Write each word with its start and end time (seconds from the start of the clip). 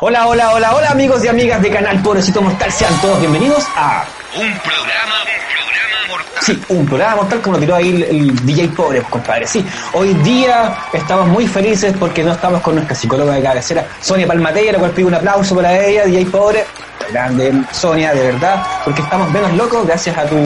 Hola, 0.00 0.26
hola, 0.26 0.52
hola, 0.52 0.74
hola 0.74 0.90
amigos 0.90 1.22
y 1.24 1.28
amigas 1.28 1.60
de 1.60 1.70
Canal 1.70 2.00
Pobrecito 2.02 2.40
Mortal, 2.40 2.72
sean 2.72 2.98
todos 3.02 3.20
bienvenidos 3.20 3.66
a 3.76 4.02
Un 4.34 4.58
programa, 4.60 5.14
un 5.20 5.52
programa 5.52 6.08
mortal. 6.08 6.42
Sí, 6.42 6.62
un 6.70 6.86
programa 6.86 7.16
mortal 7.16 7.40
como 7.42 7.56
lo 7.56 7.60
tiró 7.60 7.74
ahí 7.74 7.90
el, 7.90 8.02
el 8.04 8.46
DJ 8.46 8.68
Pobre, 8.68 9.00
pues, 9.00 9.10
compadre. 9.10 9.46
Sí, 9.46 9.62
hoy 9.92 10.14
día 10.14 10.74
estamos 10.94 11.28
muy 11.28 11.46
felices 11.46 11.94
porque 12.00 12.24
no 12.24 12.32
estamos 12.32 12.62
con 12.62 12.76
nuestra 12.76 12.94
psicóloga 12.94 13.34
de 13.34 13.42
cabecera, 13.42 13.86
Sonia 14.00 14.26
Palmatella, 14.26 14.72
la 14.72 14.78
cual 14.78 14.92
pido 14.92 15.08
un 15.08 15.14
aplauso 15.14 15.54
para 15.54 15.78
ella, 15.78 16.04
DJ 16.04 16.26
Pobre. 16.26 16.64
Grande, 17.12 17.52
Sonia, 17.70 18.12
de 18.12 18.32
verdad, 18.32 18.62
porque 18.84 19.02
estamos 19.02 19.30
menos 19.30 19.52
locos 19.54 19.86
gracias 19.86 20.16
a 20.16 20.24
tu 20.24 20.36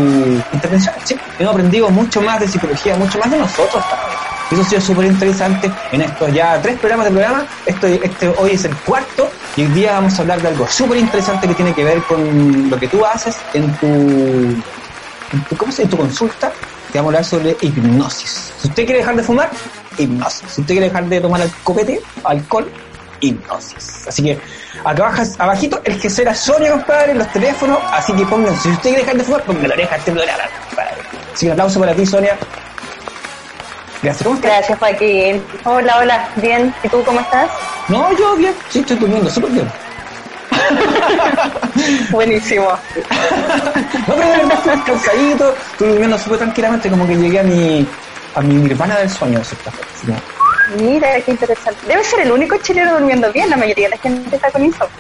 intervención. 0.53 0.95
Sí, 1.05 1.17
hemos 1.39 1.53
aprendido 1.53 1.91
mucho 1.91 2.20
más 2.20 2.41
de 2.41 2.48
psicología, 2.48 2.97
mucho 2.97 3.19
más 3.19 3.31
de 3.31 3.39
nosotros. 3.39 3.84
Eso 4.53 4.61
ha 4.61 4.64
sido 4.64 4.81
súper 4.83 5.06
interesante 5.06 5.70
en 5.92 6.03
estos 6.03 6.31
ya 6.31 6.61
tres 6.61 6.78
programas 6.78 7.06
de 7.06 7.12
programa. 7.12 7.47
Esto, 7.64 7.86
este 7.86 8.28
hoy 8.28 8.50
es 8.50 8.64
el 8.67 8.77
cuarto 8.77 9.31
y 9.56 9.62
hoy 9.62 9.69
día 9.69 9.92
vamos 9.92 10.19
a 10.19 10.22
hablar 10.22 10.42
de 10.42 10.48
algo 10.48 10.69
súper 10.69 10.98
interesante 10.98 11.48
que 11.48 11.55
tiene 11.55 11.72
que 11.72 11.83
ver 11.83 12.03
con 12.03 12.69
lo 12.69 12.78
que 12.78 12.86
tú 12.86 13.03
haces 13.03 13.34
en 13.55 13.75
tu, 13.78 13.86
en 13.86 15.45
tu, 15.48 15.56
¿cómo 15.56 15.73
se 15.73 15.83
dice? 15.83 15.83
En 15.84 15.89
tu 15.89 15.97
consulta. 15.97 16.53
Te 16.92 16.98
vamos 16.98 17.14
a 17.14 17.17
hablar 17.17 17.25
sobre 17.25 17.56
hipnosis. 17.62 18.53
Si 18.61 18.69
usted 18.69 18.84
quiere 18.84 18.98
dejar 18.98 19.17
de 19.17 19.23
fumar, 19.23 19.50
hipnosis. 19.97 20.45
Si 20.50 20.61
usted 20.61 20.75
quiere 20.75 20.89
dejar 20.89 21.06
de 21.06 21.20
tomar 21.23 21.41
copete, 21.64 22.03
alcohol, 22.23 22.70
hipnosis. 23.20 24.06
Así 24.06 24.23
que 24.23 24.39
acá 24.84 25.06
abajo, 25.06 25.23
abajito 25.39 25.80
el 25.84 25.98
que 25.98 26.11
será 26.11 26.34
Sonia, 26.34 26.73
compadre, 26.73 27.14
los 27.14 27.33
teléfonos. 27.33 27.78
Así 27.91 28.12
que 28.12 28.27
pongan, 28.27 28.55
si 28.61 28.69
usted 28.69 28.91
quiere 28.91 29.00
dejar 29.00 29.17
de 29.17 29.25
fumar, 29.25 29.42
póngale 29.45 29.69
la 29.69 29.75
oreja 29.75 29.95
a 29.95 29.98
este 29.98 30.12
programa, 30.12 30.42
compadre. 30.69 31.00
Así 31.33 31.41
que 31.41 31.47
un 31.47 31.53
aplauso 31.53 31.80
para 31.80 31.95
ti, 31.95 32.05
Sonia. 32.05 32.36
Gracias, 34.03 34.25
¿cómo 34.25 34.34
estás? 34.34 34.50
Gracias, 34.50 34.78
Joaquín. 34.78 35.42
Hola, 35.64 35.98
hola, 36.00 36.28
bien. 36.36 36.75
¿Y 36.83 36.89
tú 36.89 37.05
cómo 37.05 37.20
estás? 37.20 37.50
No, 37.89 38.17
yo 38.19 38.34
bien, 38.36 38.53
sí, 38.69 38.81
estoy 38.81 38.97
durmiendo 38.97 39.31
súper 39.31 39.50
bien. 39.53 39.70
Buenísimo. 42.11 42.67
No, 42.67 44.14
pero 44.14 44.28
de 44.28 44.36
verdad 44.39 44.53
estoy 44.55 44.78
cansadito, 44.80 45.55
estoy 45.73 45.89
durmiendo 45.91 46.19
súper 46.19 46.39
tranquilamente, 46.39 46.91
como 46.91 47.07
que 47.07 47.14
llegué 47.14 47.41
a 47.41 47.42
mi, 47.45 47.86
a 48.35 48.41
mi 48.41 48.55
nirvana 48.55 48.98
del 48.98 49.08
sueño, 49.08 49.39
de 49.39 49.45
cierta 49.45 49.70
forma. 49.70 50.17
Mira, 50.79 51.20
qué 51.20 51.30
interesante. 51.30 51.86
Debe 51.86 52.02
ser 52.02 52.20
el 52.20 52.33
único 52.33 52.57
chileno 52.58 52.95
durmiendo 52.95 53.33
bien. 53.33 53.51
La 53.51 53.57
mayoría 53.57 53.86
de 53.86 53.91
la 53.91 53.98
gente 53.98 54.35
está 54.35 54.51
con 54.51 54.64
insomnio. 54.64 54.96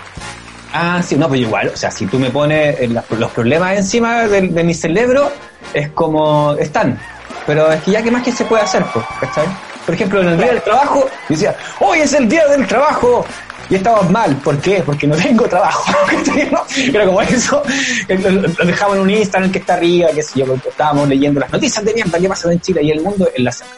Ah, 0.72 1.02
sí, 1.02 1.16
no, 1.16 1.28
pues 1.28 1.40
igual, 1.40 1.70
o 1.74 1.76
sea, 1.76 1.90
si 1.90 2.06
tú 2.06 2.18
me 2.18 2.30
pones 2.30 2.76
los 2.88 3.30
problemas 3.32 3.76
encima 3.76 4.22
de, 4.28 4.42
de 4.42 4.64
mi 4.64 4.74
cerebro, 4.74 5.30
es 5.74 5.90
como 5.90 6.54
están. 6.58 6.98
Pero 7.46 7.70
es 7.72 7.82
que 7.82 7.90
ya, 7.92 8.02
¿qué 8.02 8.10
más 8.10 8.22
que 8.22 8.32
se 8.32 8.44
puede 8.44 8.62
hacer? 8.62 8.84
Pues, 8.92 9.04
¿cachai? 9.20 9.46
Por 9.84 9.94
ejemplo, 9.94 10.20
en 10.20 10.28
el 10.28 10.36
día 10.38 10.46
del 10.48 10.62
trabajo, 10.62 11.08
decía, 11.28 11.56
hoy 11.80 12.00
es 12.00 12.12
el 12.12 12.28
día 12.28 12.46
del 12.46 12.66
trabajo. 12.66 13.24
Y 13.70 13.76
estabas 13.76 14.10
mal, 14.10 14.36
¿por 14.36 14.58
qué? 14.60 14.82
Porque 14.84 15.06
no 15.06 15.16
tengo 15.16 15.48
trabajo. 15.48 15.92
¿No? 16.50 16.64
Era 16.92 17.06
como 17.06 17.22
eso, 17.22 17.62
que 18.06 18.18
lo, 18.18 18.48
dejamos 18.66 18.96
en 18.96 19.02
un 19.02 19.10
Instagram 19.10 19.50
que 19.50 19.58
está 19.60 19.74
arriba, 19.74 20.10
que 20.10 20.22
sé 20.22 20.40
yo, 20.40 20.46
porque 20.46 20.68
estábamos 20.68 21.08
leyendo 21.08 21.40
las 21.40 21.50
noticias 21.50 21.84
de 21.84 21.94
mierda 21.94 22.18
que 22.18 22.28
pasan 22.28 22.52
en 22.52 22.60
Chile 22.60 22.82
y 22.82 22.90
el 22.90 23.00
mundo 23.00 23.28
en 23.34 23.44
la 23.44 23.52
semana. 23.52 23.76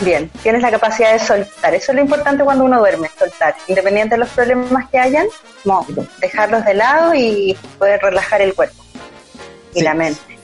Bien, 0.00 0.28
tienes 0.42 0.60
la 0.60 0.70
capacidad 0.70 1.12
de 1.12 1.18
soltar. 1.18 1.74
Eso 1.74 1.92
es 1.92 1.96
lo 1.96 2.02
importante 2.02 2.44
cuando 2.44 2.64
uno 2.64 2.78
duerme, 2.78 3.10
soltar. 3.18 3.54
Independiente 3.66 4.16
de 4.16 4.18
los 4.18 4.28
problemas 4.28 4.90
que 4.90 4.98
hayan, 4.98 5.26
como 5.64 5.86
dejarlos 6.18 6.64
de 6.66 6.74
lado 6.74 7.14
y 7.14 7.56
poder 7.78 8.00
relajar 8.02 8.42
el 8.42 8.52
cuerpo 8.54 8.84
y 9.74 9.78
Sí. 9.78 9.84
la 9.84 9.94
mente. 9.94 10.35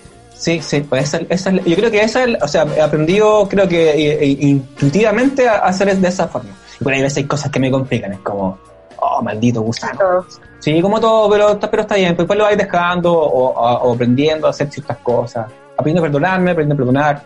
Sí, 0.43 0.61
sí, 0.61 0.81
pues 0.81 1.05
esa, 1.05 1.21
esa 1.29 1.53
yo 1.53 1.77
creo 1.77 1.89
que 1.89 2.03
esa, 2.03 2.25
es 2.25 2.43
o 2.43 2.49
sea, 2.49 2.67
he 2.77 2.81
aprendido, 2.81 3.49
creo 3.49 3.69
que 3.69 3.91
eh, 3.91 4.25
eh, 4.25 4.37
intuitivamente 4.41 5.49
a 5.49 5.59
hacer 5.59 5.97
de 5.97 6.09
esa 6.09 6.27
forma. 6.27 6.51
Y 6.81 6.83
por 6.83 6.93
ahí 6.93 6.99
a 6.99 7.05
veces 7.05 7.19
hay 7.19 7.25
cosas 7.27 7.49
que 7.53 7.61
me 7.61 7.71
complican, 7.71 8.13
es 8.15 8.19
como, 8.21 8.59
oh, 8.97 9.23
maldito 9.23 9.63
gusano. 9.63 10.27
Sí, 10.59 10.83
como 10.83 10.99
todo, 10.99 11.31
pero, 11.31 11.51
está- 11.53 11.71
pero 11.71 11.83
está 11.83 11.95
bien, 11.95 12.17
pues 12.17 12.25
después 12.25 12.39
lo 12.39 12.45
vais 12.47 12.59
dejando 12.59 13.13
o, 13.13 13.51
o- 13.55 13.77
o 13.89 13.95
aprendiendo 13.95 14.49
a 14.49 14.51
hacer 14.51 14.69
ciertas 14.69 14.97
cosas. 14.99 15.47
Aprendiendo 15.77 16.01
a 16.03 16.11
perdonarme, 16.11 16.51
aprendiendo 16.51 16.75
a 16.75 16.85
perdonar. 16.87 17.23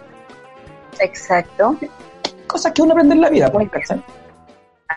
Exacto. 1.01 1.77
Cosas 2.47 2.73
que 2.73 2.83
uno 2.83 2.93
aprende 2.93 3.15
en 3.15 3.21
la 3.23 3.31
vida, 3.31 3.51
pues, 3.51 3.71
¿cachai? 3.71 4.03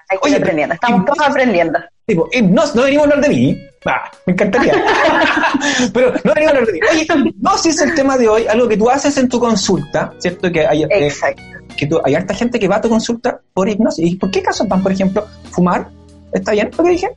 Hay 0.10 0.18
que 0.18 0.28
Oye, 0.28 0.36
ir 0.36 0.42
aprendiendo. 0.42 0.74
Estamos 0.76 1.06
todos 1.06 1.26
aprendiendo. 1.26 1.80
Tipo, 2.10 2.28
hipnosis, 2.32 2.76
no 2.76 2.82
venimos 2.84 3.06
a 3.06 3.10
hablar 3.10 3.30
de 3.30 3.36
mí. 3.36 3.58
Ah, 3.86 4.12
me 4.26 4.34
encantaría. 4.34 4.74
Pero 5.94 6.12
no 6.24 6.34
venimos 6.34 6.54
a 6.54 6.58
hablar 6.58 6.66
de 6.66 6.74
mí. 6.74 6.80
Oye, 6.92 7.08
hipnosis 7.30 7.76
es 7.76 7.82
el 7.88 7.94
tema 7.96 8.18
de 8.18 8.28
hoy, 8.28 8.48
algo 8.48 8.68
que 8.68 8.78
tú 8.78 8.90
haces 8.90 9.16
en 9.18 9.30
tu 9.30 9.40
consulta, 9.40 10.12
¿cierto? 10.18 10.52
Que 10.52 10.66
hay, 10.66 10.84
eh, 10.84 10.88
Exacto. 10.90 11.42
que 11.78 11.86
tú, 11.88 12.02
hay 12.04 12.16
harta 12.16 12.34
gente 12.34 12.60
que 12.60 12.68
va 12.68 12.78
a 12.78 12.82
tu 12.82 12.90
consulta 12.90 13.40
por 13.54 13.70
hipnosis. 13.70 14.12
¿Y 14.12 14.16
por 14.16 14.32
qué 14.32 14.42
casos 14.42 14.68
van, 14.68 14.82
por 14.84 14.92
ejemplo, 14.92 15.26
fumar? 15.52 15.88
¿Está 16.34 16.52
bien 16.52 16.72
lo 16.78 16.84
que 16.84 16.90
dije? 16.90 17.10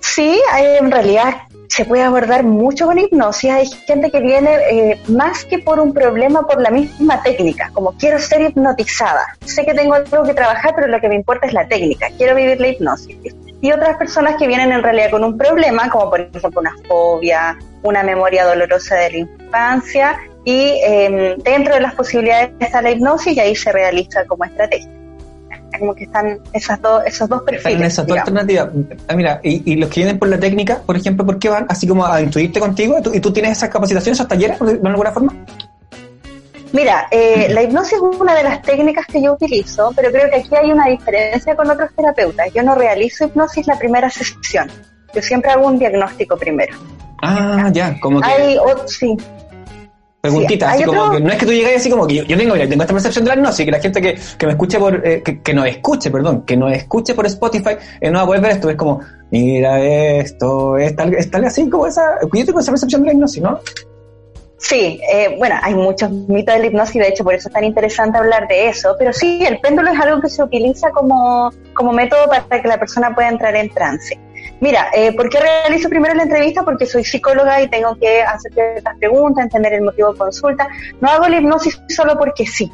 Sí, 0.00 0.38
hay- 0.50 0.76
en 0.78 0.90
realidad 0.90 1.34
se 1.68 1.84
puede 1.86 2.02
abordar 2.02 2.42
mucho 2.44 2.86
con 2.86 2.98
hipnosis. 2.98 3.50
Hay 3.50 3.66
gente 3.86 4.10
que 4.10 4.20
viene 4.20 4.50
eh, 4.70 5.00
más 5.08 5.44
que 5.44 5.58
por 5.60 5.78
un 5.80 5.94
problema, 5.94 6.42
por 6.46 6.60
la 6.60 6.70
misma 6.70 7.22
técnica, 7.22 7.70
como 7.72 7.92
quiero 7.92 8.18
ser 8.18 8.42
hipnotizada. 8.42 9.22
Sé 9.46 9.64
que 9.64 9.72
tengo 9.72 9.94
algo 9.94 10.22
que 10.24 10.34
trabajar, 10.34 10.72
pero 10.74 10.88
lo 10.88 11.00
que 11.00 11.08
me 11.08 11.14
importa 11.14 11.46
es 11.46 11.52
la 11.54 11.66
técnica. 11.68 12.08
Quiero 12.18 12.34
vivir 12.34 12.60
la 12.60 12.68
hipnosis. 12.68 13.16
Y 13.62 13.72
otras 13.72 13.96
personas 13.96 14.34
que 14.38 14.46
vienen 14.46 14.72
en 14.72 14.82
realidad 14.82 15.10
con 15.10 15.24
un 15.24 15.38
problema, 15.38 15.88
como 15.88 16.10
por 16.10 16.20
ejemplo 16.20 16.60
una 16.60 16.74
fobia, 16.86 17.56
una 17.82 18.02
memoria 18.02 18.44
dolorosa 18.44 18.96
de 18.96 19.10
la 19.12 19.16
infancia, 19.18 20.18
y 20.44 20.78
eh, 20.84 21.36
dentro 21.44 21.74
de 21.74 21.80
las 21.80 21.94
posibilidades 21.94 22.50
está 22.58 22.82
la 22.82 22.90
hipnosis 22.90 23.36
y 23.36 23.40
ahí 23.40 23.54
se 23.54 23.70
realiza 23.72 24.24
como 24.26 24.44
estrategia. 24.44 24.88
Como 25.78 25.94
que 25.94 26.04
están 26.04 26.38
esas 26.52 26.82
dos, 26.82 27.02
esos 27.06 27.28
dos 27.28 27.38
Están 27.40 27.54
perfiles. 27.54 27.80
en 27.80 27.86
esas 27.86 28.06
dos 28.06 28.18
alternativas. 28.18 28.68
Ah, 29.08 29.14
mira, 29.14 29.40
y, 29.42 29.72
y 29.72 29.76
los 29.76 29.88
que 29.88 30.00
vienen 30.00 30.18
por 30.18 30.28
la 30.28 30.38
técnica, 30.38 30.82
por 30.84 30.96
ejemplo, 30.96 31.24
¿por 31.24 31.38
qué 31.38 31.48
van? 31.48 31.64
Así 31.68 31.86
como 31.86 32.04
a 32.04 32.20
instruirte 32.20 32.60
contigo, 32.60 33.00
¿Tú- 33.00 33.12
y 33.14 33.20
tú 33.20 33.32
tienes 33.32 33.52
esas 33.52 33.70
capacitaciones, 33.70 34.18
esos 34.18 34.28
talleres, 34.28 34.58
de 34.60 34.88
alguna 34.88 35.12
forma. 35.12 35.32
Mira, 36.72 37.06
eh, 37.10 37.48
la 37.50 37.62
hipnosis 37.62 37.94
es 37.94 38.00
una 38.00 38.34
de 38.34 38.44
las 38.44 38.62
técnicas 38.62 39.06
que 39.06 39.20
yo 39.22 39.34
utilizo, 39.34 39.92
pero 39.94 40.10
creo 40.10 40.30
que 40.30 40.36
aquí 40.36 40.54
hay 40.56 40.72
una 40.72 40.86
diferencia 40.86 41.54
con 41.54 41.70
otros 41.70 41.90
terapeutas. 41.94 42.48
Yo 42.54 42.62
no 42.62 42.74
realizo 42.74 43.26
hipnosis 43.26 43.66
la 43.66 43.78
primera 43.78 44.08
sesión. 44.10 44.70
Yo 45.14 45.20
siempre 45.20 45.50
hago 45.50 45.66
un 45.66 45.78
diagnóstico 45.78 46.36
primero. 46.36 46.74
Ah, 47.22 47.68
ya, 47.72 47.98
como 48.00 48.20
que 48.20 48.26
Hay, 48.28 48.56
o- 48.56 48.88
sí, 48.88 49.14
preguntitas, 50.22 50.70
sí, 50.70 50.74
así 50.76 50.84
como 50.84 51.02
otro- 51.02 51.18
que 51.18 51.20
no 51.24 51.30
es 51.32 51.38
que 51.38 51.46
tú 51.46 51.52
llegas 51.52 51.72
así 51.76 51.90
como 51.90 52.06
que 52.06 52.14
yo, 52.14 52.22
yo 52.24 52.36
tengo, 52.38 52.54
mira, 52.54 52.68
tengo 52.68 52.82
esta 52.82 52.94
percepción 52.94 53.24
de 53.24 53.28
la 53.30 53.34
hipnosis, 53.36 53.64
que 53.66 53.70
la 53.72 53.80
gente 53.80 54.00
que, 54.00 54.18
que 54.38 54.46
me 54.46 54.52
escuche 54.52 54.78
por, 54.78 55.06
eh, 55.06 55.22
que, 55.22 55.42
que 55.42 55.52
nos 55.54 55.66
escuche, 55.66 56.10
perdón, 56.10 56.42
que 56.46 56.56
nos 56.56 56.72
escuche 56.72 57.14
por 57.14 57.26
Spotify, 57.26 57.76
eh, 58.00 58.10
no 58.10 58.18
va 58.18 58.22
a 58.22 58.26
poder 58.26 58.40
ver 58.40 58.52
esto, 58.52 58.70
es 58.70 58.76
como, 58.76 59.00
mira 59.30 59.78
esto, 59.80 60.78
es 60.78 60.96
tal, 60.96 61.12
es 61.14 61.30
tal 61.30 61.44
así 61.44 61.68
como 61.68 61.86
esa, 61.86 62.02
yo 62.32 62.44
tengo 62.46 62.60
esa 62.60 62.72
percepción 62.72 63.02
de 63.02 63.08
la 63.08 63.12
hipnosis, 63.12 63.42
¿no? 63.42 63.60
Sí, 64.62 65.00
eh, 65.12 65.34
bueno, 65.38 65.56
hay 65.60 65.74
muchos 65.74 66.08
mitos 66.08 66.54
de 66.54 66.60
la 66.60 66.66
hipnosis, 66.66 67.02
de 67.02 67.08
hecho 67.08 67.24
por 67.24 67.34
eso 67.34 67.48
es 67.48 67.52
tan 67.52 67.64
interesante 67.64 68.16
hablar 68.16 68.46
de 68.46 68.68
eso, 68.68 68.94
pero 68.96 69.12
sí, 69.12 69.44
el 69.44 69.58
péndulo 69.58 69.90
es 69.90 69.98
algo 69.98 70.20
que 70.20 70.28
se 70.28 70.40
utiliza 70.40 70.92
como, 70.92 71.50
como 71.74 71.92
método 71.92 72.28
para 72.28 72.62
que 72.62 72.68
la 72.68 72.78
persona 72.78 73.12
pueda 73.12 73.28
entrar 73.28 73.56
en 73.56 73.68
trance. 73.70 74.18
Mira, 74.60 74.86
eh, 74.94 75.16
¿por 75.16 75.28
qué 75.28 75.40
realizo 75.40 75.88
primero 75.88 76.14
la 76.14 76.22
entrevista? 76.22 76.62
Porque 76.62 76.86
soy 76.86 77.02
psicóloga 77.04 77.60
y 77.60 77.68
tengo 77.68 77.96
que 77.96 78.22
hacer 78.22 78.52
ciertas 78.52 78.96
preguntas, 78.98 79.44
entender 79.44 79.72
el 79.72 79.82
motivo 79.82 80.12
de 80.12 80.18
consulta. 80.18 80.68
No 81.00 81.08
hago 81.08 81.26
la 81.26 81.38
hipnosis 81.38 81.82
solo 81.88 82.16
porque 82.16 82.46
sí. 82.46 82.70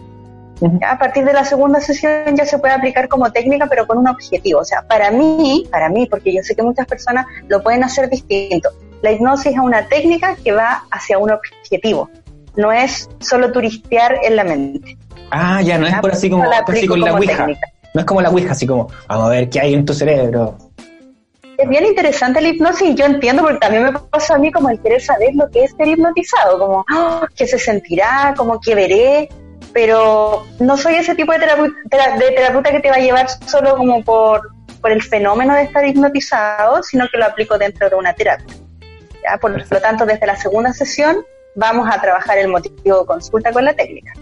A 0.87 0.99
partir 0.99 1.25
de 1.25 1.33
la 1.33 1.47
segunda 1.47 1.81
sesión 1.81 2.37
ya 2.37 2.45
se 2.45 2.59
puede 2.59 2.75
aplicar 2.75 3.09
como 3.09 3.33
técnica, 3.33 3.67
pero 3.67 3.87
con 3.87 3.97
un 3.97 4.09
objetivo. 4.09 4.61
O 4.61 4.65
sea, 4.65 4.83
para 4.83 5.11
mí, 5.11 5.67
para 5.71 5.89
mí, 5.89 6.07
porque 6.07 6.35
yo 6.35 6.43
sé 6.43 6.55
que 6.55 6.63
muchas 6.63 6.87
personas 6.87 7.25
lo 7.49 7.63
pueden 7.63 7.83
hacer 7.83 8.11
distinto. 8.11 8.69
La 9.03 9.13
hipnosis 9.13 9.53
es 9.53 9.59
una 9.59 9.87
técnica 9.89 10.37
que 10.43 10.53
va 10.53 10.85
hacia 10.91 11.19
un 11.19 11.31
objetivo. 11.31 12.11
No 12.57 12.73
es 12.73 13.09
solo 13.21 13.53
turistear 13.53 14.19
en 14.25 14.37
la 14.37 14.45
mente. 14.45 14.97
Ah, 15.31 15.61
ya, 15.63 15.79
no 15.79 15.87
es 15.87 15.95
por 16.01 16.13
así 16.13 16.29
como, 16.31 16.45
la 16.45 16.65
por 16.65 16.75
así 16.75 16.87
con 16.87 17.01
la 17.01 17.13
Ouija. 17.13 17.37
técnica. 17.37 17.67
No 17.95 18.01
es 18.01 18.07
como 18.07 18.21
la 18.23 18.31
Ouija, 18.31 18.53
así 18.53 18.67
como, 18.67 18.89
vamos 19.09 19.27
a 19.27 19.31
ver 19.31 19.49
qué 19.49 19.61
hay 19.61 19.75
en 19.75 19.85
tu 19.85 19.95
cerebro. 19.95 20.57
Es 21.57 21.69
bien 21.69 21.85
interesante 21.87 22.41
la 22.41 22.49
hipnosis 22.49 22.91
y 22.91 22.95
yo 22.95 23.05
entiendo 23.05 23.43
porque 23.43 23.59
también 23.59 23.83
me 23.85 23.93
pasa 23.93 24.35
a 24.35 24.39
mí 24.39 24.51
como 24.53 24.71
el 24.71 24.81
querer 24.81 25.01
saber 25.03 25.31
lo 25.35 25.51
que 25.51 25.65
es 25.65 25.73
ser 25.77 25.89
hipnotizado, 25.89 26.59
como 26.59 26.85
"Ah, 26.89 27.27
qué 27.37 27.47
se 27.49 27.59
sentirá, 27.59 28.33
como 28.37 28.61
qué 28.61 28.75
veré, 28.77 29.29
pero 29.73 30.45
no 30.61 30.77
soy 30.77 30.95
ese 30.97 31.15
tipo 31.17 31.33
de 31.33 31.41
terapeuta, 31.41 31.77
de 32.17 32.31
terapeuta 32.31 32.71
que 32.71 32.81
te 32.81 32.91
va 32.91 32.97
a 32.97 33.01
llevar 33.01 33.27
solo 33.47 33.77
como 33.77 34.03
por, 34.05 34.51
por 34.81 34.93
el 34.93 35.03
fenómeno 35.03 35.55
de 35.55 35.63
estar 35.63 35.85
hipnotizado, 35.85 36.83
sino 36.85 37.07
que 37.11 37.19
lo 37.19 37.27
aplico 37.27 37.59
dentro 37.59 37.91
de 37.91 37.97
una 37.97 38.13
terapia. 38.13 38.55
¿Ya? 39.31 39.39
Por 39.39 39.51
lo 39.53 39.81
tanto, 39.81 40.07
desde 40.07 40.27
la 40.27 40.37
segunda 40.37 40.73
sesión 40.73 41.19
vamos 41.55 41.89
a 41.91 42.01
trabajar 42.01 42.39
el 42.39 42.49
motivo 42.49 43.01
de 43.01 43.07
consulta 43.07 43.53
con 43.53 43.65
la 43.65 43.75
técnica. 43.75 44.13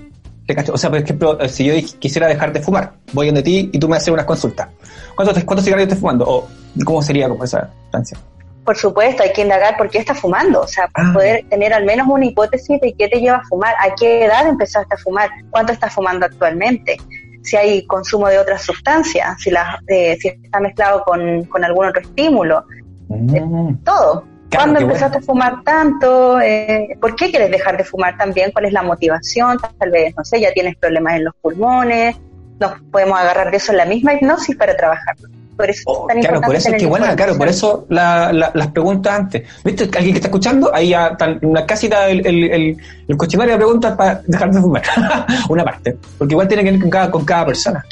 O 0.73 0.79
sea, 0.79 0.91
por 0.91 1.01
ejemplo, 1.01 1.41
eh, 1.41 1.49
si 1.49 1.65
yo 1.65 1.75
quisiera 1.99 2.29
dejar 2.29 2.53
de 2.53 2.61
fumar, 2.61 2.93
voy 3.13 3.27
donde 3.27 3.43
ti 3.43 3.69
y 3.73 3.79
tú 3.79 3.89
me 3.89 3.97
haces 3.97 4.09
unas 4.09 4.25
consultas. 4.27 4.69
¿Cuántos, 5.17 5.43
cuántos 5.45 5.65
cigarrillos 5.65 5.89
estás 5.89 6.01
fumando? 6.01 6.25
¿O 6.27 6.49
cómo 6.85 7.03
sería 7.03 7.29
como 7.29 7.43
esa 7.45 7.69
instancia? 7.85 8.17
Por 8.65 8.77
supuesto, 8.77 9.23
hay 9.23 9.33
que 9.33 9.43
indagar 9.43 9.77
por 9.77 9.91
qué 9.91 9.99
estás 9.99 10.19
fumando, 10.19 10.61
o 10.61 10.67
sea, 10.67 10.89
Ah. 10.95 11.11
poder 11.13 11.45
tener 11.49 11.73
al 11.73 11.85
menos 11.85 12.07
una 12.09 12.25
hipótesis 12.27 12.81
de 12.81 12.93
qué 12.95 13.09
te 13.09 13.21
lleva 13.21 13.39
a 13.39 13.45
fumar, 13.45 13.75
a 13.81 13.95
qué 13.95 14.25
edad 14.25 14.47
empezaste 14.47 14.95
a 14.95 14.99
fumar, 14.99 15.31
cuánto 15.51 15.73
estás 15.73 15.93
fumando 15.93 16.27
actualmente, 16.27 16.97
si 17.43 17.57
hay 17.57 17.87
consumo 17.87 18.29
de 18.29 18.39
otras 18.39 18.63
sustancias, 18.63 19.41
si, 19.41 19.51
la, 19.51 19.81
eh, 19.87 20.17
si 20.21 20.29
está 20.29 20.59
mezclado 20.61 21.03
con, 21.05 21.45
con 21.45 21.65
algún 21.65 21.87
otro 21.87 22.01
estímulo, 22.03 22.65
Mm. 23.09 23.85
todo. 23.85 24.25
Claro, 24.49 24.73
¿Cuándo 24.73 24.81
empezaste 24.81 25.19
a 25.19 25.21
fumar 25.23 25.63
tanto? 25.65 26.41
Eh, 26.41 26.97
¿Por 27.01 27.17
qué 27.17 27.31
quieres 27.31 27.51
dejar 27.51 27.77
de 27.77 27.85
fumar 27.85 28.17
también? 28.17 28.51
¿Cuál 28.53 28.67
es 28.67 28.73
la 28.73 28.83
motivación? 28.83 29.59
Tal 29.79 29.91
vez, 29.91 30.15
no 30.17 30.25
sé, 30.25 30.41
ya 30.41 30.53
tienes 30.53 30.77
problemas 30.77 31.17
en 31.17 31.25
los 31.25 31.35
pulmones. 31.43 32.17
Nos 32.61 32.81
podemos 32.93 33.19
agarrar 33.19 33.51
de 33.51 33.57
eso 33.57 33.73
en 33.73 33.79
la 33.79 33.85
misma 33.85 34.15
hipnosis 34.15 34.57
para 34.57 34.77
trabajarlo. 34.77 35.29
Por 35.57 35.71
eso 35.71 35.83
Oh, 35.87 36.07
es 36.09 36.15
tan 36.15 36.21
claro, 36.23 36.41
por 36.43 36.55
eso 36.55 36.69
es 36.69 36.75
que 36.83 36.87
bueno, 36.87 37.07
claro, 37.17 37.39
por 37.39 37.49
eso 37.49 37.87
la- 37.89 38.31
la- 38.33 38.51
las 38.55 38.69
preguntas 38.69 39.15
antes. 39.19 39.43
¿Viste? 39.65 39.85
Alguien 39.85 40.13
que 40.13 40.19
está 40.19 40.29
escuchando, 40.29 40.71
ahí 40.75 40.91
ya 40.91 41.17
la- 41.41 41.67
casi 41.67 41.87
está 41.87 42.09
el, 42.09 42.27
el, 42.27 42.45
el, 42.45 42.77
el 43.09 43.17
cuestionario 43.17 43.55
de 43.55 43.59
preguntas 43.59 43.97
para 43.97 44.21
dejar 44.27 44.51
de 44.53 44.61
fumar. 44.61 44.83
Una 45.49 45.65
parte. 45.65 45.97
Porque 46.19 46.35
igual 46.35 46.47
tiene 46.47 46.63
que 46.63 46.71
ver 46.73 46.81
con 46.81 46.91
cada, 46.91 47.11
con 47.11 47.25
cada 47.25 47.47
persona. 47.47 47.85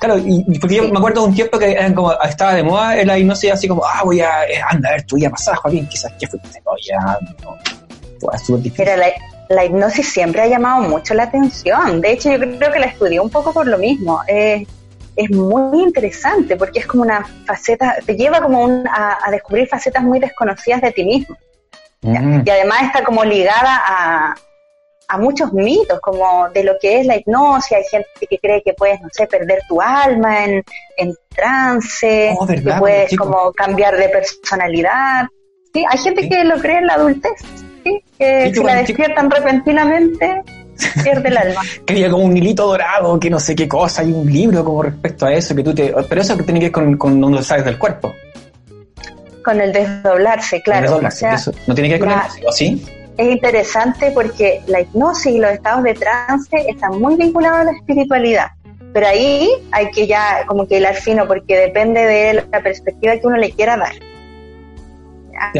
Claro, 0.00 0.18
y, 0.18 0.58
porque 0.58 0.76
yo 0.76 0.88
me 0.88 0.98
acuerdo 0.98 1.22
de 1.22 1.28
un 1.28 1.34
tiempo 1.34 1.58
que 1.58 1.72
eran 1.72 1.94
como, 1.94 2.12
estaba 2.22 2.54
de 2.54 2.62
moda 2.62 3.00
en 3.00 3.06
la 3.08 3.18
hipnosis 3.18 3.52
así 3.52 3.66
como, 3.68 3.84
ah, 3.84 4.02
voy 4.04 4.20
a, 4.20 4.44
eh, 4.44 4.60
anda 4.68 4.90
a 4.90 4.92
ver 4.92 5.02
tu 5.04 5.16
vida 5.16 5.30
pasada, 5.30 5.56
Joaquín, 5.56 5.88
quizás, 5.88 6.12
¿qué 6.18 6.26
fuiste? 6.26 6.62
No, 6.64 6.72
ya, 6.86 7.18
no. 7.42 7.56
Difícil. 8.58 8.72
Mira, 8.78 8.96
la, 8.96 9.06
la 9.48 9.64
hipnosis 9.64 10.08
siempre 10.12 10.42
ha 10.42 10.46
llamado 10.46 10.82
mucho 10.88 11.14
la 11.14 11.24
atención. 11.24 12.00
De 12.00 12.12
hecho, 12.12 12.30
yo 12.30 12.38
creo 12.38 12.72
que 12.72 12.78
la 12.78 12.86
estudié 12.86 13.20
un 13.20 13.30
poco 13.30 13.52
por 13.52 13.66
lo 13.66 13.78
mismo. 13.78 14.20
Eh, 14.26 14.66
es 15.14 15.30
muy 15.30 15.82
interesante 15.82 16.56
porque 16.56 16.80
es 16.80 16.86
como 16.86 17.02
una 17.02 17.26
faceta, 17.46 17.96
te 18.04 18.16
lleva 18.16 18.40
como 18.40 18.62
un- 18.62 18.86
a, 18.86 19.18
a 19.24 19.30
descubrir 19.30 19.66
facetas 19.68 20.02
muy 20.02 20.18
desconocidas 20.18 20.82
de 20.82 20.92
ti 20.92 21.04
mismo. 21.04 21.36
Mm. 22.02 22.42
Y 22.44 22.50
además 22.50 22.82
está 22.82 23.02
como 23.02 23.24
ligada 23.24 23.82
a, 23.86 24.34
a 25.08 25.18
muchos 25.18 25.52
mitos, 25.52 26.00
como 26.00 26.48
de 26.50 26.64
lo 26.64 26.72
que 26.80 27.00
es 27.00 27.06
la 27.06 27.16
hipnosis. 27.16 27.72
Hay 27.72 27.84
gente 27.90 28.08
que 28.28 28.38
cree 28.38 28.62
que 28.62 28.72
puedes, 28.74 29.00
no 29.00 29.08
sé, 29.12 29.26
perder 29.26 29.60
tu 29.68 29.80
alma 29.80 30.44
en, 30.44 30.64
en 30.96 31.14
trance, 31.34 32.34
Oh, 32.38 32.46
que 32.46 32.60
puedes 32.78 33.10
Chico. 33.10 33.24
como 33.24 33.52
cambiar 33.52 33.96
de 33.96 34.08
personalidad. 34.08 35.26
Sí, 35.72 35.84
hay 35.88 35.98
gente 35.98 36.22
Sí. 36.22 36.28
que 36.28 36.44
lo 36.44 36.58
cree 36.58 36.78
en 36.78 36.86
la 36.86 36.94
adultez, 36.94 37.32
¿sí? 37.84 38.02
que 38.18 38.50
si 38.52 38.56
la 38.56 38.62
cuando 38.62 38.84
chico- 38.86 38.98
despiertan 39.02 39.30
repentinamente, 39.30 40.42
pierde 41.04 41.28
el 41.28 41.36
alma. 41.36 41.60
que 41.86 41.92
había 41.92 42.10
como 42.10 42.24
un 42.24 42.36
hilito 42.36 42.66
dorado, 42.66 43.18
que 43.20 43.30
no 43.30 43.38
sé 43.38 43.54
qué 43.54 43.68
cosa, 43.68 44.02
hay 44.02 44.12
un 44.12 44.30
libro 44.32 44.64
como 44.64 44.82
respecto 44.82 45.26
a 45.26 45.32
eso, 45.32 45.54
que 45.54 45.62
tú 45.62 45.74
te... 45.74 45.94
Pero 46.08 46.20
eso 46.20 46.36
que 46.36 46.42
tiene 46.42 46.58
que 46.60 46.66
ver 46.66 46.72
con, 46.72 46.96
con 46.96 47.20
donde 47.20 47.42
sales 47.42 47.64
del 47.64 47.78
cuerpo. 47.78 48.12
Con 49.44 49.60
el 49.60 49.72
desdoblarse, 49.72 50.60
claro. 50.62 50.82
Desdoblarse, 50.82 51.16
O 51.26 51.28
sea, 51.28 51.34
eso. 51.34 51.52
¿No 51.66 51.74
tiene 51.74 51.88
que 51.88 51.94
ver 51.94 52.00
con 52.00 52.08
la- 52.10 52.28
el 52.40 52.46
¿O 52.46 52.52
sí? 52.52 52.84
Es 53.16 53.28
interesante 53.28 54.10
porque 54.12 54.60
la 54.66 54.80
hipnosis 54.80 55.26
y 55.34 55.38
los 55.38 55.50
estados 55.50 55.82
de 55.84 55.94
trance 55.94 56.56
están 56.68 57.00
muy 57.00 57.16
vinculados 57.16 57.58
a 57.60 57.64
la 57.64 57.72
espiritualidad. 57.72 58.48
Pero 58.92 59.06
ahí 59.08 59.50
hay 59.72 59.90
que 59.90 60.06
ya 60.06 60.44
como 60.46 60.66
que 60.66 60.78
hilar 60.78 60.94
fino 60.94 61.26
porque 61.26 61.56
depende 61.56 62.00
de 62.00 62.34
la 62.50 62.60
perspectiva 62.62 63.16
que 63.18 63.26
uno 63.26 63.36
le 63.36 63.50
quiera 63.52 63.76
dar. 63.76 63.92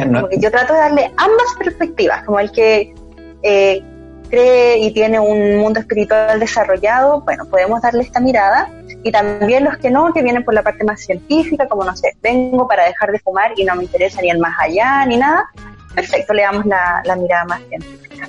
No- 0.07 0.21
Como 0.21 0.29
que 0.31 0.39
yo 0.39 0.51
trato 0.51 0.73
de 0.73 0.79
darle 0.81 1.11
ambas 1.17 1.47
perspectivas, 1.59 2.25
como 2.25 2.41
el 2.41 2.51
que 2.51 2.95
eh, 3.43 3.83
cree 4.31 4.79
y 4.79 4.93
tiene 4.93 5.21
un 5.21 5.59
mundo 5.59 5.81
espiritual 5.81 6.41
desarrollado, 6.41 7.21
bueno, 7.23 7.45
podemos 7.47 7.83
darle 7.83 8.03
esta 8.03 8.21
mirada. 8.21 8.71
Y 9.03 9.13
también 9.13 9.65
los 9.65 9.77
que 9.77 9.91
no, 9.91 10.13
que 10.13 10.23
vienen 10.23 10.45
por 10.45 10.55
la 10.55 10.63
parte 10.63 10.83
más 10.83 11.01
científica, 11.01 11.69
como 11.69 11.85
no 11.85 11.95
sé, 11.95 12.17
vengo 12.23 12.67
para 12.67 12.85
dejar 12.87 13.13
de 13.13 13.19
fumar 13.21 13.53
y 13.57 13.65
no 13.65 13.77
me 13.77 13.85
interesa 13.85 14.21
ni 14.23 14.31
el 14.31 14.39
más 14.39 14.55
allá 14.59 15.05
ni 15.07 15.17
nada. 15.19 15.49
Perfecto, 15.95 16.35
le 16.35 16.43
damos 16.43 16.67
la, 16.67 17.03
la 17.05 17.17
mirada 17.17 17.45
más 17.47 17.61
científica. 17.69 18.29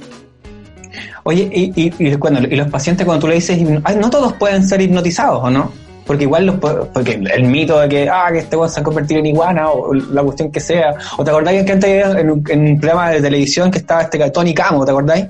Oye, 1.23 1.49
y, 1.51 1.71
y, 1.75 1.93
y 1.99 2.15
cuando, 2.15 2.39
y 2.41 2.55
los 2.55 2.69
pacientes 2.69 3.05
cuando 3.05 3.21
tú 3.21 3.27
le 3.27 3.35
dices, 3.35 3.59
no 3.59 4.09
todos 4.09 4.33
pueden 4.33 4.67
ser 4.67 4.81
hipnotizados, 4.81 5.43
¿o 5.43 5.49
no? 5.49 5.71
Porque 6.05 6.23
igual 6.23 6.45
los, 6.45 6.55
porque 6.55 7.13
el 7.13 7.43
mito 7.43 7.79
de 7.81 7.89
que, 7.89 8.09
ah, 8.09 8.29
que 8.31 8.37
este 8.39 8.51
se 8.51 8.57
va 8.57 8.65
a 8.65 8.83
convertir 8.83 9.17
en 9.17 9.25
iguana, 9.25 9.69
o 9.69 9.93
la 9.93 10.23
cuestión 10.23 10.49
que 10.49 10.61
sea. 10.61 10.95
¿O 11.17 11.23
te 11.25 11.31
acordáis 11.31 11.65
que 11.65 11.73
antes 11.73 12.15
en 12.15 12.31
un, 12.31 12.43
en 12.47 12.61
un 12.65 12.79
programa 12.79 13.09
de 13.11 13.21
televisión 13.21 13.69
que 13.69 13.79
estaba 13.79 14.03
este 14.03 14.29
Tony 14.31 14.53
Camo, 14.53 14.85
¿te 14.85 14.91
acordáis? 14.91 15.25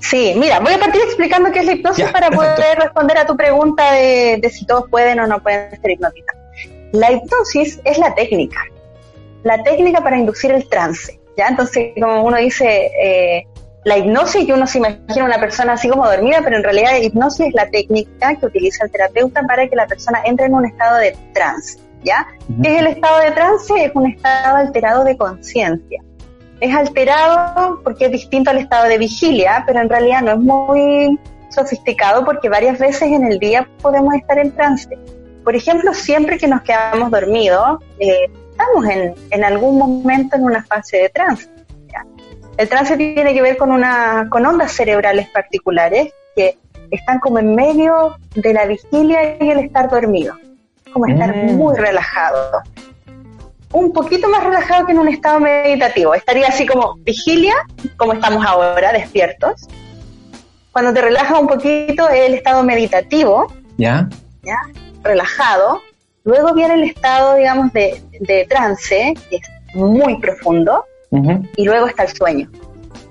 Sí, 0.00 0.34
mira, 0.36 0.60
voy 0.60 0.74
a 0.74 0.78
partir 0.78 1.00
explicando 1.02 1.50
qué 1.50 1.60
es 1.60 1.66
la 1.66 1.72
hipnosis 1.72 2.04
Ya, 2.04 2.12
para 2.12 2.28
perfecto. 2.28 2.54
poder 2.56 2.78
responder 2.78 3.18
a 3.18 3.26
tu 3.26 3.36
pregunta 3.36 3.92
de, 3.92 4.38
de 4.40 4.50
si 4.50 4.66
todos 4.66 4.84
pueden 4.90 5.18
o 5.20 5.26
no 5.26 5.42
pueden 5.42 5.70
ser 5.80 5.90
hipnotizados. 5.92 6.42
La 6.92 7.10
hipnosis 7.12 7.80
es 7.84 7.98
la 7.98 8.14
técnica, 8.14 8.60
la 9.42 9.62
técnica 9.62 10.02
para 10.02 10.18
inducir 10.18 10.50
el 10.50 10.68
trance. 10.68 11.20
¿ya? 11.36 11.48
Entonces, 11.48 11.92
como 12.00 12.24
uno 12.24 12.36
dice, 12.36 12.90
eh, 13.00 13.46
la 13.84 13.96
hipnosis, 13.96 14.46
que 14.46 14.52
uno 14.52 14.66
se 14.66 14.78
imagina 14.78 15.24
una 15.24 15.38
persona 15.38 15.74
así 15.74 15.88
como 15.88 16.06
dormida, 16.06 16.40
pero 16.42 16.56
en 16.56 16.64
realidad 16.64 16.92
la 16.92 16.98
hipnosis 16.98 17.46
es 17.48 17.54
la 17.54 17.68
técnica 17.70 18.34
que 18.34 18.46
utiliza 18.46 18.84
el 18.84 18.90
terapeuta 18.90 19.42
para 19.42 19.68
que 19.68 19.76
la 19.76 19.86
persona 19.86 20.20
entre 20.24 20.46
en 20.46 20.54
un 20.54 20.66
estado 20.66 20.98
de 20.98 21.16
trance. 21.32 21.78
¿ya? 22.02 22.26
¿Qué 22.62 22.74
es 22.74 22.80
el 22.80 22.86
estado 22.88 23.20
de 23.20 23.30
trance? 23.32 23.84
Es 23.84 23.92
un 23.94 24.06
estado 24.06 24.56
alterado 24.56 25.04
de 25.04 25.16
conciencia. 25.16 26.02
Es 26.60 26.74
alterado 26.74 27.80
porque 27.84 28.06
es 28.06 28.12
distinto 28.12 28.50
al 28.50 28.58
estado 28.58 28.88
de 28.88 28.98
vigilia, 28.98 29.62
pero 29.66 29.80
en 29.80 29.88
realidad 29.88 30.22
no 30.22 30.32
es 30.32 30.38
muy 30.38 31.18
sofisticado 31.50 32.24
porque 32.24 32.48
varias 32.48 32.78
veces 32.78 33.02
en 33.02 33.24
el 33.24 33.38
día 33.38 33.68
podemos 33.80 34.14
estar 34.14 34.38
en 34.38 34.52
trance. 34.52 34.98
Por 35.44 35.54
ejemplo, 35.54 35.94
siempre 35.94 36.36
que 36.36 36.48
nos 36.48 36.62
quedamos 36.62 37.10
dormidos, 37.10 37.78
eh, 37.98 38.28
estamos 38.58 38.84
en, 38.86 39.14
en 39.30 39.44
algún 39.44 39.78
momento 39.78 40.36
en 40.36 40.44
una 40.44 40.62
fase 40.64 40.98
de 40.98 41.08
trance. 41.10 41.48
¿ya? 41.92 42.04
El 42.56 42.68
trance 42.68 42.96
tiene 42.96 43.32
que 43.32 43.42
ver 43.42 43.56
con, 43.56 43.70
una, 43.70 44.26
con 44.30 44.44
ondas 44.44 44.72
cerebrales 44.72 45.28
particulares 45.28 46.12
que 46.34 46.58
están 46.90 47.20
como 47.20 47.38
en 47.38 47.54
medio 47.54 48.16
de 48.34 48.52
la 48.52 48.66
vigilia 48.66 49.36
y 49.40 49.50
el 49.50 49.60
estar 49.60 49.88
dormido, 49.88 50.34
como 50.92 51.06
estar 51.06 51.34
Mm. 51.34 51.52
muy 51.56 51.76
relajado 51.76 52.62
un 53.70 53.92
poquito 53.92 54.28
más 54.30 54.42
relajado 54.42 54.86
que 54.86 54.92
en 54.92 54.98
un 54.98 55.08
estado 55.08 55.40
meditativo. 55.40 56.14
Estaría 56.14 56.48
así 56.48 56.66
como 56.66 56.94
vigilia, 57.00 57.54
como 57.98 58.14
estamos 58.14 58.44
ahora, 58.46 58.92
despiertos. 58.92 59.68
Cuando 60.72 60.94
te 60.94 61.02
relajas 61.02 61.38
un 61.38 61.46
poquito 61.46 62.08
es 62.08 62.28
el 62.28 62.34
estado 62.34 62.62
meditativo, 62.62 63.52
¿Ya? 63.76 64.08
¿ya? 64.42 64.56
relajado. 65.02 65.82
Luego 66.28 66.52
viene 66.52 66.74
el 66.74 66.84
estado, 66.84 67.36
digamos, 67.36 67.72
de, 67.72 68.02
de 68.20 68.46
trance, 68.50 69.14
que 69.30 69.36
es 69.36 69.42
muy 69.74 70.20
profundo, 70.20 70.84
y 71.56 71.64
luego 71.64 71.86
está 71.86 72.02
el 72.02 72.10
sueño. 72.14 72.50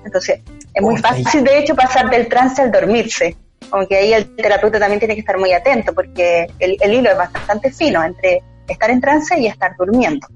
Entonces, 0.06 0.42
es 0.72 0.82
muy 0.84 0.94
Oh, 0.94 0.98
fácil, 1.00 1.44
de 1.44 1.58
hecho, 1.58 1.74
pasar 1.76 2.12
del 2.12 2.28
trance 2.28 2.62
al 2.62 2.72
dormirse. 2.72 3.36
Aunque 3.72 3.96
ahí 3.98 4.14
el 4.14 4.36
terapeuta 4.36 4.78
también 4.80 5.00
tiene 5.00 5.16
que 5.16 5.22
estar 5.22 5.40
muy 5.40 5.52
atento, 5.52 5.94
porque 5.96 6.46
el, 6.60 6.78
el 6.80 6.94
hilo 6.94 7.10
es 7.10 7.18
bastante 7.18 7.72
fino 7.72 8.04
entre 8.04 8.44
estar 8.68 8.92
en 8.92 9.02
trance 9.02 9.40
y 9.40 9.48
estar 9.48 9.76
durmiendo. 9.80 10.28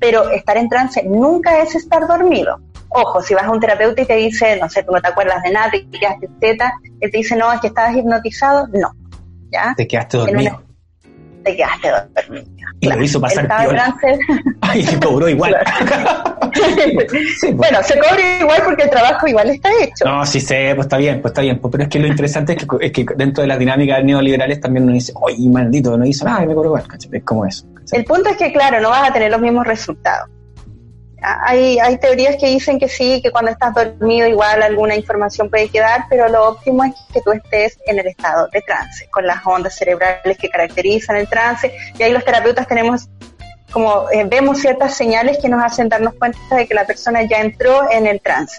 Pero 0.00 0.30
estar 0.30 0.56
en 0.56 0.70
trance 0.70 1.02
nunca 1.04 1.60
es 1.60 1.74
estar 1.74 2.06
dormido. 2.08 2.58
Ojo, 2.88 3.20
si 3.20 3.34
vas 3.34 3.44
a 3.44 3.50
un 3.50 3.60
terapeuta 3.60 4.00
y 4.00 4.06
te 4.06 4.16
dice, 4.16 4.56
no 4.58 4.70
sé, 4.70 4.82
tú 4.82 4.92
no 4.92 5.00
te 5.02 5.08
acuerdas 5.08 5.42
de 5.42 5.50
nada, 5.52 5.70
te 5.70 5.86
quedaste 5.90 6.30
teta, 6.40 6.72
él 7.00 7.10
te 7.10 7.18
dice, 7.18 7.36
no, 7.36 7.52
es 7.52 7.60
que 7.60 7.66
estabas 7.66 7.94
hipnotizado, 7.94 8.66
no. 8.68 8.92
¿Ya? 9.50 9.74
Te 9.76 9.86
quedaste 9.86 10.16
dormido. 10.16 10.62
Te 11.44 11.56
quedaste 11.56 11.90
dormido. 11.90 12.46
Y 12.80 12.88
lo 12.88 13.02
hizo 13.02 13.20
pasar 13.20 13.46
piola. 13.46 13.94
y 14.74 14.84
cobró 14.96 15.28
igual. 15.28 15.56
Sí, 16.54 16.92
pues. 16.94 17.56
bueno, 17.56 17.82
se 17.82 17.98
cobra 17.98 18.38
igual 18.40 18.62
porque 18.64 18.84
el 18.84 18.90
trabajo 18.90 19.26
igual 19.26 19.50
está 19.50 19.70
hecho. 19.82 20.04
No, 20.04 20.24
sí 20.24 20.40
sé, 20.40 20.72
pues 20.76 20.86
está 20.86 20.98
bien, 20.98 21.20
pues 21.20 21.32
está 21.32 21.42
bien. 21.42 21.58
Pues, 21.58 21.72
pero 21.72 21.82
es 21.82 21.90
que 21.90 21.98
lo 21.98 22.06
interesante 22.06 22.52
es 22.52 22.58
que, 22.58 22.86
es 22.86 22.92
que 22.92 23.04
dentro 23.16 23.42
de 23.42 23.48
las 23.48 23.58
dinámicas 23.58 24.04
neoliberales 24.04 24.60
también 24.60 24.84
uno 24.84 24.92
dice, 24.92 25.12
oye, 25.16 25.48
maldito, 25.50 25.96
no 25.96 26.06
hizo 26.06 26.24
nada 26.24 26.44
y 26.44 26.46
me 26.46 26.54
cobro 26.54 26.68
igual, 26.68 26.86
¿cachai? 26.86 27.10
Es 27.12 27.24
como 27.24 27.44
eso. 27.44 27.66
¿cachai? 27.74 27.98
El 27.98 28.04
punto 28.04 28.30
es 28.30 28.36
que, 28.36 28.52
claro, 28.52 28.80
no 28.80 28.90
vas 28.90 29.10
a 29.10 29.12
tener 29.12 29.32
los 29.32 29.40
mismos 29.40 29.66
resultados. 29.66 30.28
Hay, 31.24 31.78
hay 31.78 31.98
teorías 31.98 32.36
que 32.36 32.46
dicen 32.48 32.78
que 32.78 32.88
sí, 32.88 33.20
que 33.22 33.30
cuando 33.30 33.50
estás 33.50 33.74
dormido 33.74 34.26
igual 34.26 34.62
alguna 34.62 34.94
información 34.94 35.48
puede 35.48 35.68
quedar, 35.68 36.04
pero 36.10 36.28
lo 36.28 36.48
óptimo 36.48 36.84
es 36.84 36.92
que 37.12 37.20
tú 37.22 37.32
estés 37.32 37.78
en 37.86 37.98
el 37.98 38.06
estado 38.06 38.48
de 38.52 38.60
trance, 38.62 39.08
con 39.10 39.26
las 39.26 39.44
ondas 39.44 39.76
cerebrales 39.76 40.36
que 40.38 40.48
caracterizan 40.48 41.16
el 41.16 41.28
trance, 41.28 41.74
y 41.98 42.02
ahí 42.02 42.12
los 42.12 42.24
terapeutas 42.24 42.66
tenemos 42.68 43.08
como 43.74 44.08
eh, 44.12 44.24
vemos 44.24 44.60
ciertas 44.60 44.96
señales 44.96 45.38
que 45.38 45.48
nos 45.48 45.62
hacen 45.62 45.88
darnos 45.88 46.14
cuenta 46.14 46.38
de 46.54 46.66
que 46.66 46.74
la 46.74 46.86
persona 46.86 47.24
ya 47.24 47.40
entró 47.40 47.90
en 47.90 48.06
el 48.06 48.20
trance. 48.20 48.56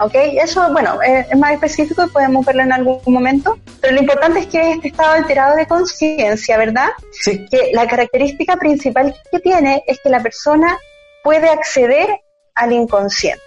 ¿Ok? 0.00 0.14
Eso, 0.14 0.72
bueno, 0.72 1.02
eh, 1.02 1.26
es 1.28 1.36
más 1.36 1.52
específico 1.52 2.04
y 2.06 2.08
podemos 2.08 2.46
verlo 2.46 2.62
en 2.62 2.72
algún 2.72 3.00
momento, 3.06 3.58
pero 3.80 3.94
lo 3.94 4.00
importante 4.00 4.40
es 4.40 4.46
que 4.46 4.72
este 4.72 4.88
estado 4.88 5.12
alterado 5.12 5.56
de 5.56 5.66
conciencia, 5.66 6.56
¿verdad? 6.56 6.88
Sí. 7.12 7.46
que 7.50 7.72
la 7.74 7.86
característica 7.86 8.56
principal 8.56 9.14
que 9.30 9.40
tiene 9.40 9.82
es 9.86 9.98
que 10.00 10.08
la 10.08 10.22
persona 10.22 10.78
puede 11.24 11.48
acceder 11.48 12.08
al 12.54 12.72
inconsciente 12.72 13.42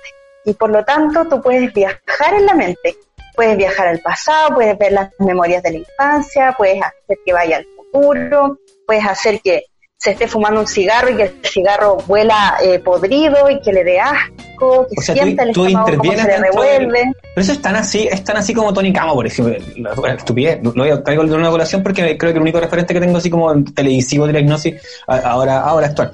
y 0.45 0.53
por 0.53 0.69
lo 0.69 0.83
tanto 0.85 1.25
tú 1.27 1.41
puedes 1.41 1.71
viajar 1.73 2.33
en 2.33 2.45
la 2.45 2.53
mente, 2.53 2.95
puedes 3.35 3.57
viajar 3.57 3.87
al 3.87 3.99
pasado, 3.99 4.55
puedes 4.55 4.77
ver 4.77 4.91
las 4.93 5.09
memorias 5.19 5.61
de 5.63 5.71
la 5.71 5.77
infancia, 5.79 6.55
puedes 6.57 6.81
hacer 6.81 7.17
que 7.25 7.33
vaya 7.33 7.57
al 7.57 7.65
futuro, 7.91 8.57
puedes 8.87 9.05
hacer 9.05 9.39
que 9.41 9.63
se 9.97 10.11
esté 10.11 10.27
fumando 10.27 10.61
un 10.61 10.67
cigarro 10.67 11.09
y 11.11 11.15
que 11.15 11.23
el 11.25 11.45
cigarro 11.45 11.97
vuela 12.07 12.57
eh, 12.63 12.79
podrido 12.79 13.47
y 13.51 13.61
que 13.61 13.71
le 13.71 13.83
dé 13.83 13.99
asco, 13.99 14.87
que 14.89 14.95
O 14.99 15.01
sea, 15.03 15.13
tú, 15.13 15.21
sienta 15.21 15.43
el 15.43 15.51
tú 15.53 15.65
estómago 15.67 15.97
como 15.97 16.11
se 16.13 16.17
le 16.17 16.23
del- 16.23 16.41
revuelve. 16.41 17.11
Pero 17.35 17.41
eso 17.43 17.51
es 17.51 17.61
tan 17.61 17.75
así, 17.75 18.07
es 18.11 18.23
tan 18.23 18.35
así 18.37 18.51
como 18.51 18.73
Tony 18.73 18.91
Camo, 18.91 19.13
por 19.13 19.27
ejemplo. 19.27 19.55
La, 19.77 19.93
la 19.93 20.13
estupidez. 20.15 20.59
Lo 20.63 20.71
voy 20.71 20.89
a 20.89 21.03
traigo 21.03 21.23
de 21.23 21.35
una 21.35 21.51
colación 21.51 21.83
porque 21.83 22.17
creo 22.17 22.31
que 22.31 22.37
el 22.37 22.41
único 22.41 22.59
referente 22.59 22.95
que 22.95 22.99
tengo 22.99 23.19
así 23.19 23.29
como 23.29 23.51
en 23.53 23.63
televisivo 23.75 24.25
de 24.25 24.33
la 24.33 24.39
hipnosis 24.39 24.81
ahora, 25.05 25.59
ahora 25.61 25.85
actual. 25.85 26.11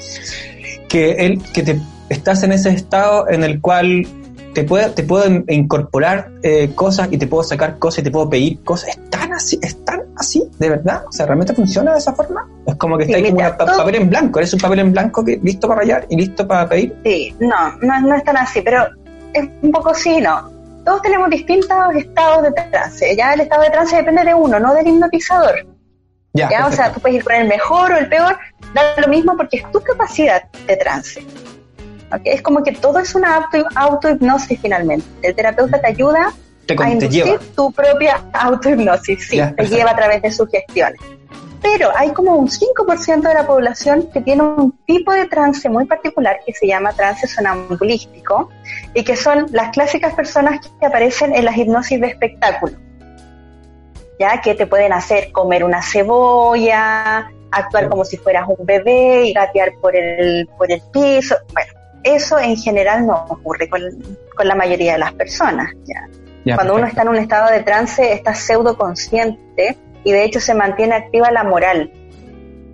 Que 0.89 1.11
él, 1.25 1.41
que 1.53 1.63
te 1.63 1.79
estás 2.09 2.43
en 2.43 2.51
ese 2.53 2.69
estado 2.69 3.29
en 3.29 3.43
el 3.43 3.59
cual 3.61 4.07
te 4.53 4.63
puedo, 4.63 4.89
te 4.91 5.03
puedo 5.03 5.27
in- 5.27 5.45
incorporar 5.49 6.29
eh, 6.41 6.71
cosas 6.73 7.09
y 7.11 7.17
te 7.17 7.27
puedo 7.27 7.43
sacar 7.43 7.77
cosas 7.77 7.99
y 7.99 8.03
te 8.03 8.11
puedo 8.11 8.29
pedir 8.29 8.63
cosas. 8.63 8.89
Es 8.89 9.09
tan 9.09 9.33
así, 9.33 9.59
es 9.61 9.83
tan 9.85 10.01
así, 10.15 10.43
de 10.57 10.69
verdad. 10.69 11.03
O 11.07 11.11
sea, 11.11 11.25
¿realmente 11.25 11.53
funciona 11.53 11.91
de 11.93 11.99
esa 11.99 12.13
forma? 12.13 12.47
Es 12.65 12.75
como 12.75 12.97
que 12.97 13.03
está 13.03 13.17
ahí 13.17 13.31
como 13.31 13.51
todo- 13.57 13.77
papel 13.77 13.95
en 13.95 14.09
blanco. 14.09 14.39
Eres 14.39 14.53
un 14.53 14.59
papel 14.59 14.79
en 14.79 14.91
blanco 14.93 15.23
que 15.23 15.39
listo 15.43 15.67
para 15.67 15.81
rayar 15.81 16.05
y 16.09 16.15
listo 16.15 16.47
para 16.47 16.67
pedir. 16.67 16.95
Sí, 17.03 17.35
no, 17.39 17.71
no, 17.81 18.01
no 18.01 18.15
es 18.15 18.23
tan 18.23 18.37
así, 18.37 18.61
pero 18.61 18.85
es 19.33 19.47
un 19.61 19.71
poco 19.71 19.93
sí, 19.93 20.19
no. 20.21 20.49
Todos 20.85 21.01
tenemos 21.01 21.29
distintos 21.29 21.77
estados 21.95 22.43
de 22.43 22.51
trance. 22.53 23.15
Ya 23.15 23.33
el 23.33 23.41
estado 23.41 23.61
de 23.63 23.69
trance 23.71 23.95
depende 23.97 24.23
de 24.23 24.33
uno, 24.33 24.57
no 24.59 24.73
del 24.73 24.87
hipnotizador. 24.87 25.67
Ya, 26.37 26.49
¿ya? 26.49 26.67
O 26.67 26.71
sea, 26.71 26.91
tú 26.91 26.99
puedes 26.99 27.17
ir 27.17 27.23
con 27.23 27.33
el 27.35 27.47
mejor 27.47 27.91
o 27.91 27.97
el 27.97 28.07
peor, 28.07 28.37
da 28.73 28.81
lo 29.01 29.07
mismo 29.07 29.35
porque 29.35 29.57
es 29.57 29.71
tu 29.71 29.81
capacidad 29.81 30.43
de 30.67 30.77
trance. 30.77 31.25
¿Ok? 32.13 32.21
Es 32.23 32.41
como 32.41 32.63
que 32.63 32.71
todo 32.73 32.99
es 32.99 33.15
una 33.15 33.35
auto, 33.35 33.65
autohipnosis 33.75 34.59
finalmente. 34.61 35.05
El 35.21 35.35
terapeuta 35.35 35.81
te 35.81 35.87
ayuda 35.87 36.31
te, 36.65 36.73
a 36.73 36.77
te 36.77 36.89
inducir 36.91 37.23
lleva. 37.25 37.39
tu 37.55 37.71
propia 37.71 38.21
autohipnosis, 38.33 39.27
sí, 39.27 39.37
Ya, 39.37 39.49
te 39.49 39.55
perfecto. 39.55 39.77
lleva 39.77 39.91
a 39.91 39.95
través 39.95 40.21
de 40.21 40.31
sugestiones. 40.31 40.99
Pero 41.61 41.89
hay 41.97 42.11
como 42.11 42.35
un 42.35 42.47
5% 42.47 43.21
de 43.27 43.33
la 43.33 43.45
población 43.47 44.09
que 44.13 44.21
tiene 44.21 44.43
un 44.43 44.71
tipo 44.85 45.11
de 45.11 45.25
trance 45.25 45.67
muy 45.69 45.85
particular 45.85 46.37
que 46.45 46.53
se 46.53 46.67
llama 46.67 46.93
trance 46.93 47.27
sonambulístico 47.27 48.49
y 48.93 49.03
que 49.03 49.15
son 49.15 49.47
las 49.51 49.71
clásicas 49.71 50.13
personas 50.13 50.59
que 50.79 50.85
aparecen 50.85 51.35
en 51.35 51.45
las 51.45 51.57
hipnosis 51.57 51.99
de 51.99 52.07
espectáculo. 52.07 52.73
Ya 54.19 54.41
que 54.41 54.55
te 54.55 54.65
pueden 54.65 54.93
hacer 54.93 55.31
comer 55.31 55.63
una 55.63 55.81
cebolla, 55.81 57.31
actuar 57.51 57.89
como 57.89 58.03
si 58.03 58.17
fueras 58.17 58.45
un 58.47 58.65
bebé 58.65 59.25
y 59.25 59.33
gatear 59.33 59.73
por 59.81 59.95
el, 59.95 60.47
por 60.57 60.71
el 60.71 60.81
piso. 60.91 61.35
Bueno, 61.53 61.71
eso 62.03 62.39
en 62.39 62.57
general 62.57 63.05
no 63.05 63.25
ocurre 63.29 63.69
con, 63.69 63.81
con 64.35 64.47
la 64.47 64.55
mayoría 64.55 64.93
de 64.93 64.99
las 64.99 65.13
personas. 65.13 65.71
¿ya? 65.85 66.07
Ya, 66.45 66.55
Cuando 66.55 66.75
uno 66.75 66.87
está 66.87 67.01
en 67.01 67.09
un 67.09 67.17
estado 67.17 67.51
de 67.51 67.61
trance, 67.61 68.13
está 68.13 68.33
pseudo 68.33 68.77
consciente 68.77 69.77
y 70.03 70.11
de 70.11 70.23
hecho 70.23 70.39
se 70.39 70.53
mantiene 70.53 70.95
activa 70.95 71.31
la 71.31 71.43
moral. 71.43 71.91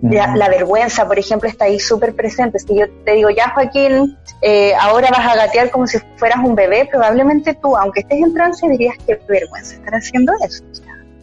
La, 0.02 0.36
la 0.36 0.50
vergüenza, 0.50 1.06
por 1.06 1.18
ejemplo, 1.18 1.48
está 1.48 1.64
ahí 1.64 1.80
súper 1.80 2.14
presente. 2.14 2.58
Si 2.58 2.78
yo 2.78 2.84
te 3.06 3.12
digo, 3.12 3.30
ya 3.30 3.48
Joaquín, 3.50 4.18
eh, 4.42 4.74
ahora 4.78 5.08
vas 5.10 5.26
a 5.26 5.34
gatear 5.34 5.70
como 5.70 5.86
si 5.86 5.98
fueras 6.16 6.40
un 6.44 6.54
bebé, 6.54 6.86
probablemente 6.90 7.54
tú, 7.54 7.74
aunque 7.74 8.00
estés 8.00 8.18
en 8.18 8.34
trance, 8.34 8.68
dirías 8.68 8.96
que 9.06 9.18
vergüenza 9.26 9.76
estar 9.76 9.94
haciendo 9.94 10.34
eso. 10.46 10.62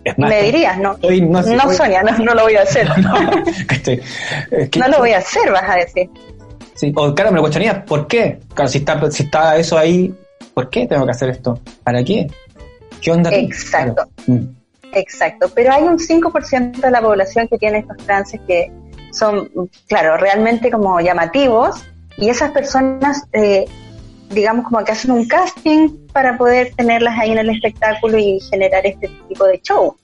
Es 0.04 0.18
Y 0.18 0.22
más, 0.22 0.30
me 0.30 0.42
dirías, 0.44 0.78
no, 0.80 0.98
no, 1.02 1.42
no 1.56 1.74
Sonia, 1.74 2.02
no, 2.04 2.18
no 2.18 2.34
lo 2.34 2.44
voy 2.44 2.56
a 2.56 2.64
hacer. 2.64 2.88
Este, 3.70 4.02
es 4.52 4.70
que- 4.70 4.80
No 4.80 4.88
lo 4.88 4.98
voy 5.00 5.12
a 5.12 5.20
hacer, 5.20 5.52
vas 5.52 5.70
a 5.70 5.76
decir. 5.76 6.10
sí, 6.76 6.92
o 6.96 7.14
claro, 7.14 7.32
me 7.32 7.36
lo 7.38 7.42
cuestionaría, 7.44 7.86
¿por 7.86 8.08
qué? 8.08 8.40
Claro, 8.54 8.70
si 8.70 8.80
está, 8.80 9.12
si 9.12 9.24
está 9.24 9.58
eso 9.58 9.78
ahí, 9.78 10.14
¿por 10.54 10.70
qué 10.70 10.88
tengo 10.88 11.06
que 11.06 11.12
hacer 11.12 11.30
esto? 11.30 11.60
¿Para 11.84 12.04
qué? 12.04 12.28
¿Qué 13.02 13.12
onda? 13.12 13.32
Exacto. 13.34 14.08
Claro. 14.26 14.42
Mm. 14.42 14.48
Exacto, 14.94 15.50
pero 15.56 15.72
hay 15.72 15.84
un 15.84 15.98
5% 15.98 16.80
de 16.82 16.92
la 16.92 17.02
población 17.02 17.48
que 17.48 17.58
tiene 17.58 17.80
estos 17.80 17.98
trances 17.98 18.42
que 18.46 18.72
son, 19.12 19.50
claro, 19.88 20.18
realmente 20.18 20.70
como 20.70 21.00
llamativos 21.00 21.84
y 22.18 22.30
esas 22.30 22.52
personas, 22.52 23.24
eh, 23.34 23.66
digamos, 24.34 24.66
como 24.66 24.84
que 24.84 24.92
hacen 24.92 25.12
un 25.12 25.28
casting 25.28 25.90
para 26.14 26.38
poder 26.38 26.72
tenerlas 26.76 27.18
ahí 27.20 27.32
en 27.32 27.40
el 27.40 27.50
espectáculo 27.50 28.18
y 28.18 28.40
generar 28.50 28.86
este 28.86 29.10
tipo 29.30 29.46
de 29.46 29.60
show. 29.62 29.96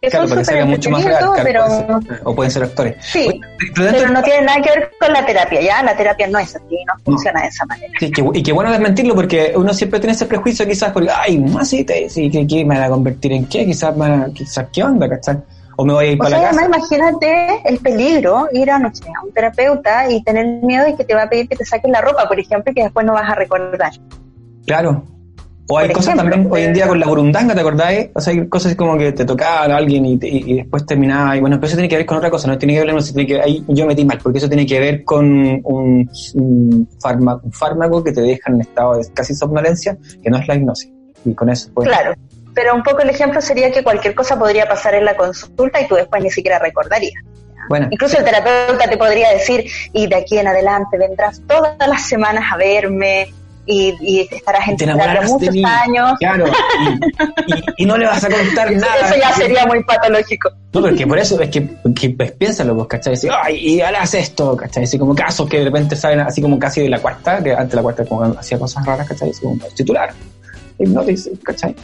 Que 0.00 0.08
Claro, 0.08 0.26
son 0.26 0.44
súper 0.44 0.64
mucho 0.66 0.90
más 0.90 1.04
real, 1.04 1.22
entretenidos, 1.22 1.34
claro, 1.34 1.76
pero 1.86 1.86
puede 2.00 2.02
ser- 2.16 2.20
o 2.26 2.34
pueden 2.34 2.50
ser 2.50 2.62
actores. 2.64 2.96
sí, 3.04 3.28
Oye, 3.28 3.40
pero 3.76 4.08
no 4.10 4.20
tiene 4.24 4.42
nada 4.46 4.60
que 4.60 4.70
ver 4.70 4.90
con 4.98 5.12
la 5.12 5.24
terapia, 5.24 5.60
¿ya? 5.60 5.82
La 5.84 5.96
terapia 5.96 6.26
no 6.26 6.40
es 6.40 6.56
así, 6.56 6.74
no 6.86 6.94
funciona 7.04 7.42
de 7.42 7.46
esa 7.48 7.64
manera. 7.66 7.92
Sí, 8.00 8.10
que- 8.10 8.24
y 8.34 8.42
qué 8.42 8.50
bueno 8.50 8.72
desmentirlo 8.72 9.14
porque 9.14 9.52
uno 9.54 9.72
siempre 9.72 10.00
tiene 10.00 10.14
ese 10.14 10.26
prejuicio 10.26 10.66
quizás 10.66 10.90
porque, 10.90 11.08
ay, 11.14 11.38
más 11.38 11.68
sí, 11.68 11.84
te, 11.84 12.08
sí, 12.10 12.28
que, 12.30 12.44
que 12.48 12.64
me 12.64 12.74
van 12.74 12.82
a 12.84 12.88
convertir 12.88 13.32
en 13.32 13.46
qué, 13.46 13.64
quizás, 13.64 13.96
van 13.96 14.22
a- 14.22 14.32
quizás 14.34 14.66
qué 14.72 14.82
onda, 14.82 15.08
¿cachai? 15.08 15.36
O 15.76 15.84
me 15.84 15.92
voy 15.94 16.04
a 16.06 16.08
ir 16.10 16.14
O 16.14 16.18
para 16.18 16.30
sea, 16.30 16.38
la 16.38 16.44
casa. 16.48 16.60
además 16.60 16.78
imagínate 16.90 17.46
el 17.64 17.78
peligro 17.78 18.48
ir 18.52 18.70
a, 18.70 18.78
no 18.78 18.94
sé, 18.94 19.04
a 19.08 19.24
un 19.24 19.32
terapeuta 19.32 20.10
y 20.10 20.22
tener 20.22 20.62
miedo 20.62 20.84
de 20.84 20.94
que 20.96 21.04
te 21.04 21.14
va 21.14 21.22
a 21.24 21.28
pedir 21.30 21.48
que 21.48 21.56
te 21.56 21.64
saquen 21.64 21.92
la 21.92 22.00
ropa, 22.00 22.28
por 22.28 22.38
ejemplo, 22.38 22.70
y 22.72 22.74
que 22.74 22.82
después 22.84 23.06
no 23.06 23.14
vas 23.14 23.30
a 23.30 23.34
recordar. 23.34 23.92
Claro. 24.66 25.04
O 25.68 25.78
hay 25.78 25.86
Por 25.86 25.96
cosas 25.98 26.14
ejemplo, 26.14 26.32
también 26.32 26.52
hoy 26.52 26.62
en 26.62 26.74
día 26.74 26.84
eh, 26.84 26.88
con 26.88 26.98
la 27.00 27.06
burundanga, 27.06 27.54
¿te 27.54 27.60
acordáis? 27.60 28.08
O 28.14 28.20
sea, 28.20 28.32
hay 28.32 28.48
cosas 28.48 28.74
como 28.74 28.98
que 28.98 29.12
te 29.12 29.24
tocaban 29.24 29.70
a 29.70 29.76
alguien 29.76 30.04
y, 30.04 30.12
y- 30.20 30.52
y 30.52 30.54
después 30.56 30.84
terminaba. 30.84 31.36
Y 31.36 31.40
bueno, 31.40 31.56
pero 31.56 31.68
eso 31.68 31.76
tiene 31.76 31.88
que 31.88 31.96
ver 31.96 32.04
con 32.04 32.18
otra 32.18 32.30
cosa, 32.30 32.48
no 32.48 32.58
tiene 32.58 32.74
que 32.74 32.80
ver, 32.84 32.92
no 32.92 33.00
sé, 33.00 33.14
tiene 33.14 33.26
que, 33.28 33.40
ahí 33.40 33.64
yo 33.68 33.86
metí 33.86 34.04
mal, 34.04 34.18
porque 34.22 34.38
eso 34.38 34.48
tiene 34.48 34.66
que 34.66 34.80
ver 34.80 35.04
con 35.04 35.24
un, 35.64 36.10
un, 36.34 36.88
fármaco, 37.00 37.46
un 37.46 37.52
fármaco 37.52 38.02
que 38.02 38.12
te 38.12 38.20
deja 38.22 38.50
en 38.50 38.60
estado 38.60 38.96
de 38.96 39.06
casi 39.14 39.34
somnolencia, 39.34 39.96
que 40.22 40.28
no 40.30 40.36
es 40.38 40.48
la 40.48 40.56
hipnosis. 40.56 40.90
Y 41.24 41.32
con 41.32 41.48
eso, 41.48 41.70
pues. 41.72 41.88
Claro. 41.88 42.12
Pero 42.54 42.74
un 42.74 42.82
poco 42.82 43.00
el 43.00 43.10
ejemplo 43.10 43.40
sería 43.40 43.70
que 43.72 43.82
cualquier 43.82 44.14
cosa 44.14 44.38
podría 44.38 44.68
pasar 44.68 44.94
en 44.94 45.04
la 45.04 45.16
consulta 45.16 45.80
y 45.80 45.86
tú 45.88 45.94
después 45.94 46.22
ni 46.22 46.30
siquiera 46.30 46.58
recordarías. 46.58 47.22
Bueno, 47.68 47.88
Incluso 47.90 48.18
el 48.18 48.24
terapeuta 48.24 48.88
te 48.90 48.96
podría 48.96 49.30
decir, 49.30 49.64
y 49.92 50.06
de 50.08 50.16
aquí 50.16 50.36
en 50.38 50.48
adelante 50.48 50.98
vendrás 50.98 51.40
todas 51.46 51.76
las 51.88 52.06
semanas 52.08 52.44
a 52.52 52.56
verme 52.56 53.32
y, 53.64 53.94
y 54.00 54.28
estarás 54.34 54.66
en 54.66 54.76
te 54.76 54.84
terapia 54.84 55.22
muchos 55.22 55.54
mí. 55.54 55.62
años. 55.64 56.12
Claro. 56.18 56.46
Y, 56.80 57.52
y- 57.54 57.62
y 57.78 57.86
no 57.86 57.96
le 57.96 58.06
vas 58.06 58.24
a 58.24 58.28
contar 58.28 58.72
nada. 58.72 59.06
Eso 59.06 59.14
ya 59.16 59.32
sería 59.32 59.64
muy 59.66 59.82
patológico. 59.84 60.50
No, 60.72 60.80
porque 60.82 61.06
por 61.06 61.16
eso 61.20 61.40
es 61.40 61.48
que, 61.48 61.68
que 61.94 62.10
pues, 62.10 62.32
piénsalo, 62.32 62.74
pues, 62.74 62.88
¿cachai? 62.88 63.12
Así, 63.14 63.28
Ay, 63.42 63.56
y 63.56 63.80
haz 63.80 64.14
esto, 64.14 64.56
¿cachai? 64.56 64.82
Así 64.82 64.98
como 64.98 65.14
casos 65.14 65.48
que 65.48 65.60
de 65.60 65.64
repente 65.66 65.94
salen 65.94 66.20
así 66.20 66.42
como 66.42 66.58
casi 66.58 66.82
de 66.82 66.88
la 66.88 66.98
cuarta, 66.98 67.40
que 67.42 67.52
antes 67.54 67.74
la 67.76 67.82
cuarta 67.82 68.04
como 68.04 68.24
hacía 68.24 68.58
cosas 68.58 68.84
raras, 68.84 69.06
¿cachai? 69.06 69.30
Así 69.30 69.40
como 69.40 69.56
titular, 69.76 70.12
hipnosis, 70.80 71.30
¿cachai? 71.44 71.76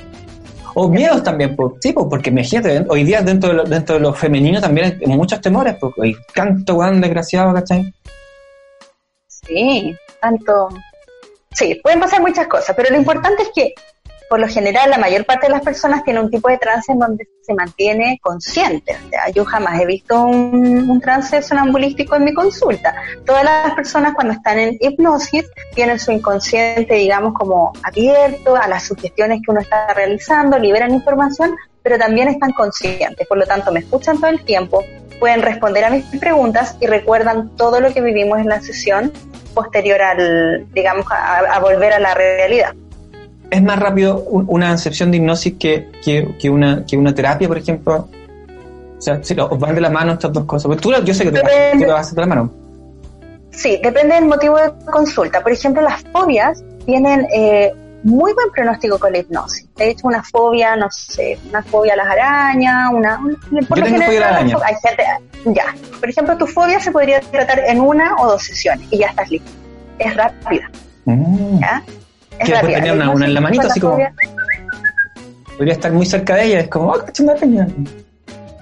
O 0.81 0.89
miedos 0.89 1.25
también, 1.25 1.57
pues, 1.57 1.73
sí, 1.81 1.93
pues, 1.93 2.07
porque 2.09 2.31
imagínate, 2.31 2.87
hoy 2.89 3.03
día 3.03 3.21
dentro 3.21 3.49
de 3.49 3.57
lo, 3.57 3.65
dentro 3.65 3.97
de 3.97 4.01
lo 4.01 4.15
femenino 4.15 4.61
también 4.61 4.97
hay 5.01 5.07
muchos 5.09 5.41
temores, 5.41 5.75
pues, 5.81 5.93
hay 6.01 6.17
tanto 6.33 6.77
weón 6.77 7.01
desgraciado, 7.01 7.53
¿cachai? 7.53 7.93
Sí, 9.27 9.97
tanto. 10.21 10.69
Sí, 11.51 11.81
pueden 11.83 11.99
pasar 11.99 12.21
muchas 12.21 12.47
cosas, 12.47 12.77
pero 12.77 12.91
lo 12.91 12.97
importante 12.97 13.43
es 13.43 13.49
que, 13.53 13.75
por 14.29 14.41
lo 14.41 14.49
general, 14.49 14.91
la 14.91 14.99
mayor 14.99 15.25
parte 15.25 15.47
de 15.47 15.53
las 15.53 15.63
personas 15.63 16.05
tiene 16.05 16.21
un 16.21 16.31
tipo 16.31 16.49
de 16.49 16.59
trance 16.59 16.93
en 16.93 16.99
donde 16.99 17.29
se 17.41 17.55
mantiene 17.55 18.19
consciente. 18.23 18.97
O 19.07 19.09
sea, 19.09 19.31
yo 19.31 19.45
jamás 19.45 19.81
he 19.81 19.87
visto 19.87 20.23
un, 20.23 21.01
trance 21.01 21.41
sonambulístico 21.41 22.17
en 22.17 22.25
mi 22.25 22.35
consulta. 22.35 22.95
Todas 23.25 23.45
las 23.45 23.73
personas 23.75 24.15
cuando 24.15 24.35
están 24.35 24.59
en 24.59 24.77
hipnosis 24.81 25.45
tienen 25.75 25.99
su 25.99 26.13
inconsciente, 26.13 26.95
digamos, 26.95 27.33
como 27.35 27.73
abierto 27.83 28.57
a 28.57 28.69
las 28.69 28.85
sugestiones 28.85 29.41
que 29.45 29.51
uno 29.51 29.61
está 29.61 29.95
realizando, 29.95 30.59
liberan 30.59 30.93
información, 30.93 31.57
pero 31.83 31.97
también 31.99 32.29
están 32.29 32.53
conscientes. 32.53 33.27
Por 33.27 33.39
lo 33.39 33.47
tanto, 33.47 33.73
me 33.73 33.81
escuchan 33.81 34.19
todo 34.19 34.31
el 34.31 34.45
tiempo, 34.45 34.85
pueden 35.21 35.41
responder 35.41 35.85
a 35.85 35.91
mis 35.91 36.05
preguntas 36.19 36.77
y 36.81 36.87
recuerdan 36.87 37.57
todo 37.57 37.81
lo 37.81 37.95
que 37.95 38.03
vivimos 38.03 38.41
en 38.41 38.49
la 38.49 38.61
sesión 38.61 39.13
posterior 39.55 40.03
al, 40.03 40.67
digamos, 40.73 41.07
a 41.11 41.59
volver 41.61 41.95
a 41.95 41.99
la 41.99 42.13
realidad. 42.15 42.75
¿Es 43.51 43.63
más 43.63 43.79
rápido 43.79 44.21
un- 44.21 44.45
una 44.49 44.77
sesión 44.77 45.11
de 45.11 45.17
hipnosis 45.19 45.55
que, 45.59 45.91
que, 46.05 46.37
que 46.39 46.51
una, 46.51 46.85
que 46.87 46.97
una 46.97 47.15
terapia, 47.15 47.49
por 47.49 47.59
ejemplo? 47.59 48.09
O 48.99 49.01
sea, 49.01 49.23
si 49.23 49.35
van 49.35 49.75
de 49.75 49.81
la 49.81 49.91
mano 49.91 50.13
estas 50.15 50.33
dos 50.33 50.45
cosas. 50.45 50.67
Porque 50.67 50.83
tú, 50.83 50.91
la- 50.91 51.01
yo 51.01 51.15
sé 51.15 51.25
que 51.25 51.31
te 51.33 51.41
vas, 51.41 51.51
Depende. 51.53 51.85
tú 51.87 51.91
lo 51.91 51.97
haces 51.97 52.15
de 52.15 52.21
la 52.21 52.27
mano. 52.27 52.51
Sí, 53.51 53.81
depende 53.83 54.15
del 54.17 54.27
motivo 54.27 54.57
de 54.59 54.71
consulta. 54.91 55.41
Por 55.43 55.53
ejemplo, 55.53 55.83
las 55.83 56.03
fobias 56.13 56.63
tienen 56.85 57.27
eh, 57.35 57.73
muy 58.05 58.33
buen 58.35 58.51
pronóstico 58.55 58.99
con 58.99 59.13
la 59.13 59.19
hipnosis. 59.19 59.67
De 59.77 59.91
hecho, 59.91 60.07
una 60.07 60.23
fobia, 60.23 60.77
no 60.77 60.87
sé, 60.91 61.39
una 61.49 61.63
fobia 61.63 61.95
a 61.95 61.97
las 61.97 62.07
arañas, 62.07 62.91
una... 62.93 63.19
Por 63.69 63.79
Yo 63.79 63.85
tengo 63.85 64.03
fobia 64.03 64.19
a 64.19 64.21
las 64.21 64.33
arañas. 64.41 64.63
Hay 64.63 64.75
gente, 64.83 65.05
ya. 65.59 65.75
Por 65.99 66.09
ejemplo, 66.09 66.37
tu 66.37 66.47
fobia 66.47 66.79
se 66.81 66.93
podría 66.93 67.21
tratar 67.21 67.61
en 67.67 67.81
una 67.81 68.15
o 68.21 68.27
dos 68.29 68.43
sesiones 68.45 68.87
y 68.91 68.99
ya 68.99 69.07
estás 69.09 69.31
listo. 69.31 69.51
Es 69.99 70.15
rápida, 70.17 70.71
Mm. 71.07 71.61
¿ya? 71.61 71.83
Que 72.39 72.53
después 72.53 72.75
tenía 72.75 72.93
una- 72.93 73.11
una 73.11 73.27
en 73.27 73.35
la 73.35 73.41
manito, 73.41 73.67
así 73.67 73.81
como- 73.81 73.99
Podría 75.57 75.75
estar 75.75 75.93
muy 75.93 76.07
cerca 76.07 76.37
de 76.37 76.45
ella. 76.45 76.61
Es 76.61 76.69
como, 76.69 76.95
ah, 76.95 77.05
cacho, 77.05 77.25
una 77.25 77.33
araña. 77.33 77.67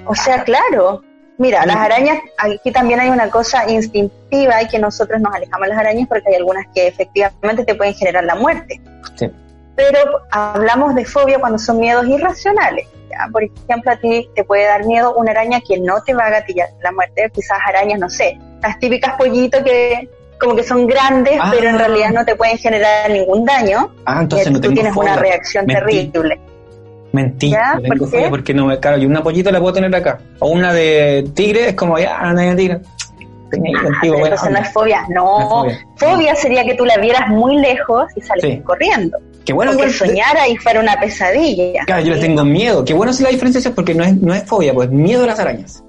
O 0.06 0.14
sea, 0.14 0.42
claro. 0.44 1.02
Mira, 1.38 1.66
las 1.66 1.76
arañas, 1.76 2.16
aquí 2.38 2.72
también 2.72 2.98
hay 3.00 3.10
una 3.10 3.28
cosa 3.28 3.70
instintiva 3.70 4.62
y 4.62 4.68
que 4.68 4.78
nosotros 4.78 5.20
nos 5.20 5.34
alejamos 5.34 5.66
de 5.66 5.74
las 5.74 5.78
arañas 5.78 6.08
porque 6.08 6.30
hay 6.30 6.36
algunas 6.36 6.64
que 6.74 6.86
efectivamente 6.86 7.64
te 7.66 7.74
pueden 7.74 7.92
generar 7.92 8.24
la 8.24 8.36
muerte. 8.36 8.80
Sí. 9.16 9.30
Pero 9.74 9.98
hablamos 10.30 10.94
de 10.94 11.04
fobia 11.04 11.38
cuando 11.38 11.58
son 11.58 11.78
miedos 11.78 12.06
irracionales. 12.06 12.86
¿ya? 13.10 13.28
Por 13.30 13.44
ejemplo, 13.44 13.90
a 13.92 13.96
ti 13.96 14.26
te 14.34 14.44
puede 14.44 14.64
dar 14.64 14.86
miedo 14.86 15.14
una 15.14 15.32
araña 15.32 15.60
que 15.60 15.78
no 15.78 16.02
te 16.02 16.14
va 16.14 16.24
a 16.24 16.30
gatillar 16.30 16.70
la 16.82 16.92
muerte, 16.92 17.30
quizás 17.34 17.58
arañas, 17.68 17.98
no 18.00 18.08
sé, 18.08 18.38
las 18.62 18.78
típicas 18.78 19.16
pollitos 19.18 19.62
que 19.62 20.08
como 20.40 20.54
que 20.56 20.62
son 20.62 20.86
grandes, 20.86 21.38
Ah. 21.40 21.50
pero 21.54 21.68
en 21.68 21.78
realidad 21.78 22.10
no 22.12 22.24
te 22.24 22.34
pueden 22.34 22.58
generar 22.58 23.10
ningún 23.10 23.44
daño. 23.44 23.90
Ah, 24.04 24.20
entonces 24.22 24.48
no 24.50 24.54
tú 24.58 24.60
tengo 24.62 24.74
tienes 24.74 24.94
fobia. 24.94 25.12
una 25.12 25.20
reacción 25.22 25.66
Mentí. 25.66 25.80
terrible. 26.10 26.40
Mentí, 27.12 27.50
¿Ya? 27.50 27.74
no 27.76 27.80
tengo 27.82 27.88
¿Por 27.88 27.98
qué? 28.10 28.16
fobia 28.16 28.30
porque 28.30 28.54
no 28.54 28.66
me 28.66 28.78
claro, 28.78 28.98
y 28.98 29.06
una 29.06 29.22
pollita 29.22 29.50
la 29.50 29.60
puedo 29.60 29.72
tener 29.74 29.94
acá. 29.94 30.18
O 30.38 30.48
una 30.48 30.72
de 30.72 31.28
tigre 31.34 31.68
es 31.70 31.74
como 31.74 31.98
ya, 31.98 32.18
una 32.22 32.42
de 32.42 32.54
tigre. 32.54 32.80
Tenía 33.50 33.78
Ah, 33.78 33.82
contigo, 33.84 34.00
pero 34.00 34.12
buena 34.18 34.34
entonces 34.34 34.50
no 34.50 34.58
es 34.58 34.72
fobia, 34.72 35.06
no. 35.08 35.64
No 35.64 35.70
es 35.70 35.78
fobia. 35.96 36.12
Fobia 36.16 36.34
sería 36.34 36.64
que 36.64 36.74
tú 36.74 36.84
la 36.84 36.96
vieras 36.98 37.28
muy 37.28 37.56
lejos 37.58 38.04
y 38.16 38.20
sales 38.20 38.44
Sí. 38.44 38.60
corriendo. 38.62 39.16
Qué 39.46 39.52
bueno, 39.52 39.72
o 39.72 39.76
que 39.76 39.88
soñara 39.90 40.48
y 40.48 40.56
fuera 40.56 40.80
una 40.80 40.98
pesadilla. 40.98 41.84
Claro, 41.86 42.02
yo 42.02 42.14
le 42.14 42.20
tengo 42.20 42.44
miedo. 42.44 42.84
Qué 42.84 42.92
bueno 42.92 43.12
si 43.12 43.22
la 43.22 43.28
diferenciación 43.30 43.72
porque 43.74 43.94
no 43.94 44.02
es, 44.04 44.14
no 44.16 44.34
es 44.34 44.42
fobia, 44.44 44.74
pues 44.74 44.90
miedo 44.90 45.22
a 45.22 45.28
las 45.28 45.38
arañas. 45.38 45.82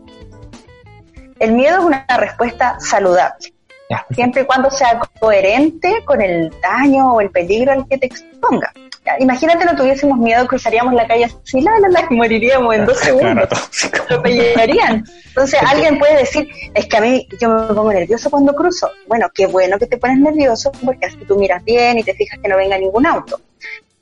El 1.39 1.53
miedo 1.53 1.79
es 1.79 1.83
una 1.85 2.05
respuesta 2.17 2.77
saludable, 2.79 3.53
Ya, 3.89 4.05
siempre 4.11 4.41
y 4.41 4.45
cuando 4.45 4.69
sea 4.69 4.99
coherente 5.19 6.03
con 6.03 6.21
el 6.21 6.51
daño 6.61 7.13
o 7.13 7.21
el 7.21 7.29
peligro 7.29 7.71
al 7.71 7.87
que 7.87 7.97
te 7.97 8.07
exponga. 8.07 8.73
Ya, 9.05 9.15
Imagínate 9.19 9.63
no 9.63 9.75
tuviésemos 9.77 10.17
miedo, 10.17 10.45
cruzaríamos 10.45 10.93
la 10.93 11.07
calle 11.07 11.25
así, 11.25 11.61
la, 11.61 11.71
la, 11.79 11.87
la, 11.87 12.05
y 12.09 12.13
moriríamos 12.15 12.75
en 12.75 12.85
dos 12.85 12.97
segundos. 12.99 13.47
atropellarían. 13.85 15.05
Entonces 15.27 15.59
alguien 15.65 15.97
puede 15.97 16.17
decir, 16.17 16.49
es 16.73 16.85
que 16.87 16.97
a 16.97 17.01
mí 17.01 17.25
yo 17.39 17.47
me 17.47 17.73
pongo 17.73 17.93
nervioso 17.93 18.29
cuando 18.29 18.53
cruzo. 18.53 18.91
Bueno, 19.07 19.29
qué 19.33 19.45
bueno 19.45 19.79
que 19.79 19.85
te 19.85 19.97
pones 19.97 20.19
nervioso 20.19 20.71
porque 20.83 21.05
así 21.05 21.17
tú 21.25 21.37
miras 21.37 21.63
bien 21.63 21.97
y 21.97 22.03
te 22.03 22.13
fijas 22.13 22.39
que 22.41 22.49
no 22.49 22.57
venga 22.57 22.77
ningún 22.77 23.05
auto. 23.05 23.39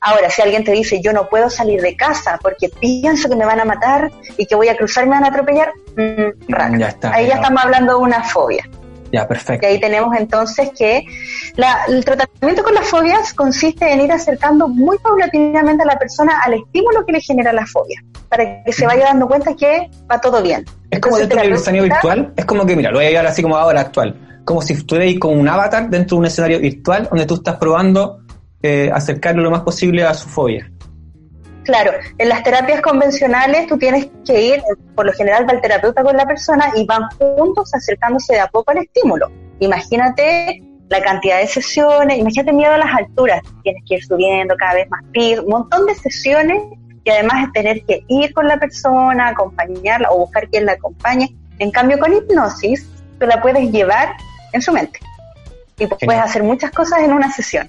Ahora, 0.02 0.30
si 0.30 0.42
alguien 0.42 0.64
te 0.64 0.72
dice, 0.72 1.02
yo 1.02 1.14
no 1.14 1.30
puedo 1.30 1.50
salir 1.50 1.82
de 1.82 1.96
casa 1.96 2.40
porque 2.42 2.70
pienso 2.70 3.30
que 3.30 3.36
me 3.36 3.46
van 3.46 3.60
a 3.60 3.66
matar 3.66 4.12
y 4.38 4.46
que 4.46 4.56
voy 4.56 4.70
a 4.70 4.78
cruzar 4.78 5.04
y 5.04 5.08
me 5.10 5.16
van 5.16 5.26
a 5.26 5.28
atropellar, 5.28 5.72
mm, 5.96 6.52
raro. 6.52 6.78
Ya 6.78 6.88
está, 6.90 7.14
Ahí 7.14 7.26
ya 7.26 7.30
ya. 7.30 7.36
estamos 7.36 7.64
hablando 7.64 7.98
de 7.98 8.00
una 8.04 8.24
fobia. 8.24 8.68
Ya, 9.16 9.24
Y 9.24 9.28
perfecto. 9.28 9.66
ahí 9.66 9.80
tenemos 9.80 10.14
entonces 10.18 10.72
que 10.78 11.06
la- 11.56 11.86
el 11.88 12.04
tratamiento 12.04 12.64
con 12.64 12.74
las 12.76 12.86
fobias 12.86 13.34
consiste 13.34 13.90
en 13.92 14.02
ir 14.02 14.12
acercando 14.12 14.68
muy 14.68 14.98
paulatinamente 14.98 15.84
a 15.84 15.86
la 15.86 15.98
persona 15.98 16.42
al 16.44 16.56
estímulo 16.56 17.06
que 17.06 17.14
le 17.14 17.22
genera 17.22 17.54
la 17.54 17.66
fobia, 17.66 18.04
para 18.28 18.64
que 18.64 18.74
se 18.74 18.86
vaya 18.86 19.06
dando 19.06 19.26
cuenta 19.28 19.56
que 19.56 19.90
va 20.12 20.20
todo 20.20 20.44
bien. 20.44 20.66
Es 20.92 21.00
como 21.00 21.16
Entonces, 21.16 21.30
dentro 21.30 21.44
del 21.44 21.54
escenario 21.54 21.84
virtual, 21.84 22.34
es 22.36 22.46
como 22.46 22.66
que, 22.66 22.76
mira, 22.76 22.92
lo 22.92 22.98
voy 22.98 23.06
a 23.06 23.10
llevar 23.10 23.28
así 23.28 23.42
como 23.42 23.56
ahora 23.56 23.80
actual. 23.82 24.42
Como 24.44 24.62
si 24.62 24.74
estuvierais 24.74 25.18
con 25.18 25.40
un 25.40 25.48
avatar 25.48 25.90
dentro 25.90 26.18
de 26.18 26.20
un 26.20 26.26
escenario 26.26 26.60
virtual 26.60 27.08
donde 27.10 27.26
tú 27.26 27.36
estás 27.36 27.56
probando 27.56 28.20
eh, 28.62 28.90
acercarlo 28.94 29.44
lo 29.44 29.52
más 29.52 29.62
posible 29.62 30.04
a 30.04 30.14
su 30.14 30.28
fobia. 30.28 30.70
Claro, 31.66 31.94
en 32.20 32.30
las 32.30 32.44
terapias 32.44 32.80
convencionales 32.82 33.66
tú 33.66 33.78
tienes 33.78 34.08
que 34.24 34.40
ir, 34.40 34.64
por 34.94 35.08
lo 35.08 35.12
general 35.14 35.48
va 35.50 35.54
el 35.54 35.62
terapeuta 35.62 36.04
con 36.04 36.16
la 36.16 36.26
persona 36.26 36.72
y 36.76 36.86
van 36.86 37.10
juntos 37.18 37.74
acercándose 37.74 38.34
de 38.34 38.40
a 38.40 38.48
poco 38.48 38.72
al 38.72 38.78
estímulo. 38.78 39.32
Imagínate 39.60 40.62
la 40.90 41.02
cantidad 41.02 41.40
de 41.40 41.48
sesiones, 41.48 42.20
imagínate 42.20 42.54
miedo 42.54 42.72
a 42.72 42.78
las 42.78 42.94
alturas, 42.96 43.42
tienes 43.64 43.84
que 43.88 43.96
ir 43.96 44.06
subiendo 44.06 44.56
cada 44.58 44.76
vez 44.76 44.90
más 44.92 45.02
pisos, 45.12 45.44
un 45.44 45.50
montón 45.52 45.88
de 45.88 45.96
sesiones 45.96 46.62
y 47.04 47.10
además 47.10 47.52
tener 47.52 47.84
que 47.86 48.04
ir 48.10 48.32
con 48.34 48.48
la 48.48 48.58
persona, 48.58 49.30
acompañarla 49.30 50.12
o 50.12 50.20
buscar 50.20 50.48
quien 50.50 50.68
la 50.68 50.74
acompañe. 50.74 51.36
En 51.58 51.72
cambio 51.72 51.98
con 51.98 52.14
hipnosis 52.14 52.88
tú 53.20 53.26
la 53.26 53.42
puedes 53.42 53.72
llevar 53.72 54.16
en 54.54 54.62
su 54.62 54.72
mente 54.72 55.00
y 55.80 55.88
puedes 55.88 56.00
Genial. 56.00 56.20
hacer 56.20 56.44
muchas 56.44 56.70
cosas 56.70 57.00
en 57.00 57.12
una 57.12 57.32
sesión. 57.32 57.68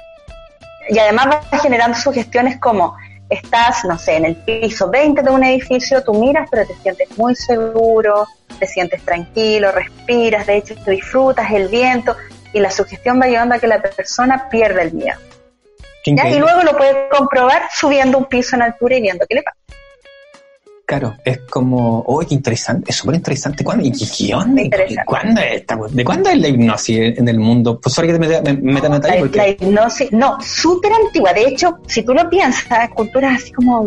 Y 0.91 0.99
además 0.99 1.29
vas 1.51 1.63
generando 1.63 1.97
sugestiones 1.97 2.61
como 2.61 2.95
estás, 3.29 3.85
no 3.85 3.99
sé, 3.99 4.17
en 4.17 4.25
el 4.27 4.37
piso 4.37 4.89
20 4.89 5.23
de 5.23 5.31
un 5.31 5.45
edificio, 5.45 6.03
tú 6.03 6.15
miras, 6.15 6.49
pero 6.51 6.67
te 6.67 6.75
sientes 6.75 7.17
muy 7.19 7.35
seguro, 7.35 8.27
te 8.59 8.67
sientes 8.67 9.03
tranquilo, 9.03 9.73
respiras, 9.73 10.47
de 10.47 10.59
hecho 10.59 10.75
disfrutas 10.87 11.51
el 11.51 11.69
viento 11.69 12.17
y 12.53 12.61
la 12.61 12.71
sugestión 12.71 13.21
va 13.21 13.27
llevando 13.27 13.55
a 13.55 13.59
que 13.59 13.67
la 13.67 13.83
persona 13.83 14.49
pierda 14.49 14.83
el 14.83 14.93
miedo. 14.93 15.19
¿ya? 16.07 16.29
Y 16.29 16.39
luego 16.39 16.63
lo 16.63 16.77
puedes 16.77 16.97
comprobar 17.11 17.63
subiendo 17.75 18.19
un 18.19 18.27
piso 18.27 18.57
en 18.57 18.63
altura 18.63 18.97
y 18.97 19.03
viendo 19.03 19.27
qué 19.29 19.35
le 19.35 19.43
pasa. 19.43 19.59
Claro, 20.87 21.17
es 21.25 21.39
como, 21.51 22.05
oh, 22.07 22.21
qué 22.21 22.35
interesante, 22.37 22.93
es 22.93 22.97
súper 22.97 23.17
interesante. 23.17 23.65
¿Cuándo? 23.65 23.85
¿Y 23.85 23.91
qué, 23.91 24.07
qué 24.17 24.35
onda? 24.37 24.63
Interesante. 24.63 25.03
¿Cuándo 25.05 25.41
es 25.41 25.53
esta? 25.57 25.77
¿De 25.91 26.05
cuándo 26.05 26.31
es 26.31 26.39
la 26.39 26.47
hipnosis 26.49 27.19
en 27.19 27.29
el 27.29 27.41
mundo? 27.41 27.81
Pues 27.81 27.93
sorry 27.93 28.07
que 28.07 28.13
te 28.15 28.19
meta, 28.21 28.41
me, 28.43 28.53
me 28.53 28.73
metan 28.75 28.95
en 28.95 29.01
detalle 29.01 29.15
La, 29.17 29.21
porque... 29.21 29.37
la 29.37 29.49
hipnosis, 29.49 30.13
no, 30.13 30.41
súper 30.41 30.93
antigua. 30.93 31.33
De 31.33 31.43
hecho, 31.49 31.79
si 31.89 32.05
tú 32.05 32.15
lo 32.15 32.31
piensas, 32.31 32.89
culturas 32.91 33.43
así 33.43 33.53
como 33.53 33.85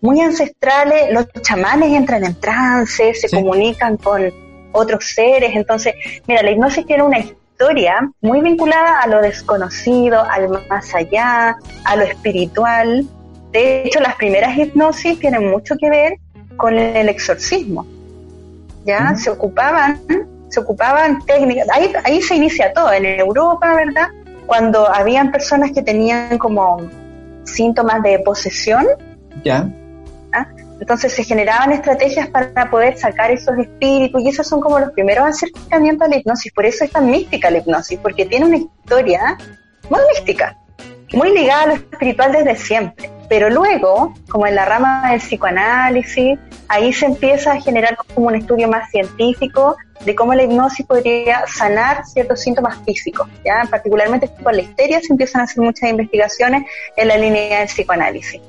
muy 0.00 0.20
ancestrales, 0.20 1.12
los 1.12 1.26
chamanes 1.42 1.92
entran 1.92 2.24
en 2.24 2.34
trance, 2.38 3.14
se 3.14 3.28
Sí. 3.28 3.34
comunican 3.34 3.96
con 3.96 4.22
otros 4.70 5.06
seres. 5.12 5.50
Entonces, 5.56 5.94
mira, 6.28 6.40
la 6.44 6.52
hipnosis 6.52 6.86
tiene 6.86 7.02
una 7.02 7.18
historia 7.18 8.08
muy 8.20 8.42
vinculada 8.42 9.00
a 9.00 9.08
lo 9.08 9.20
desconocido, 9.22 10.22
al 10.22 10.48
más 10.70 10.94
allá, 10.94 11.56
a 11.84 11.96
lo 11.96 12.04
espiritual. 12.04 13.04
De 13.50 13.82
hecho, 13.82 13.98
las 14.00 14.14
primeras 14.14 14.56
hipnosis 14.56 15.18
tienen 15.18 15.50
mucho 15.50 15.74
que 15.80 15.90
ver 15.90 16.12
con 16.58 16.78
el 16.78 17.08
exorcismo. 17.08 17.86
Ya 18.84 19.14
se 19.16 19.30
ocupaban, 19.30 20.00
se 20.50 20.60
ocupaban 20.60 21.24
técnicas. 21.24 21.68
Ahí, 21.72 21.92
ahí 22.04 22.20
se 22.20 22.34
inicia 22.34 22.72
todo 22.74 22.92
en 22.92 23.06
Europa, 23.06 23.74
¿verdad? 23.74 24.08
Cuando 24.46 24.86
habían 24.92 25.30
personas 25.30 25.70
que 25.72 25.82
tenían 25.82 26.36
como 26.36 26.78
síntomas 27.44 28.02
de 28.02 28.18
posesión, 28.18 28.86
Ya, 29.44 29.70
entonces 30.80 31.12
se 31.12 31.24
generaban 31.24 31.72
estrategias 31.72 32.28
para 32.28 32.70
poder 32.70 32.96
sacar 32.96 33.30
esos 33.30 33.58
espíritus 33.58 34.22
y 34.22 34.28
esos 34.28 34.46
son 34.46 34.60
como 34.60 34.78
los 34.78 34.92
primeros 34.92 35.26
acercamientos 35.26 36.06
a 36.06 36.10
la 36.10 36.16
hipnosis. 36.16 36.52
Por 36.52 36.66
eso 36.66 36.84
es 36.84 36.90
tan 36.90 37.10
mística 37.10 37.50
la 37.50 37.58
hipnosis, 37.58 37.98
porque 37.98 38.26
tiene 38.26 38.46
una 38.46 38.56
historia 38.56 39.36
muy 39.90 40.00
mística, 40.14 40.56
muy 41.12 41.32
ligada 41.32 41.62
a 41.62 41.66
lo 41.66 41.72
espiritual 41.74 42.32
desde 42.32 42.56
siempre. 42.56 43.17
Pero 43.28 43.50
luego, 43.50 44.14
como 44.30 44.46
en 44.46 44.54
la 44.54 44.64
rama 44.64 45.10
del 45.10 45.20
psicoanálisis, 45.20 46.38
ahí 46.68 46.92
se 46.92 47.06
empieza 47.06 47.52
a 47.52 47.60
generar 47.60 47.96
como 48.14 48.28
un 48.28 48.34
estudio 48.36 48.68
más 48.68 48.90
científico 48.90 49.76
de 50.04 50.14
cómo 50.14 50.32
la 50.34 50.44
hipnosis 50.44 50.86
podría 50.86 51.44
sanar 51.46 52.04
ciertos 52.06 52.40
síntomas 52.40 52.78
físicos. 52.86 53.28
¿ya? 53.44 53.66
Particularmente 53.70 54.30
con 54.42 54.54
la 54.56 54.62
histeria 54.62 55.00
se 55.00 55.12
empiezan 55.12 55.42
a 55.42 55.44
hacer 55.44 55.62
muchas 55.62 55.90
investigaciones 55.90 56.64
en 56.96 57.08
la 57.08 57.16
línea 57.18 57.58
del 57.60 57.68
psicoanálisis. 57.68 58.40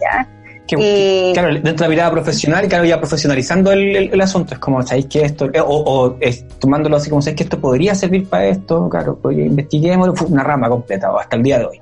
¿ya? 0.00 0.26
que, 0.66 0.76
Y- 0.78 1.32
claro, 1.34 1.48
dentro 1.52 1.72
de 1.72 1.80
la 1.82 1.88
mirada 1.88 2.10
profesional, 2.12 2.66
claro, 2.68 2.84
ya 2.84 2.98
profesionalizando 2.98 3.72
el, 3.72 3.96
el- 3.96 4.14
el 4.14 4.20
asunto, 4.20 4.54
es 4.54 4.60
como, 4.60 4.80
¿sabéis 4.82 5.06
que 5.06 5.22
esto, 5.22 5.46
eh, 5.52 5.60
o, 5.60 5.66
o 5.66 6.16
es, 6.20 6.46
tomándolo 6.58 6.96
así 6.96 7.10
como, 7.10 7.20
¿sabéis 7.20 7.36
que 7.36 7.42
esto 7.44 7.60
podría 7.60 7.94
servir 7.94 8.28
para 8.28 8.46
esto? 8.46 8.88
Claro, 8.88 9.18
pues 9.20 9.36
investiguemos, 9.36 10.10
fue 10.18 10.28
una 10.28 10.44
rama 10.44 10.68
completa, 10.68 11.10
hasta 11.20 11.36
el 11.36 11.42
día 11.42 11.58
de 11.58 11.64
hoy. 11.66 11.80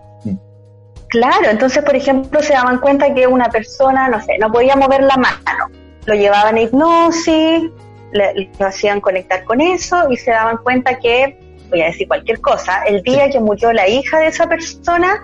Claro, 1.10 1.50
entonces, 1.50 1.82
por 1.82 1.96
ejemplo, 1.96 2.40
se 2.42 2.52
daban 2.52 2.78
cuenta 2.78 3.12
que 3.12 3.26
una 3.26 3.48
persona, 3.48 4.08
no 4.08 4.22
sé, 4.22 4.38
no 4.38 4.50
podía 4.50 4.76
mover 4.76 5.02
la 5.02 5.16
mano. 5.16 5.66
Lo 6.06 6.14
llevaban 6.14 6.56
a 6.56 6.60
hipnosis, 6.60 7.64
le- 8.12 8.50
lo 8.58 8.66
hacían 8.66 9.00
conectar 9.00 9.44
con 9.44 9.60
eso 9.60 10.10
y 10.10 10.16
se 10.16 10.30
daban 10.30 10.58
cuenta 10.58 10.98
que, 10.98 11.38
voy 11.68 11.82
a 11.82 11.86
decir 11.86 12.06
cualquier 12.08 12.40
cosa, 12.40 12.82
el 12.84 13.02
día 13.02 13.28
que 13.30 13.40
murió 13.40 13.72
la 13.72 13.88
hija 13.88 14.20
de 14.20 14.28
esa 14.28 14.46
persona, 14.48 15.22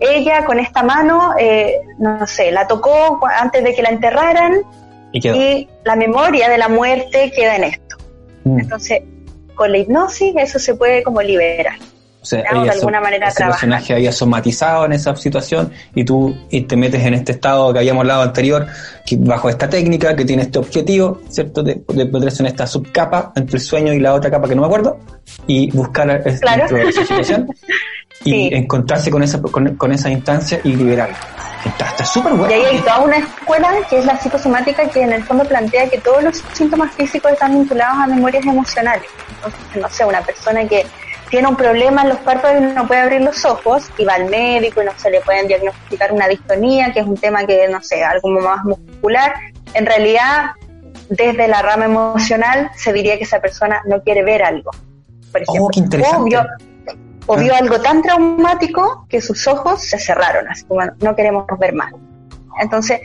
ella 0.00 0.44
con 0.44 0.58
esta 0.60 0.82
mano, 0.82 1.34
eh, 1.38 1.80
no 1.98 2.26
sé, 2.26 2.50
la 2.52 2.66
tocó 2.66 3.20
antes 3.36 3.64
de 3.64 3.74
que 3.74 3.82
la 3.82 3.88
enterraran 3.90 4.62
y 5.34 5.68
la 5.84 5.96
memoria 5.96 6.48
de 6.48 6.58
la 6.58 6.68
muerte 6.68 7.32
queda 7.34 7.56
en 7.56 7.64
esto. 7.64 7.96
Mm. 8.44 8.58
Entonces, 8.60 9.02
con 9.54 9.72
la 9.72 9.78
hipnosis 9.78 10.34
eso 10.36 10.58
se 10.58 10.74
puede 10.74 11.02
como 11.02 11.20
liberar. 11.22 11.78
Sea, 12.28 12.42
Claro, 12.42 12.58
de 12.60 12.64
ella 12.66 12.72
alguna 12.74 12.98
so- 12.98 13.02
manera 13.04 13.28
ese 13.28 13.36
trabajar. 13.38 13.60
personaje 13.60 13.94
había 13.94 14.12
somatizado 14.12 14.84
en 14.84 14.92
esa 14.92 15.16
situación 15.16 15.72
y 15.94 16.04
tú 16.04 16.36
y 16.50 16.60
te 16.62 16.76
metes 16.76 17.02
en 17.06 17.14
este 17.14 17.32
estado 17.32 17.72
que 17.72 17.78
habíamos 17.78 18.02
hablado 18.02 18.20
anterior, 18.22 18.66
que 19.06 19.16
bajo 19.18 19.48
esta 19.48 19.66
técnica, 19.68 20.14
que 20.14 20.26
tiene 20.26 20.42
este 20.42 20.58
objetivo, 20.58 21.22
¿cierto? 21.30 21.62
De, 21.62 21.80
de 21.88 22.04
meterse 22.04 22.42
en 22.42 22.48
esta 22.48 22.66
subcapa 22.66 23.32
entre 23.34 23.56
el 23.56 23.62
sueño 23.62 23.94
y 23.94 24.00
la 24.00 24.12
otra 24.12 24.30
capa 24.30 24.46
que 24.46 24.54
no 24.54 24.60
me 24.60 24.66
acuerdo, 24.66 24.98
y 25.46 25.70
buscar 25.70 26.22
Claro. 26.40 26.58
dentro 26.58 26.76
de 26.76 26.88
esa 26.90 27.00
situación 27.00 27.48
y 28.24 28.30
Sí. 28.30 28.50
encontrarse 28.52 29.10
con 29.10 29.22
esa, 29.22 29.40
con, 29.40 29.76
con 29.76 29.92
esa 29.92 30.10
instancia 30.10 30.60
y 30.64 30.74
liberarla. 30.76 31.16
Está 31.64 31.86
está 31.86 32.04
súper 32.04 32.34
Y 32.34 32.36
bueno. 32.36 32.54
ahí 32.54 32.62
hay 32.62 32.78
toda 32.80 33.00
una 33.00 33.16
escuela 33.16 33.70
que 33.88 33.98
es 34.00 34.04
la 34.04 34.18
psicosomática 34.20 34.86
que 34.90 35.00
en 35.02 35.12
el 35.14 35.24
fondo 35.24 35.44
plantea 35.44 35.88
que 35.88 35.96
todos 35.98 36.22
los 36.22 36.42
síntomas 36.52 36.92
físicos 36.94 37.32
están 37.32 37.54
vinculados 37.54 37.96
a 38.02 38.06
memorias 38.06 38.44
emocionales. 38.44 39.06
Entonces, 39.36 39.60
no 39.80 39.88
sé, 39.88 40.04
una 40.04 40.20
persona 40.20 40.66
que 40.68 40.84
tiene 41.30 41.48
un 41.48 41.56
problema 41.56 42.02
en 42.02 42.10
los 42.10 42.18
párpados 42.18 42.62
y 42.62 42.74
no 42.74 42.86
puede 42.86 43.00
abrir 43.00 43.20
los 43.20 43.44
ojos 43.44 43.90
y 43.98 44.04
va 44.04 44.14
al 44.14 44.26
médico 44.26 44.82
y 44.82 44.84
no 44.84 44.92
se 44.96 45.10
le 45.10 45.20
pueden 45.20 45.48
diagnosticar 45.48 46.12
una 46.12 46.28
distonía, 46.28 46.92
que 46.92 47.00
es 47.00 47.06
un 47.06 47.16
tema 47.16 47.44
que, 47.44 47.68
no 47.68 47.82
sé, 47.82 48.04
algo 48.04 48.28
más 48.28 48.64
muscular. 48.64 49.34
En 49.74 49.86
realidad, 49.86 50.52
desde 51.08 51.48
la 51.48 51.62
rama 51.62 51.86
emocional 51.86 52.70
se 52.76 52.92
diría 52.92 53.16
que 53.18 53.24
esa 53.24 53.40
persona 53.40 53.82
no 53.86 54.02
quiere 54.02 54.22
ver 54.22 54.42
algo. 54.42 54.70
Por 55.32 55.42
ejemplo, 55.42 55.64
Oh, 55.64 55.68
qué 55.68 55.80
interesante. 55.80 56.18
O 56.18 56.24
vio, 56.24 56.46
o 57.26 57.36
vio 57.36 57.54
algo 57.54 57.80
tan 57.80 58.02
traumático 58.02 59.06
que 59.08 59.20
sus 59.20 59.46
ojos 59.46 59.82
se 59.82 59.98
cerraron, 59.98 60.48
así 60.48 60.64
como 60.64 60.80
no 61.00 61.14
queremos 61.14 61.46
ver 61.58 61.74
más. 61.74 61.92
Entonces, 62.60 63.00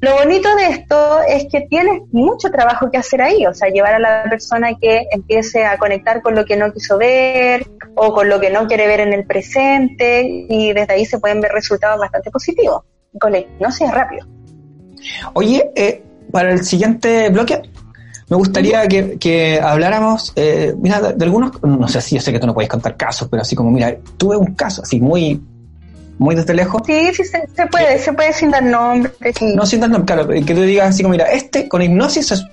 lo 0.00 0.14
bonito 0.14 0.54
de 0.56 0.66
esto 0.66 1.20
es 1.22 1.46
que 1.50 1.62
tienes 1.62 2.02
mucho 2.12 2.50
trabajo 2.50 2.90
que 2.90 2.98
hacer 2.98 3.22
ahí, 3.22 3.46
o 3.46 3.54
sea, 3.54 3.68
llevar 3.68 3.94
a 3.94 3.98
la 3.98 4.24
persona 4.28 4.70
que 4.80 5.06
empiece 5.10 5.64
a 5.64 5.78
conectar 5.78 6.22
con 6.22 6.34
lo 6.34 6.44
que 6.44 6.56
no 6.56 6.72
quiso 6.72 6.98
ver 6.98 7.66
o 7.94 8.12
con 8.12 8.28
lo 8.28 8.40
que 8.40 8.50
no 8.50 8.66
quiere 8.66 8.86
ver 8.86 9.00
en 9.00 9.12
el 9.12 9.24
presente 9.24 10.22
y 10.48 10.72
desde 10.72 10.94
ahí 10.94 11.04
se 11.04 11.18
pueden 11.18 11.40
ver 11.40 11.52
resultados 11.52 11.98
bastante 11.98 12.30
positivos. 12.30 12.82
Con 13.18 13.32
la 13.32 13.38
hipnosis 13.38 13.90
rápido. 13.90 14.26
Oye, 15.32 15.70
eh, 15.74 16.02
para 16.30 16.52
el 16.52 16.64
siguiente 16.64 17.30
bloque, 17.30 17.62
me 18.28 18.36
gustaría 18.36 18.86
que, 18.86 19.18
que 19.18 19.58
habláramos, 19.58 20.32
eh, 20.36 20.74
mira, 20.78 21.00
de, 21.00 21.14
de 21.14 21.24
algunos, 21.24 21.62
no 21.62 21.88
sé 21.88 22.00
si 22.00 22.16
yo 22.16 22.20
sé 22.20 22.32
que 22.32 22.38
tú 22.38 22.46
no 22.46 22.54
puedes 22.54 22.68
contar 22.68 22.96
casos, 22.96 23.28
pero 23.30 23.42
así 23.42 23.56
como, 23.56 23.70
mira, 23.70 23.96
tuve 24.18 24.36
un 24.36 24.54
caso 24.54 24.82
así 24.82 25.00
muy, 25.00 25.40
muy 26.18 26.34
desde 26.34 26.54
lejos. 26.54 26.82
Sí, 26.86 27.10
sí, 27.14 27.24
se, 27.24 27.48
se 27.54 27.66
puede, 27.66 27.98
se 27.98 28.12
puede 28.12 28.32
sin 28.32 28.50
dar 28.50 28.62
nombres. 28.62 29.14
sí. 29.38 29.54
No 29.54 29.64
sin 29.64 29.80
dar 29.80 29.90
nombre, 29.90 30.14
claro, 30.14 30.28
que 30.28 30.54
tú 30.54 30.62
digas 30.62 30.90
así 30.90 31.02
como, 31.02 31.12
mira, 31.12 31.26
este 31.32 31.68
con 31.68 31.82
hipnosis 31.82 32.32
es 32.32 32.44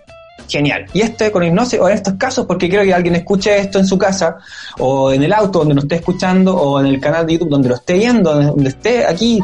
genial. 0.49 0.85
Y 0.93 1.01
este 1.01 1.31
con 1.31 1.43
hipnosis, 1.43 1.79
o 1.79 1.87
en 1.89 1.95
estos 1.95 2.13
casos, 2.15 2.45
porque 2.45 2.69
quiero 2.69 2.83
que 2.83 2.93
alguien 2.93 3.15
escuche 3.15 3.57
esto 3.57 3.79
en 3.79 3.85
su 3.87 3.97
casa, 3.97 4.37
o 4.79 5.11
en 5.11 5.23
el 5.23 5.33
auto 5.33 5.59
donde 5.59 5.75
lo 5.75 5.81
esté 5.81 5.95
escuchando, 5.95 6.55
o 6.55 6.79
en 6.79 6.85
el 6.87 6.99
canal 6.99 7.25
de 7.25 7.33
YouTube 7.33 7.49
donde 7.49 7.69
lo 7.69 7.75
esté 7.75 7.93
viendo, 7.93 8.33
donde- 8.33 8.69
esté 8.69 9.05
aquí 9.05 9.41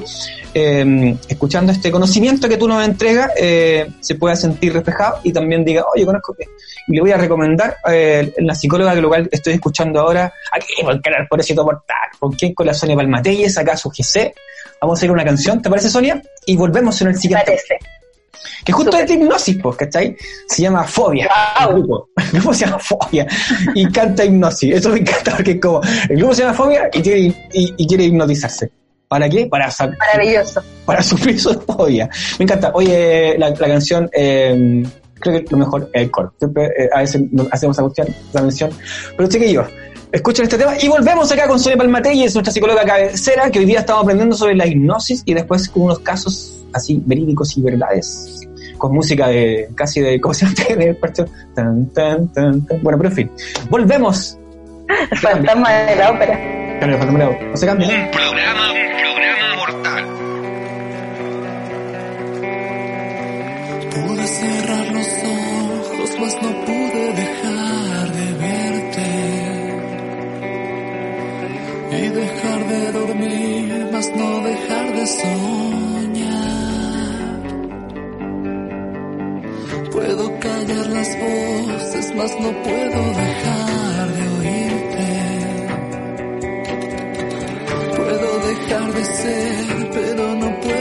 eh, 0.53 1.15
escuchando 1.27 1.71
este 1.71 1.91
conocimiento 1.91 2.49
que 2.49 2.57
tú 2.57 2.67
nos 2.67 2.85
entregas, 2.85 3.31
eh, 3.39 3.89
se 4.01 4.15
pueda 4.15 4.35
sentir 4.35 4.73
reflejado 4.73 5.19
y 5.23 5.31
también 5.31 5.63
diga, 5.63 5.85
oye, 5.93 6.05
conozco 6.05 6.33
que. 6.33 6.45
Y 6.87 6.95
le 6.95 7.01
voy 7.01 7.11
a 7.11 7.17
recomendar 7.17 7.77
eh, 7.89 8.33
la 8.39 8.53
psicóloga 8.53 8.93
que 8.93 9.01
cual 9.01 9.29
estoy 9.31 9.53
escuchando 9.53 10.01
ahora, 10.01 10.31
aquí 10.51 10.73
por 10.83 10.93
el 10.93 11.01
canal 11.01 11.27
Pobrecito 11.29 11.63
Mortal, 11.63 11.95
con 12.19 12.33
quien 12.33 12.53
con 12.53 12.65
la 12.65 12.73
Sonia 12.73 12.95
Palmatelles, 12.95 13.57
acá 13.57 13.77
su 13.77 13.89
GC. 13.89 14.33
Vamos 14.81 15.01
a 15.01 15.05
ir 15.05 15.11
a 15.11 15.13
una 15.13 15.23
canción, 15.23 15.61
¿te 15.61 15.69
parece, 15.69 15.89
Sonia? 15.89 16.21
Y 16.45 16.57
volvemos 16.57 16.99
en 17.01 17.09
el 17.09 17.15
siguiente. 17.17 17.45
parece. 17.45 18.00
Que 18.65 18.71
justo 18.71 18.91
Súper. 18.91 19.03
es 19.05 19.07
de 19.09 19.13
hipnosis, 19.23 19.57
pues, 19.61 19.75
¿cachai? 19.77 20.15
Se 20.47 20.61
llama 20.61 20.83
Fobia. 20.83 21.27
Guau. 21.57 21.69
El 21.69 21.75
grupo. 21.77 22.09
El 22.17 22.31
grupo 22.39 22.53
se 22.53 22.65
llama 22.65 22.79
Fobia. 22.79 23.27
Y 23.75 23.85
canta 23.91 24.25
hipnosis. 24.25 24.75
Eso 24.75 24.89
me 24.89 24.99
encanta 24.99 25.31
porque 25.35 25.51
es 25.51 25.61
como. 25.61 25.81
El 26.09 26.17
grupo 26.17 26.33
se 26.33 26.41
llama 26.43 26.53
Fobia 26.53 26.89
y, 26.93 27.01
tiene, 27.01 27.49
y, 27.53 27.73
y 27.77 27.87
quiere 27.87 28.05
hipnotizarse. 28.05 28.71
¿Para 29.07 29.29
qué? 29.29 29.45
Para, 29.47 29.69
Maravilloso. 29.99 30.61
para 30.85 31.03
sufrir 31.03 31.39
su 31.39 31.53
fobia. 31.61 32.09
Me 32.39 32.43
encanta. 32.43 32.71
Oye, 32.73 33.35
la, 33.37 33.49
la 33.49 33.67
canción. 33.67 34.09
eh, 34.13 34.83
creo 35.19 35.39
que 35.39 35.45
lo 35.51 35.57
mejor 35.57 35.89
es 35.93 36.01
el 36.03 36.09
coro. 36.11 36.33
Siempre 36.39 36.65
eh, 36.77 36.89
a 36.93 37.01
veces 37.01 37.21
nos 37.31 37.47
hacemos 37.51 37.75
esa 37.75 37.83
cuestión, 37.83 38.07
la 38.33 38.41
mención. 38.41 38.71
Pero 39.17 39.29
chiquillos, 39.29 39.67
escuchen 40.11 40.43
este 40.45 40.57
tema 40.57 40.73
y 40.81 40.87
volvemos 40.87 41.31
acá 41.31 41.47
con 41.47 41.59
Sonia 41.59 41.77
Palmatelles, 41.77 42.33
nuestra 42.33 42.51
psicóloga 42.51 42.83
cabecera, 42.85 43.51
que 43.51 43.59
hoy 43.59 43.65
día 43.65 43.81
estamos 43.81 44.03
aprendiendo 44.03 44.35
sobre 44.35 44.55
la 44.55 44.65
hipnosis 44.65 45.21
y 45.25 45.33
después 45.35 45.69
unos 45.75 45.99
casos 45.99 46.60
así 46.73 47.01
verídicos 47.05 47.57
y 47.57 47.61
verdades. 47.61 48.47
Con 48.77 48.93
música 48.93 49.27
de 49.27 49.69
casi 49.75 50.01
de. 50.01 50.19
¿Cómo 50.19 50.33
se 50.33 50.45
llama? 50.45 50.75
De 50.85 50.93
partido. 50.95 51.27
Tan, 51.53 51.87
tan, 51.89 52.27
tan, 52.33 52.65
tan. 52.65 52.81
Bueno, 52.81 52.97
pero 52.97 53.09
en 53.09 53.15
fin. 53.15 53.31
Volvemos. 53.69 54.37
El 55.11 55.17
fantasma 55.17 55.71
de 55.71 55.95
la 55.95 56.11
ópera. 56.11 56.77
Claro, 56.79 56.97
fantasma, 56.97 57.37
No 57.51 57.57
se 57.57 57.65
cambia. 57.65 57.87
Un 57.87 58.11
programa 58.11 58.80
las 81.01 81.19
voces, 81.19 82.13
mas 82.15 82.31
no 82.39 82.51
puedo 82.61 83.01
dejar 83.23 84.07
de 84.17 84.23
oírte. 84.39 85.07
Puedo 87.95 88.29
dejar 88.49 88.93
de 88.93 89.05
ser, 89.05 89.89
pero 89.93 90.35
no 90.35 90.59
puedo 90.61 90.80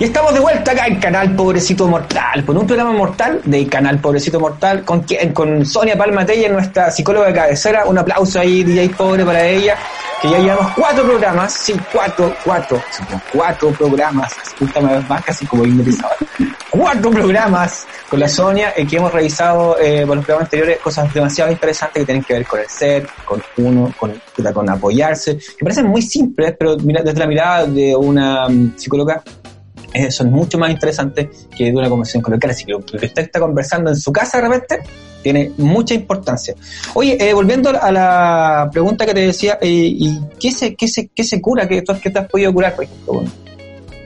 Y 0.00 0.04
estamos 0.04 0.32
de 0.32 0.40
vuelta 0.40 0.72
acá 0.72 0.86
en 0.86 0.98
Canal 0.98 1.36
Pobrecito 1.36 1.86
Mortal, 1.86 2.42
con 2.46 2.56
un 2.56 2.66
programa 2.66 2.90
mortal 2.92 3.42
de 3.44 3.66
Canal 3.66 3.98
Pobrecito 3.98 4.40
Mortal, 4.40 4.82
con, 4.82 5.02
quien- 5.02 5.34
con 5.34 5.66
Sonia 5.66 5.96
Palmatella, 5.96 6.48
nuestra 6.48 6.90
psicóloga 6.90 7.26
de 7.26 7.34
cabecera. 7.34 7.84
Un 7.84 7.98
aplauso 7.98 8.40
ahí, 8.40 8.64
DJ 8.64 8.88
Pobre, 8.96 9.26
para 9.26 9.44
ella, 9.46 9.76
que 10.22 10.30
ya 10.30 10.38
llevamos 10.38 10.72
cuatro 10.74 11.04
programas, 11.04 11.52
sí, 11.52 11.74
cuatro, 11.92 12.34
cuatro, 12.42 12.82
cuatro 13.30 13.70
programas, 13.72 14.32
una 14.74 14.92
vez 14.94 15.06
más, 15.06 15.22
casi 15.22 15.44
como 15.44 15.66
hipnotizador. 15.66 16.16
Cuatro 16.70 17.10
programas 17.10 17.86
con 18.08 18.20
la 18.20 18.28
Sonia, 18.28 18.72
eh, 18.74 18.86
que 18.86 18.96
hemos 18.96 19.12
revisado 19.12 19.76
eh, 19.78 20.06
por 20.06 20.16
los 20.16 20.24
programas 20.24 20.46
anteriores 20.46 20.78
cosas 20.78 21.12
demasiado 21.12 21.50
interesantes 21.52 22.00
que 22.00 22.06
tienen 22.06 22.24
que 22.24 22.32
ver 22.34 22.46
con 22.46 22.60
el 22.60 22.68
ser, 22.70 23.06
con 23.26 23.42
uno, 23.58 23.92
con, 23.98 24.14
con 24.54 24.70
apoyarse, 24.70 25.36
que 25.36 25.62
parecen 25.62 25.88
muy 25.88 26.00
simples, 26.00 26.54
pero 26.58 26.76
mira, 26.78 27.02
desde 27.02 27.18
la 27.18 27.26
mirada 27.26 27.66
de 27.66 27.94
una 27.94 28.48
mm, 28.48 28.78
psicóloga 28.78 29.22
son 30.10 30.30
mucho 30.30 30.58
más 30.58 30.70
interesantes 30.70 31.46
que 31.56 31.64
de 31.64 31.76
una 31.76 31.88
conversación 31.88 32.22
coloquial. 32.22 32.50
Así 32.50 32.64
que 32.64 32.72
lo 32.72 32.84
que 32.84 32.96
usted 32.96 33.22
está 33.22 33.40
conversando 33.40 33.90
en 33.90 33.96
su 33.96 34.12
casa 34.12 34.40
de 34.40 34.48
repente 34.48 34.80
tiene 35.22 35.52
mucha 35.58 35.94
importancia. 35.94 36.54
Oye, 36.94 37.16
eh, 37.20 37.32
volviendo 37.34 37.70
a 37.70 37.90
la 37.90 38.68
pregunta 38.72 39.06
que 39.06 39.14
te 39.14 39.20
decía, 39.20 39.58
eh, 39.60 39.68
¿y 39.68 40.20
qué 40.38 40.50
se, 40.50 40.74
qué, 40.74 40.88
se, 40.88 41.08
qué 41.08 41.24
se 41.24 41.40
cura? 41.40 41.68
¿Qué, 41.68 41.82
qué 42.02 42.10
te 42.10 42.18
has 42.18 42.28
podido 42.28 42.52
curar, 42.52 42.74
por 42.74 42.84
ejemplo? 42.84 43.24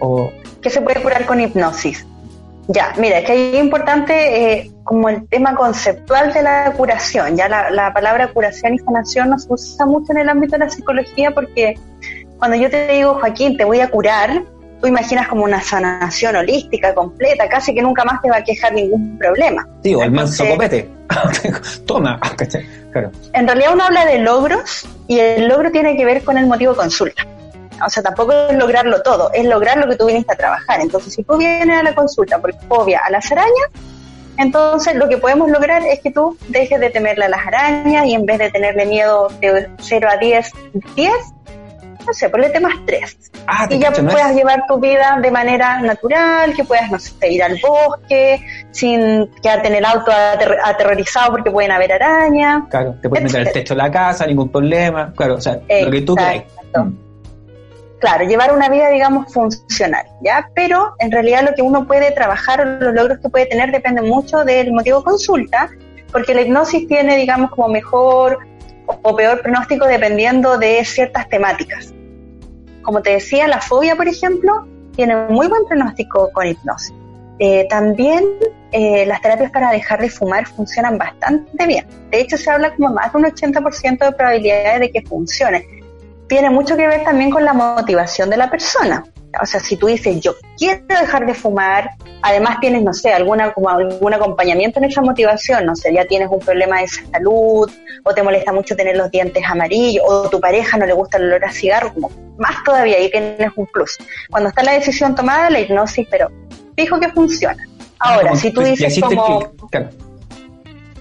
O, 0.01 0.31
que 0.61 0.71
se 0.71 0.81
puede 0.81 1.01
curar 1.03 1.27
con 1.27 1.41
hipnosis. 1.41 2.07
Ya, 2.69 2.95
mira, 2.99 3.19
es 3.19 3.27
que 3.27 3.59
es 3.59 3.63
importante 3.63 4.55
eh, 4.55 4.71
como 4.85 5.11
el 5.11 5.29
tema 5.29 5.55
conceptual 5.55 6.33
de 6.33 6.43
la 6.43 6.73
curación. 6.73 7.37
Ya 7.37 7.49
la, 7.49 7.71
la 7.71 7.93
palabra 7.93 8.33
curación 8.33 8.75
y 8.75 8.79
sanación 8.79 9.31
no 9.31 9.39
se 9.39 9.53
usa 9.53 9.85
mucho 9.85 10.13
en 10.13 10.19
el 10.19 10.29
ámbito 10.31 10.53
de 10.53 10.65
la 10.65 10.71
psicología 10.71 11.31
porque 11.33 11.75
cuando 12.39 12.57
yo 12.57 12.71
te 12.71 12.89
digo, 12.89 13.19
Joaquín, 13.21 13.59
te 13.59 13.65
voy 13.65 13.81
a 13.81 13.91
curar, 13.91 14.45
tú 14.81 14.87
imaginas 14.87 15.29
como 15.29 15.45
una 15.45 15.61
sanación 15.61 16.37
holística, 16.37 16.95
completa, 16.95 17.49
casi 17.49 17.75
que 17.75 17.83
nunca 17.83 18.05
más 18.05 18.21
te 18.23 18.31
va 18.31 18.39
a 18.39 18.45
quejar 18.45 18.73
ningún 18.73 19.19
problema. 19.19 19.67
sí, 19.83 19.95
o 19.95 20.03
el 20.03 20.11
manso 20.11 20.47
copete. 20.47 20.89
Toma, 21.87 22.19
¿cachai? 22.37 22.67
claro. 22.91 23.11
En 23.33 23.47
realidad 23.47 23.75
uno 23.75 23.85
habla 23.85 24.07
de 24.07 24.19
logros 24.19 24.87
y 25.07 25.19
el 25.19 25.49
logro 25.49 25.71
tiene 25.71 25.97
que 25.97 26.05
ver 26.05 26.23
con 26.25 26.39
el 26.39 26.47
motivo 26.47 26.73
de 26.73 26.79
consulta. 26.79 27.27
O 27.85 27.89
sea, 27.89 28.03
tampoco 28.03 28.33
es 28.33 28.57
lograrlo 28.57 29.03
todo, 29.03 29.31
es 29.33 29.45
lograr 29.45 29.77
lo 29.79 29.89
que 29.89 29.97
tú 29.97 30.07
viniste 30.07 30.33
a 30.33 30.37
trabajar. 30.37 30.81
Entonces, 30.81 31.13
si 31.13 31.25
tú 31.25 31.37
vienes 31.37 31.79
a 31.79 31.83
la 31.83 31.95
consulta 31.95 32.41
por 32.41 32.55
fobia 32.69 33.01
a 33.05 33.11
las 33.11 33.31
arañas, 33.33 33.71
entonces 34.37 34.97
lo 34.97 35.09
que 35.09 35.19
podemos 35.19 35.51
lograr 35.51 35.83
es 35.83 36.01
que 36.01 36.11
tú 36.11 36.37
dejes 36.49 36.81
de 36.81 36.91
temerle 36.91 37.27
a 37.27 37.29
las 37.29 37.47
arañas 37.47 38.07
y 38.07 38.15
en 38.15 38.27
vez 38.27 38.39
de 38.39 38.51
tenerle 38.51 38.87
miedo 38.87 39.29
de 39.41 39.69
0 39.79 40.09
a 40.11 40.17
10, 40.17 40.51
10, 40.97 41.13
no 42.07 42.13
sé, 42.13 42.29
ponle 42.29 42.51
temas 42.51 42.75
3. 42.87 43.33
Ah, 43.47 43.67
Y 43.71 43.79
ya 43.79 43.91
puedas 43.93 44.35
llevar 44.35 44.65
tu 44.67 44.79
vida 44.79 45.19
de 45.23 45.31
manera 45.31 45.81
natural, 45.81 46.55
que 46.55 46.65
puedas, 46.65 46.91
no 46.91 46.99
sé, 46.99 47.31
ir 47.31 47.43
al 47.43 47.59
bosque 47.61 48.45
sin 48.71 49.29
quedarte 49.43 49.69
en 49.69 49.75
el 49.77 49.85
auto 49.85 50.11
ater- 50.11 50.59
aterrorizado 50.65 51.33
porque 51.33 51.51
pueden 51.51 51.71
haber 51.73 51.93
arañas. 51.93 52.65
Claro, 52.71 52.95
te 53.03 53.09
puedes 53.09 53.25
meter 53.25 53.47
el 53.49 53.53
techo 53.53 53.75
de 53.75 53.79
la 53.83 53.91
casa, 53.91 54.27
ningún 54.27 54.51
problema. 54.51 55.13
Claro, 55.17 55.37
o 55.37 55.41
sea, 55.41 55.55
lo 55.55 55.91
que 55.91 56.01
tú 56.03 56.15
crees. 56.15 56.43
Exacto. 56.43 56.93
Claro, 58.01 58.27
llevar 58.27 58.53
una 58.53 58.69
vida, 58.69 58.91
digamos, 58.91 59.33
funcional, 59.33 60.05
¿ya? 60.23 60.51
Pero 60.55 60.95
en 60.99 61.11
realidad 61.11 61.43
lo 61.43 61.55
que 61.55 61.63
uno 61.63 61.87
puede 61.87 62.11
trabajar 62.11 62.61
o 62.61 62.65
los 62.67 62.93
logros 62.93 63.19
que 63.19 63.31
puede 63.31 63.47
tener 63.47 63.71
depende 63.73 64.03
mucho 64.03 64.45
del 64.45 64.73
motivo 64.73 64.99
de 64.99 65.05
consulta, 65.05 65.71
porque 66.13 66.35
la 66.35 66.43
hipnosis 66.43 66.87
tiene, 66.87 67.17
digamos, 67.17 67.51
como 67.51 67.69
mejor 67.69 68.39
o, 68.87 69.17
peor 69.17 69.43
pronóstico 69.43 69.87
dependiendo 69.87 70.59
de 70.59 70.85
ciertas 70.85 71.29
temáticas. 71.29 71.93
Como 72.83 73.03
te 73.03 73.11
decía, 73.11 73.49
la 73.49 73.61
fobia, 73.61 73.97
por 73.97 74.09
ejemplo, 74.09 74.67
tiene 74.95 75.17
muy 75.29 75.47
buen 75.47 75.65
pronóstico 75.67 76.31
con 76.33 76.47
hipnosis. 76.47 76.95
Eh, 77.39 77.67
también 77.69 78.25
eh, 78.71 79.05
las 79.07 79.21
terapias 79.21 79.51
para 79.51 79.71
dejar 79.73 80.01
de 80.01 80.09
fumar 80.09 80.47
funcionan 80.47 80.99
bastante 80.99 81.67
bien. 81.67 81.87
De 82.11 82.21
hecho, 82.21 82.37
se 82.37 82.51
habla 82.51 82.75
como 82.75 82.91
más 82.91 83.13
de 83.13 83.19
un 83.19 83.25
80% 83.25 83.99
de 83.99 84.13
probabilidades 84.13 84.81
de 84.81 84.91
que 84.91 85.03
funcione 85.03 85.67
tiene 86.27 86.51
mucho 86.51 86.77
que 86.77 86.87
ver 86.87 87.05
también 87.05 87.31
con 87.31 87.45
la 87.45 87.53
motivación 87.53 88.31
de 88.31 88.37
la 88.37 88.51
persona. 88.51 89.05
O 89.43 89.47
sea, 89.47 89.61
si 89.61 89.77
tú 89.77 89.87
dices, 89.87 90.21
yo 90.21 90.35
quiero 90.57 90.83
dejar 90.89 91.27
de 91.27 91.35
fumar, 91.35 91.91
además 92.23 92.59
tienes, 92.61 92.83
no 92.83 92.93
sé, 92.93 93.13
alguna, 93.13 93.53
como 93.53 93.69
algún 93.69 94.15
acompañamiento 94.15 94.79
en 94.79 94.85
esa 94.85 95.03
motivación, 95.03 95.67
no 95.67 95.77
sé, 95.77 95.93
ya 95.93 96.05
tienes 96.07 96.29
un 96.31 96.41
problema 96.41 96.81
de 96.81 96.89
salud, 96.89 97.71
o 98.03 98.15
te 98.15 98.23
molesta 98.23 98.53
mucho 98.53 98.77
tener 98.77 98.97
los 98.97 99.11
dientes 99.11 99.45
amarillos, 99.47 100.05
o 100.07 100.29
tu 100.29 100.41
pareja 100.41 100.77
no 100.77 100.87
le 100.87 100.93
gusta 100.93 101.19
el 101.19 101.25
olor 101.25 101.45
a 101.45 101.53
cigarro, 101.53 101.93
como 101.93 102.11
más 102.39 102.63
todavía, 102.65 102.97
ahí 102.97 103.11
tienes 103.11 103.51
un 103.57 103.67
plus. 103.67 103.99
Cuando 104.31 104.49
está 104.49 104.63
la 104.63 104.73
decisión 104.73 105.15
tomada, 105.15 105.51
la 105.51 105.61
hipnosis, 105.61 106.07
pero 106.11 106.31
fijo 106.77 106.99
que 106.99 107.09
funciona. 107.11 107.63
Ahora, 107.99 108.29
Como 108.29 108.41
si 108.41 108.51
tú 108.51 108.61
dices 108.61 108.89
hiciste 108.89 109.17
como 109.17 109.51
claro. 109.71 109.89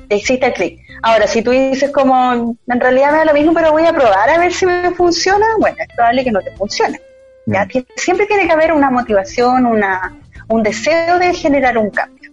existe 0.09 0.45
el 0.45 0.53
clic. 0.53 0.79
Ahora, 1.01 1.27
si 1.27 1.41
tú 1.41 1.51
dices 1.51 1.91
como, 1.91 2.55
en 2.67 2.79
realidad 2.79 3.11
me 3.11 3.17
da 3.17 3.25
lo 3.25 3.33
mismo, 3.33 3.53
pero 3.53 3.73
voy 3.73 3.85
a 3.85 3.91
probar 3.91 4.29
a 4.29 4.37
ver 4.37 4.53
si 4.53 4.65
me 4.65 4.91
funciona, 4.91 5.45
bueno, 5.59 5.75
es 5.79 5.93
probable 5.95 6.23
que 6.23 6.31
no 6.31 6.39
te 6.39 6.51
funcione. 6.51 6.99
Mm. 7.45 7.55
Siempre 7.95 8.25
tiene 8.25 8.45
que 8.47 8.53
haber 8.53 8.71
una 8.73 8.89
motivación, 8.89 9.65
una, 9.65 10.13
un 10.49 10.63
deseo 10.63 11.19
de 11.19 11.33
generar 11.33 11.77
un 11.77 11.89
cambio. 11.89 12.31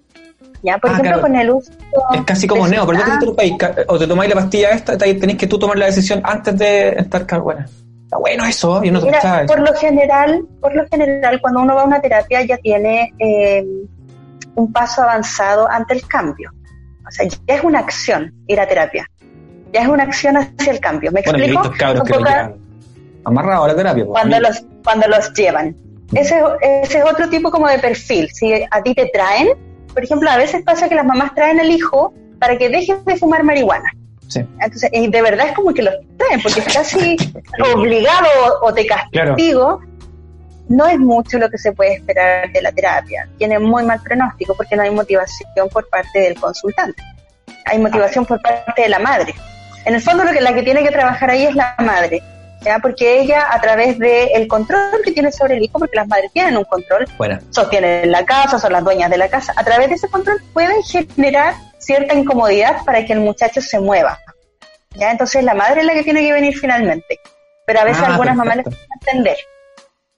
¿ya? 0.62 0.76
Por 0.78 0.90
Ah, 0.90 0.92
ejemplo, 0.94 1.12
claro. 1.12 1.22
con 1.22 1.36
el 1.36 1.50
uso... 1.50 1.72
Es 2.12 2.22
casi 2.24 2.46
como 2.46 2.68
neo, 2.68 2.86
pero 2.86 2.98
sustancias- 2.98 3.36
te 3.36 3.46
interrumpáis, 3.46 3.84
o 3.88 3.98
te 3.98 4.06
tomáis 4.06 4.28
la 4.34 4.40
pastilla 4.40 4.70
esta, 4.70 4.96
te- 4.98 5.14
tenés 5.14 5.36
que 5.36 5.46
tú 5.46 5.58
tomar 5.58 5.78
la 5.78 5.86
decisión 5.86 6.20
antes 6.24 6.56
de 6.58 6.88
estar 6.90 7.40
buena. 7.40 7.66
Está 8.04 8.18
bueno 8.18 8.44
eso, 8.44 8.82
yo 8.82 8.92
no 8.92 9.00
te 9.00 9.06
Mira, 9.06 9.44
por 9.46 9.60
lo 9.60 9.72
general, 9.74 10.44
por 10.60 10.74
lo 10.74 10.84
general, 10.88 11.40
cuando 11.40 11.60
uno 11.60 11.74
va 11.76 11.82
a 11.82 11.84
una 11.86 12.00
terapia 12.00 12.42
ya 12.44 12.56
tiene 12.58 13.14
eh, 13.20 13.64
un 14.56 14.72
paso 14.72 15.02
avanzado 15.02 15.68
ante 15.70 15.94
el 15.94 16.06
cambio. 16.06 16.50
O 17.06 17.10
sea, 17.10 17.26
ya 17.26 17.54
es 17.54 17.62
una 17.64 17.78
acción 17.78 18.32
ir 18.48 18.60
a 18.60 18.66
terapia. 18.66 19.06
Ya 19.72 19.82
es 19.82 19.88
una 19.88 20.02
acción 20.02 20.36
hacia 20.36 20.72
el 20.72 20.80
cambio. 20.80 21.12
¿Me 21.12 21.22
Bueno, 21.22 21.38
explico? 21.38 21.72
cabros 21.78 22.02
que 22.04 22.12
amarrado 23.24 23.64
a 23.64 23.68
la 23.68 23.76
terapia. 23.76 24.04
po. 24.04 24.12
cuando 24.12 24.40
los 24.40 24.62
cuando 24.84 25.08
los 25.08 25.32
llevan. 25.34 25.76
Ese, 26.12 26.42
ese 26.60 26.98
es 26.98 27.04
otro 27.04 27.28
tipo 27.28 27.50
como 27.50 27.68
de 27.68 27.78
perfil. 27.78 28.28
Si 28.32 28.52
a 28.52 28.82
ti 28.82 28.94
te 28.94 29.06
traen, 29.12 29.50
por 29.92 30.02
ejemplo, 30.02 30.28
a 30.30 30.36
veces 30.36 30.62
pasa 30.64 30.88
que 30.88 30.94
las 30.94 31.04
mamás 31.04 31.34
traen 31.34 31.60
al 31.60 31.70
hijo 31.70 32.12
para 32.38 32.56
que 32.56 32.68
dejes 32.68 33.04
de 33.04 33.16
fumar 33.16 33.44
marihuana. 33.44 33.92
Sí. 34.26 34.40
Entonces, 34.60 34.90
y 34.92 35.08
de 35.08 35.22
verdad 35.22 35.48
es 35.48 35.52
como 35.54 35.72
que 35.72 35.82
los 35.82 35.94
traen, 36.16 36.40
porque 36.42 36.60
es 36.60 36.72
casi 36.72 37.16
obligado 37.74 38.26
o, 38.62 38.68
o 38.68 38.74
te 38.74 38.86
castigo. 38.86 39.80
No 40.68 40.86
es 40.86 40.98
mucho 41.00 41.38
lo 41.38 41.50
que 41.50 41.58
se 41.58 41.72
puede 41.72 41.94
esperar 41.94 42.50
de 42.52 42.62
la 42.62 42.70
terapia. 42.70 43.28
Tiene 43.38 43.58
muy 43.58 43.84
mal 43.84 44.00
pronóstico 44.02 44.54
porque 44.56 44.76
no 44.76 44.82
hay 44.82 44.90
motivación 44.90 45.68
por 45.68 45.88
parte 45.88 46.20
del 46.20 46.40
consultante. 46.40 47.02
Hay 47.66 47.78
motivación 47.78 48.24
por 48.24 48.40
parte 48.40 48.82
de 48.82 48.88
la 48.88 49.00
madre. 49.00 49.34
En 49.84 49.94
el 49.94 50.00
fondo, 50.00 50.24
lo 50.24 50.32
que 50.32 50.40
la 50.40 50.54
que 50.54 50.62
tiene 50.62 50.82
que 50.84 50.90
trabajar 50.90 51.30
ahí 51.30 51.44
es 51.44 51.54
la 51.56 51.74
madre. 51.78 52.22
¿Ya? 52.62 52.78
Porque 52.78 53.20
ella, 53.20 53.46
a 53.50 53.60
través 53.60 53.98
del 53.98 54.46
control 54.48 55.00
que 55.04 55.12
tiene 55.12 55.32
sobre 55.32 55.56
el 55.56 55.62
hijo, 55.62 55.78
porque 55.78 55.96
las 55.96 56.06
madres 56.08 56.30
tienen 56.32 56.56
un 56.56 56.64
control, 56.64 57.06
Buena. 57.18 57.40
sostienen 57.50 58.10
la 58.10 58.24
casa, 58.24 58.58
son 58.58 58.72
las 58.72 58.84
dueñas 58.84 59.10
de 59.10 59.18
la 59.18 59.28
casa, 59.28 59.52
a 59.56 59.64
través 59.64 59.88
de 59.88 59.94
ese 59.94 60.08
control 60.08 60.42
pueden 60.52 60.82
generar 60.82 61.54
cierta 61.78 62.14
incomodidad 62.14 62.84
para 62.84 63.04
que 63.04 63.12
el 63.12 63.20
muchacho 63.20 63.60
se 63.60 63.80
mueva. 63.80 64.18
¿ya? 64.96 65.10
Entonces 65.10 65.42
la 65.44 65.54
madre 65.54 65.80
es 65.80 65.86
la 65.86 65.94
que 65.94 66.02
tiene 66.02 66.20
que 66.22 66.32
venir 66.32 66.56
finalmente. 66.58 67.18
Pero 67.66 67.80
a 67.80 67.84
veces 67.84 68.02
Ah, 68.02 68.12
algunas 68.12 68.36
mamás 68.36 68.56
les 68.56 68.64
cuesta 68.64 68.86
entender. 69.00 69.36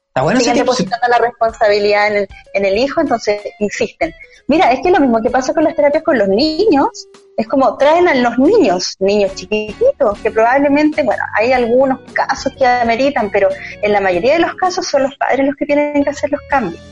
Está 0.09 0.23
bueno 0.23 0.41
Siguen 0.41 0.57
depositando 0.57 1.07
la 1.09 1.19
responsabilidad 1.19 2.09
en 2.09 2.17
el, 2.17 2.29
en 2.55 2.65
el 2.65 2.79
hijo, 2.79 3.01
entonces 3.01 3.41
insisten. 3.59 4.15
Mira, 4.49 4.73
es 4.73 4.81
que 4.81 4.91
lo 4.91 5.01
mismo 5.01 5.21
que 5.23 5.31
pasa 5.31 5.55
con 5.55 5.65
las 5.65 5.75
terapias 5.75 6.03
con 6.03 6.19
los 6.19 6.29
niños, 6.29 7.09
es 7.37 7.49
como 7.49 7.77
traen 7.77 8.09
a 8.09 8.15
los 8.15 8.39
niños, 8.39 8.97
niños 8.99 9.35
chiquititos, 9.35 10.19
que 10.23 10.31
probablemente, 10.31 11.03
bueno, 11.03 11.23
hay 11.39 11.53
algunos 11.53 12.01
casos 12.13 12.53
que 12.57 12.67
ameritan, 12.67 13.31
pero 13.31 13.49
en 13.81 13.93
la 13.93 14.01
mayoría 14.01 14.35
de 14.35 14.41
los 14.41 14.55
casos 14.55 14.87
son 14.87 15.05
los 15.05 15.17
padres 15.17 15.47
los 15.47 15.57
que 15.57 15.67
tienen 15.67 16.05
que 16.05 16.11
hacer 16.11 16.31
los 16.31 16.41
cambios. 16.49 16.83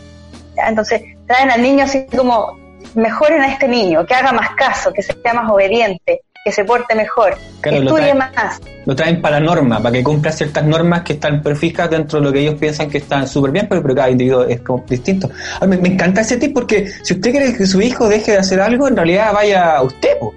¿ya? 0.57 0.69
Entonces 0.69 1.03
traen 1.27 1.51
al 1.51 1.63
niño 1.63 1.85
así 1.85 2.07
como, 2.17 2.59
mejoren 2.95 3.43
a 3.43 3.53
este 3.53 3.69
niño, 3.69 4.07
que 4.07 4.15
haga 4.15 4.33
más 4.33 4.51
caso, 4.57 4.93
que 4.93 5.03
sea 5.03 5.35
más 5.35 5.51
obediente. 5.51 6.23
Que 6.45 6.53
se 6.53 6.65
porte 6.65 6.95
mejor, 6.95 7.37
Claro, 7.61 7.77
que 7.79 7.85
lo 7.85 7.91
estudie 7.91 8.13
traen- 8.15 8.19
más. 8.35 8.61
Lo 8.87 8.97
traen 8.97 9.21
para 9.21 9.39
la 9.41 9.47
norma, 9.47 9.79
para 9.83 9.93
que 9.93 10.03
cumpla 10.03 10.33
ciertas 10.33 10.65
normas 10.65 11.03
que 11.03 11.13
están 11.15 11.43
prefijas 11.43 11.91
dentro 11.91 12.19
de 12.19 12.25
lo 12.25 12.33
que 12.33 12.41
ellos 12.41 12.55
piensan 12.55 12.89
que 12.89 12.97
están 12.99 13.29
súper 13.29 13.51
bien, 13.51 13.67
pero, 13.69 13.83
pero 13.83 13.95
cada 13.95 14.09
individuo 14.11 14.45
es 14.45 14.61
como 14.63 14.83
distinto. 14.89 15.29
A 15.61 15.67
mí 15.67 15.77
me, 15.77 15.83
me 15.83 15.89
encanta 15.95 16.23
ese 16.23 16.39
tip 16.39 16.55
porque 16.55 16.91
si 17.03 17.13
usted 17.15 17.31
quiere 17.31 17.55
que 17.55 17.67
su 17.67 17.81
hijo 17.83 18.09
deje 18.09 18.33
de 18.33 18.39
hacer 18.39 18.59
algo, 18.61 18.89
en 18.89 18.97
realidad 18.97 19.33
vaya 19.35 19.77
a 19.77 19.83
usted. 19.83 20.19
po. 20.19 20.33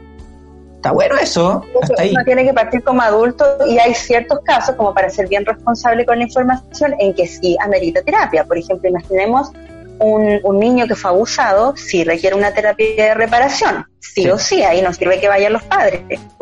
Está 0.75 0.91
bueno 0.91 1.15
eso, 1.17 1.61
hasta 1.81 2.01
ahí. 2.01 2.11
Uno 2.11 2.25
tiene 2.25 2.43
que 2.43 2.53
partir 2.53 2.83
como 2.83 3.01
adulto 3.01 3.45
y 3.69 3.77
hay 3.77 3.93
ciertos 3.93 4.39
casos, 4.43 4.75
como 4.75 4.93
para 4.93 5.09
ser 5.09 5.29
bien 5.29 5.45
responsable 5.45 6.05
con 6.05 6.17
la 6.17 6.25
información, 6.25 6.93
en 6.99 7.13
que 7.13 7.25
sí 7.25 7.55
amerita 7.63 8.01
terapia. 8.01 8.43
Por 8.43 8.57
ejemplo, 8.57 8.89
imaginemos 8.89 9.53
un, 9.99 10.39
un 10.43 10.59
niño 10.59 10.87
que 10.87 10.95
fue 10.95 11.11
abusado, 11.11 11.75
sí 11.77 12.03
requiere 12.03 12.35
una 12.35 12.53
terapia 12.53 12.87
de 12.95 13.13
reparación, 13.13 13.85
sí, 13.99 14.23
Sí. 14.23 14.29
o 14.29 14.37
sí, 14.37 14.63
ahí 14.63 14.81
no 14.81 14.93
sirve 14.93 15.19
que 15.19 15.27
vayan 15.27 15.53
los 15.53 15.63
padres. 15.63 16.01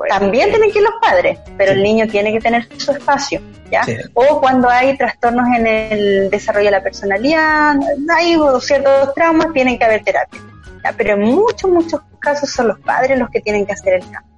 También 0.10 0.50
tienen 0.50 0.72
que 0.72 0.80
ir 0.80 0.84
los 0.84 0.94
padres, 1.02 1.40
pero 1.58 1.72
Sí. 1.72 1.78
el 1.78 1.84
niño 1.84 2.08
tiene 2.08 2.32
que 2.34 2.40
tener 2.40 2.68
su 2.78 2.92
espacio. 2.92 3.42
¿ya? 3.72 3.86
O 4.14 4.42
cuando 4.42 4.68
hay 4.70 4.98
trastornos 4.98 5.48
en 5.58 5.66
el 5.66 6.30
desarrollo 6.30 6.66
de 6.66 6.72
la 6.72 6.84
personalidad, 6.84 7.76
hay 8.18 8.38
ciertos 8.60 9.14
traumas, 9.14 9.54
tienen 9.54 9.78
que 9.78 9.86
haber 9.86 10.04
terapia. 10.04 10.42
¿ya? 10.84 10.94
Pero 10.98 11.14
en 11.14 11.22
muchos, 11.22 11.72
muchos 11.72 12.02
casos 12.20 12.50
son 12.52 12.68
los 12.70 12.80
padres 12.80 13.18
los 13.18 13.30
que 13.30 13.40
tienen 13.42 13.66
que 13.66 13.74
hacer 13.74 13.94
el 13.94 14.02
cambio. 14.02 14.32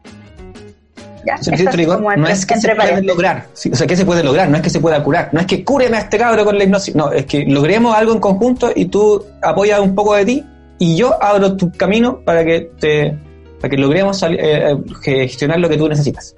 No 2.17 2.27
es 2.27 2.45
que 2.45 2.57
se 2.57 2.75
paréntesis. 2.75 3.07
lograr, 3.07 3.47
sí, 3.53 3.69
o 3.71 3.75
sea, 3.75 3.87
que 3.87 3.95
se 3.95 4.05
puede 4.05 4.23
lograr, 4.23 4.49
no 4.49 4.57
es 4.57 4.63
que 4.63 4.69
se 4.69 4.79
pueda 4.79 5.03
curar, 5.03 5.29
no 5.31 5.39
es 5.39 5.45
que 5.47 5.63
cúreme 5.63 5.97
a 5.97 6.01
este 6.01 6.17
cabro 6.17 6.45
con 6.45 6.57
la 6.57 6.63
hipnosis, 6.63 6.95
no, 6.95 7.11
es 7.11 7.25
que 7.25 7.45
logremos 7.45 7.95
algo 7.95 8.13
en 8.13 8.19
conjunto 8.19 8.71
y 8.75 8.85
tú 8.85 9.25
apoyas 9.41 9.79
un 9.79 9.95
poco 9.95 10.15
de 10.15 10.25
ti 10.25 10.45
y 10.79 10.95
yo 10.97 11.21
abro 11.21 11.55
tu 11.55 11.71
camino 11.71 12.19
para 12.25 12.43
que 12.43 12.71
te 12.79 13.17
para 13.61 13.69
que 13.69 13.77
logremos 13.77 14.21
eh, 14.23 14.35
eh, 14.37 14.77
gestionar 15.01 15.57
lo 15.57 15.69
que 15.69 15.77
tú 15.77 15.87
necesitas. 15.87 16.35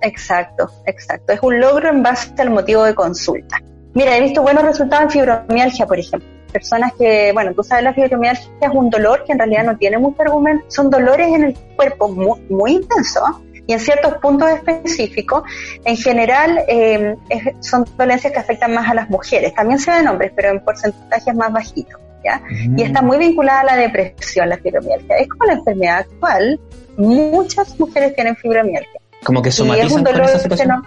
Exacto, 0.00 0.70
exacto. 0.86 1.34
Es 1.34 1.42
un 1.42 1.60
logro 1.60 1.90
en 1.90 2.02
base 2.02 2.32
al 2.38 2.48
motivo 2.48 2.84
de 2.84 2.94
consulta. 2.94 3.60
Mira, 3.92 4.16
he 4.16 4.22
visto 4.22 4.40
buenos 4.40 4.62
resultados 4.62 5.04
en 5.04 5.10
fibromialgia, 5.10 5.86
por 5.86 5.98
ejemplo. 5.98 6.26
Personas 6.50 6.92
que, 6.98 7.32
bueno, 7.32 7.52
tú 7.54 7.62
sabes, 7.62 7.84
la 7.84 7.92
fibromialgia 7.92 8.50
es 8.60 8.70
un 8.72 8.88
dolor 8.88 9.24
que 9.24 9.32
en 9.32 9.38
realidad 9.38 9.64
no 9.64 9.76
tiene 9.76 9.98
mucho 9.98 10.22
argumento. 10.22 10.64
Son 10.68 10.88
dolores 10.88 11.28
en 11.28 11.44
el 11.44 11.54
cuerpo 11.76 12.08
muy, 12.08 12.40
muy 12.48 12.72
intensos 12.72 13.22
y 13.70 13.72
en 13.72 13.78
ciertos 13.78 14.14
puntos 14.14 14.48
específicos. 14.50 15.44
En 15.84 15.96
general, 15.96 16.58
eh, 16.66 17.14
es- 17.28 17.54
son 17.60 17.84
dolencias 17.96 18.32
que 18.32 18.40
afectan 18.40 18.74
más 18.74 18.90
a 18.90 18.94
las 18.94 19.08
mujeres. 19.08 19.54
También 19.54 19.78
se 19.78 19.92
ven 19.92 20.08
hombres, 20.08 20.32
pero 20.34 20.50
en 20.50 20.58
porcentajes 20.64 21.34
más 21.36 21.52
bajitos. 21.52 22.00
¿ya? 22.22 22.42
y 22.76 22.82
está 22.82 23.00
muy 23.00 23.16
vinculada 23.16 23.60
a 23.60 23.64
la 23.64 23.76
depresión, 23.76 24.48
la 24.50 24.58
fibromialgia. 24.58 25.16
Es 25.16 25.26
como 25.28 25.44
la 25.46 25.54
enfermedad 25.54 25.98
actual, 26.00 26.60
muchas 26.98 27.80
mujeres 27.80 28.14
tienen 28.14 28.36
fibromialgia. 28.36 29.00
Como 29.24 29.40
que 29.40 29.48
Y 29.48 29.50
es 29.50 29.54
somatizan 29.54 29.86
un 29.86 30.04
con 30.04 30.12
dolor 30.12 30.28
esa 30.28 30.48
que 30.48 30.66
no... 30.66 30.82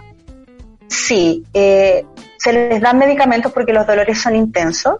Sí, 0.86 1.42
eh, 1.52 2.04
se 2.38 2.52
les 2.52 2.80
dan 2.80 2.98
medicamentos 2.98 3.50
porque 3.50 3.72
los 3.72 3.84
dolores 3.84 4.20
son 4.20 4.36
intensos, 4.36 4.94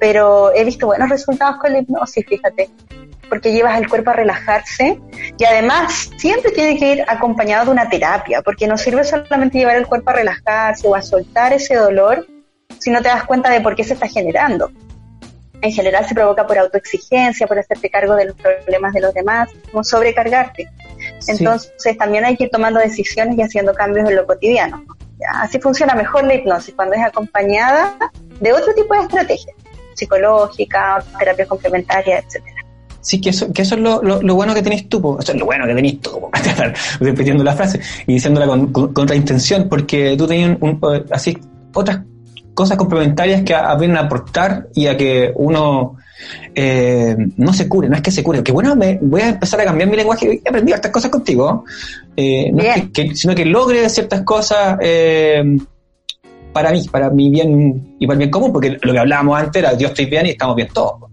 pero 0.00 0.50
he 0.54 0.64
visto 0.64 0.86
buenos 0.86 1.10
resultados 1.10 1.56
con 1.58 1.72
la 1.72 1.80
hipnosis, 1.80 2.24
fíjate, 2.26 2.70
porque 3.28 3.52
llevas 3.52 3.78
el 3.78 3.88
cuerpo 3.88 4.10
a 4.10 4.14
relajarse 4.14 5.00
y 5.38 5.44
además 5.44 6.10
siempre 6.16 6.50
tiene 6.52 6.78
que 6.78 6.92
ir 6.92 7.04
acompañado 7.06 7.66
de 7.66 7.70
una 7.70 7.88
terapia, 7.88 8.42
porque 8.42 8.66
no 8.66 8.76
sirve 8.76 9.04
solamente 9.04 9.58
llevar 9.58 9.76
el 9.76 9.86
cuerpo 9.86 10.10
a 10.10 10.14
relajarse 10.14 10.86
o 10.86 10.94
a 10.94 11.02
soltar 11.02 11.52
ese 11.52 11.74
dolor 11.74 12.26
si 12.78 12.90
no 12.90 13.02
te 13.02 13.08
das 13.08 13.24
cuenta 13.24 13.50
de 13.50 13.60
por 13.60 13.74
qué 13.76 13.84
se 13.84 13.94
está 13.94 14.08
generando. 14.08 14.70
En 15.62 15.72
general 15.72 16.06
se 16.06 16.14
provoca 16.14 16.46
por 16.46 16.58
autoexigencia, 16.58 17.46
por 17.46 17.58
hacerte 17.58 17.88
cargo 17.88 18.14
de 18.14 18.26
los 18.26 18.36
problemas 18.36 18.92
de 18.92 19.00
los 19.00 19.14
demás, 19.14 19.48
como 19.70 19.82
sobrecargarte. 19.82 20.68
Sí. 21.20 21.32
Entonces 21.32 21.96
también 21.96 22.24
hay 22.24 22.36
que 22.36 22.44
ir 22.44 22.50
tomando 22.50 22.80
decisiones 22.80 23.38
y 23.38 23.42
haciendo 23.42 23.72
cambios 23.72 24.08
en 24.08 24.16
lo 24.16 24.26
cotidiano. 24.26 24.84
Así 25.32 25.58
funciona 25.58 25.94
mejor 25.94 26.24
la 26.24 26.34
hipnosis, 26.34 26.74
cuando 26.74 26.94
es 26.96 27.02
acompañada 27.02 27.96
de 28.40 28.52
otro 28.52 28.74
tipo 28.74 28.94
de 28.94 29.00
estrategias, 29.00 29.56
psicológica, 29.94 31.02
terapias 31.18 31.48
complementarias, 31.48 32.24
etcétera. 32.24 32.53
Sí, 33.04 33.20
que 33.20 33.28
eso, 33.30 33.52
que 33.52 33.60
eso 33.62 33.74
es 33.74 33.82
lo, 33.82 34.02
lo, 34.02 34.22
lo 34.22 34.34
bueno 34.34 34.54
que 34.54 34.62
tenés 34.62 34.88
tú, 34.88 34.98
po. 35.00 35.18
eso 35.20 35.32
es 35.32 35.38
lo 35.38 35.44
bueno 35.44 35.66
que 35.66 35.74
tenés 35.74 36.00
tú, 36.00 36.10
repitiendo 37.00 37.44
la 37.44 37.52
frase 37.52 37.78
y 38.06 38.14
diciéndola 38.14 38.46
con, 38.46 38.72
con, 38.72 39.14
intención, 39.14 39.68
porque 39.68 40.14
tú 40.16 40.26
tenías 40.26 40.56
un, 40.60 40.78
un- 40.82 41.04
así 41.10 41.36
otras 41.74 42.00
cosas 42.54 42.78
complementarias 42.78 43.42
que 43.42 43.54
a- 43.54 43.74
vienen 43.74 43.98
a 43.98 44.00
aportar 44.06 44.68
y 44.74 44.86
a 44.86 44.96
que 44.96 45.30
uno 45.36 45.96
eh, 46.54 47.14
no 47.36 47.52
se 47.52 47.68
cure, 47.68 47.90
no 47.90 47.96
es 47.96 48.00
que 48.00 48.10
se 48.10 48.22
cure, 48.22 48.42
que 48.42 48.52
bueno, 48.52 48.74
me, 48.74 48.98
voy 49.02 49.20
a 49.20 49.28
empezar 49.28 49.60
a 49.60 49.64
cambiar 49.64 49.90
mi 49.90 49.96
lenguaje, 49.96 50.40
he 50.42 50.48
aprendido 50.48 50.76
estas 50.76 50.90
cosas 50.90 51.10
contigo, 51.10 51.64
eh, 52.16 52.50
no 52.52 52.62
es 52.62 52.90
que- 52.90 53.14
sino 53.14 53.34
que 53.34 53.44
logre 53.44 53.86
ciertas 53.90 54.22
cosas 54.22 54.78
eh, 54.80 55.44
para 56.54 56.70
mí, 56.70 56.86
para 56.90 57.10
mi 57.10 57.28
bien 57.30 57.96
y 57.98 58.06
para 58.06 58.14
el 58.14 58.18
bien 58.20 58.30
común, 58.30 58.50
porque 58.50 58.78
lo 58.80 58.92
que 58.92 58.98
hablábamos 58.98 59.38
antes 59.38 59.60
era 59.62 59.76
yo 59.76 59.88
estoy 59.88 60.06
bien 60.06 60.24
y 60.26 60.30
estamos 60.30 60.56
bien 60.56 60.68
todos. 60.72 61.10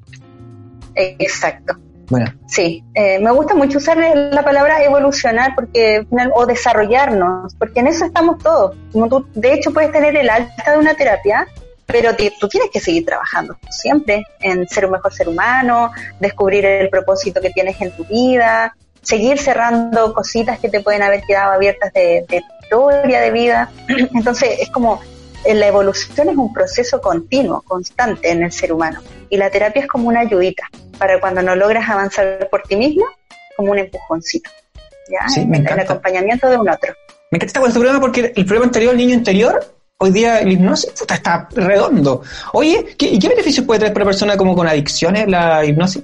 Exacto. 1.20 1.78
Bueno, 2.12 2.34
Sí, 2.46 2.84
eh, 2.94 3.20
me 3.20 3.32
gusta 3.32 3.56
mucho 3.56 3.78
usar 3.78 3.98
la 3.98 4.44
palabra 4.44 4.84
evolucionar 4.84 5.56
porque 5.56 6.06
o 6.36 6.46
desarrollarnos, 6.46 7.56
porque 7.56 7.80
en 7.80 7.88
eso 7.88 8.04
estamos 8.04 8.40
todos. 8.40 8.76
Como 8.92 9.08
tú, 9.08 9.26
de 9.34 9.54
hecho, 9.54 9.72
puedes 9.72 9.94
tener 9.94 10.18
el 10.18 10.30
alta 10.30 10.74
de 10.74 10.78
una 10.78 10.94
terapia, 10.94 11.48
pero 11.86 12.10
tú 12.38 12.50
tienes 12.50 12.70
que 12.70 12.82
seguir 12.82 13.06
trabajando 13.06 13.56
siempre 13.70 14.26
en 14.42 14.68
ser 14.68 14.88
un 14.88 14.92
mejor 14.92 15.14
ser 15.14 15.30
humano, 15.30 15.92
descubrir 16.20 16.66
el 16.66 16.90
propósito 16.90 17.40
que 17.40 17.52
tienes 17.52 17.80
en 17.80 17.92
tu 17.92 18.04
vida, 18.04 18.76
seguir 19.02 19.40
cerrando 19.40 20.14
cositas 20.14 20.60
que 20.60 20.68
te 20.68 20.82
pueden 20.82 21.04
haber 21.04 21.22
quedado 21.22 21.54
abiertas 21.54 21.94
de, 21.94 22.26
de 22.28 22.44
historia 22.62 23.22
de 23.22 23.32
vida. 23.32 23.72
Entonces, 23.88 24.60
es 24.60 24.70
como 24.70 25.00
eh, 25.46 25.54
la 25.54 25.68
evolución 25.68 26.28
es 26.28 26.36
un 26.36 26.52
proceso 26.52 27.00
continuo, 27.00 27.62
constante 27.62 28.30
en 28.30 28.44
el 28.44 28.52
ser 28.52 28.74
humano. 28.74 29.00
Y 29.30 29.38
la 29.38 29.50
terapia 29.50 29.84
es 29.84 29.88
como 29.88 30.10
una 30.10 30.20
ayudita 30.20 30.70
para 31.02 31.20
cuando 31.20 31.42
no 31.42 31.56
logras 31.56 31.90
avanzar 31.90 32.48
por 32.52 32.62
ti 32.62 32.76
mismo, 32.76 33.04
como 33.58 33.72
un 33.72 33.80
empujoncito. 33.80 34.52
¿ya? 35.10 35.28
Sí, 35.30 35.40
me 35.48 35.58
el, 35.58 35.64
el 35.64 35.72
encanta. 35.72 35.94
acompañamiento 35.94 36.48
de 36.48 36.58
un 36.58 36.70
otro. 36.70 36.94
Me 37.32 37.38
encanta 37.38 37.60
con 37.60 37.70
este 37.70 37.80
programa 37.80 38.00
porque 38.00 38.32
el 38.36 38.46
programa 38.46 38.66
anterior, 38.66 38.92
el 38.92 38.98
niño 39.00 39.16
interior, 39.16 39.66
hoy 39.98 40.12
día 40.12 40.38
el 40.42 40.52
hipnosis 40.52 40.92
puta, 40.92 41.16
está 41.16 41.50
redondo. 41.56 42.22
Oye, 42.54 42.96
¿qué, 43.00 43.08
¿y 43.08 43.18
qué 43.18 43.30
beneficios 43.30 43.66
puede 43.66 43.80
traer 43.80 43.94
para 43.94 44.04
una 44.04 44.12
persona 44.12 44.38
como 44.38 44.56
con 44.56 44.68
adicciones 44.68 45.28
la 45.28 45.66
hipnosis? 45.66 46.04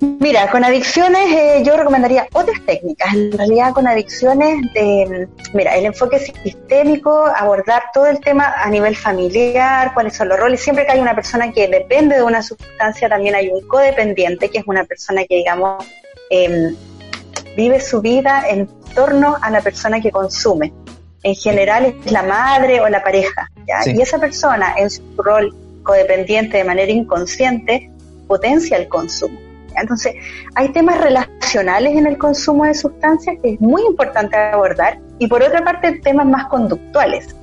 Mira, 0.00 0.50
con 0.50 0.64
adicciones 0.64 1.30
eh, 1.30 1.62
yo 1.64 1.76
recomendaría 1.76 2.26
otras 2.32 2.64
técnicas. 2.64 3.12
En 3.12 3.32
realidad 3.32 3.74
con 3.74 3.86
adicciones 3.86 4.60
de, 4.72 5.28
mira, 5.52 5.76
el 5.76 5.84
enfoque 5.84 6.18
sistémico, 6.18 7.26
abordar 7.26 7.82
todo 7.92 8.06
el 8.06 8.18
tema 8.20 8.54
a 8.56 8.70
nivel 8.70 8.96
familiar, 8.96 9.92
cuáles 9.92 10.16
son 10.16 10.28
los 10.30 10.40
roles. 10.40 10.62
Siempre 10.62 10.86
que 10.86 10.92
hay 10.92 11.00
una 11.00 11.14
persona 11.14 11.52
que 11.52 11.68
depende 11.68 12.16
de 12.16 12.22
una 12.22 12.42
sustancia, 12.42 13.10
también 13.10 13.34
hay 13.34 13.48
un 13.48 13.66
codependiente, 13.68 14.48
que 14.48 14.58
es 14.58 14.64
una 14.66 14.84
persona 14.84 15.24
que, 15.26 15.36
digamos, 15.36 15.84
em, 16.30 16.74
vive 17.54 17.78
su 17.80 18.00
vida 18.00 18.44
en 18.48 18.68
torno 18.94 19.36
a 19.42 19.50
la 19.50 19.60
persona 19.60 20.00
que 20.00 20.10
consume. 20.10 20.72
En 21.22 21.34
general 21.34 21.84
es 21.84 22.10
la 22.10 22.22
madre 22.22 22.80
o 22.80 22.88
la 22.88 23.02
pareja. 23.02 23.50
¿ya? 23.68 23.82
Sí. 23.82 23.94
Y 23.94 24.00
esa 24.00 24.18
persona 24.18 24.74
en 24.78 24.88
su 24.88 25.02
rol 25.18 25.54
codependiente 25.82 26.56
de 26.56 26.64
manera 26.64 26.90
inconsciente 26.90 27.90
potencia 28.26 28.78
el 28.78 28.88
consumo. 28.88 29.49
Entonces, 29.80 30.14
hay 30.54 30.68
temas 30.70 31.00
relacionales 31.00 31.96
en 31.96 32.06
el 32.06 32.18
consumo 32.18 32.64
de 32.64 32.74
sustancias 32.74 33.36
que 33.42 33.54
es 33.54 33.60
muy 33.60 33.82
importante 33.82 34.36
abordar 34.36 34.98
y 35.18 35.26
por 35.26 35.42
otra 35.42 35.62
parte 35.64 36.00
temas 36.00 36.26
más 36.26 36.46
conductuales. 36.46 37.34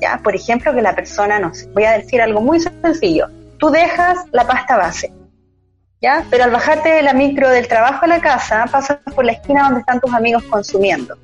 ¿ya? 0.00 0.20
Por 0.22 0.34
ejemplo, 0.34 0.74
que 0.74 0.82
la 0.82 0.94
persona, 0.94 1.38
no 1.38 1.54
sé, 1.54 1.68
voy 1.72 1.84
a 1.84 1.92
decir 1.92 2.20
algo 2.20 2.40
muy 2.40 2.60
sencillo, 2.60 3.28
tú 3.58 3.70
dejas 3.70 4.18
la 4.32 4.46
pasta 4.46 4.76
base, 4.76 5.12
¿ya? 6.00 6.24
Pero 6.30 6.44
al 6.44 6.50
bajarte 6.50 6.88
de 6.88 7.02
la 7.02 7.14
micro 7.14 7.48
del 7.48 7.68
trabajo 7.68 8.04
a 8.04 8.08
la 8.08 8.20
casa, 8.20 8.66
pasas 8.70 8.98
por 9.14 9.24
la 9.24 9.32
esquina 9.32 9.64
donde 9.64 9.80
están 9.80 10.00
tus 10.00 10.12
amigos 10.12 10.42
consumiendo. 10.44 11.16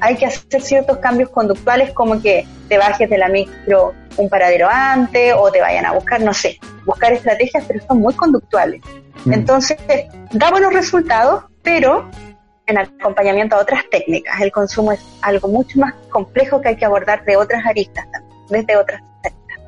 Hay 0.00 0.16
que 0.16 0.26
hacer 0.26 0.62
ciertos 0.62 0.98
cambios 0.98 1.30
conductuales 1.30 1.92
como 1.92 2.20
que 2.22 2.46
te 2.68 2.78
bajes 2.78 3.10
de 3.10 3.18
la 3.18 3.28
micro 3.28 3.94
un 4.16 4.28
paradero 4.28 4.68
antes 4.70 5.34
o 5.36 5.50
te 5.50 5.60
vayan 5.60 5.86
a 5.86 5.92
buscar, 5.92 6.20
no 6.20 6.34
sé, 6.34 6.58
buscar 6.84 7.12
estrategias, 7.12 7.64
pero 7.66 7.84
son 7.86 8.00
muy 8.00 8.14
conductuales. 8.14 8.82
Mm. 9.28 9.32
Entonces, 9.34 9.78
da 10.32 10.50
buenos 10.50 10.72
resultados, 10.72 11.44
pero 11.62 12.08
en 12.66 12.78
acompañamiento 12.78 13.56
a 13.56 13.60
otras 13.60 13.82
técnicas. 13.90 14.40
El 14.40 14.52
consumo 14.52 14.92
es 14.92 15.00
algo 15.22 15.48
mucho 15.48 15.78
más 15.80 15.94
complejo 16.10 16.60
que 16.60 16.68
hay 16.68 16.76
que 16.76 16.84
abordar 16.84 17.24
de 17.24 17.36
otras 17.36 17.64
aristas 17.66 18.06
también, 18.10 18.46
desde 18.50 18.76
otras 18.76 19.00
aristas. 19.24 19.58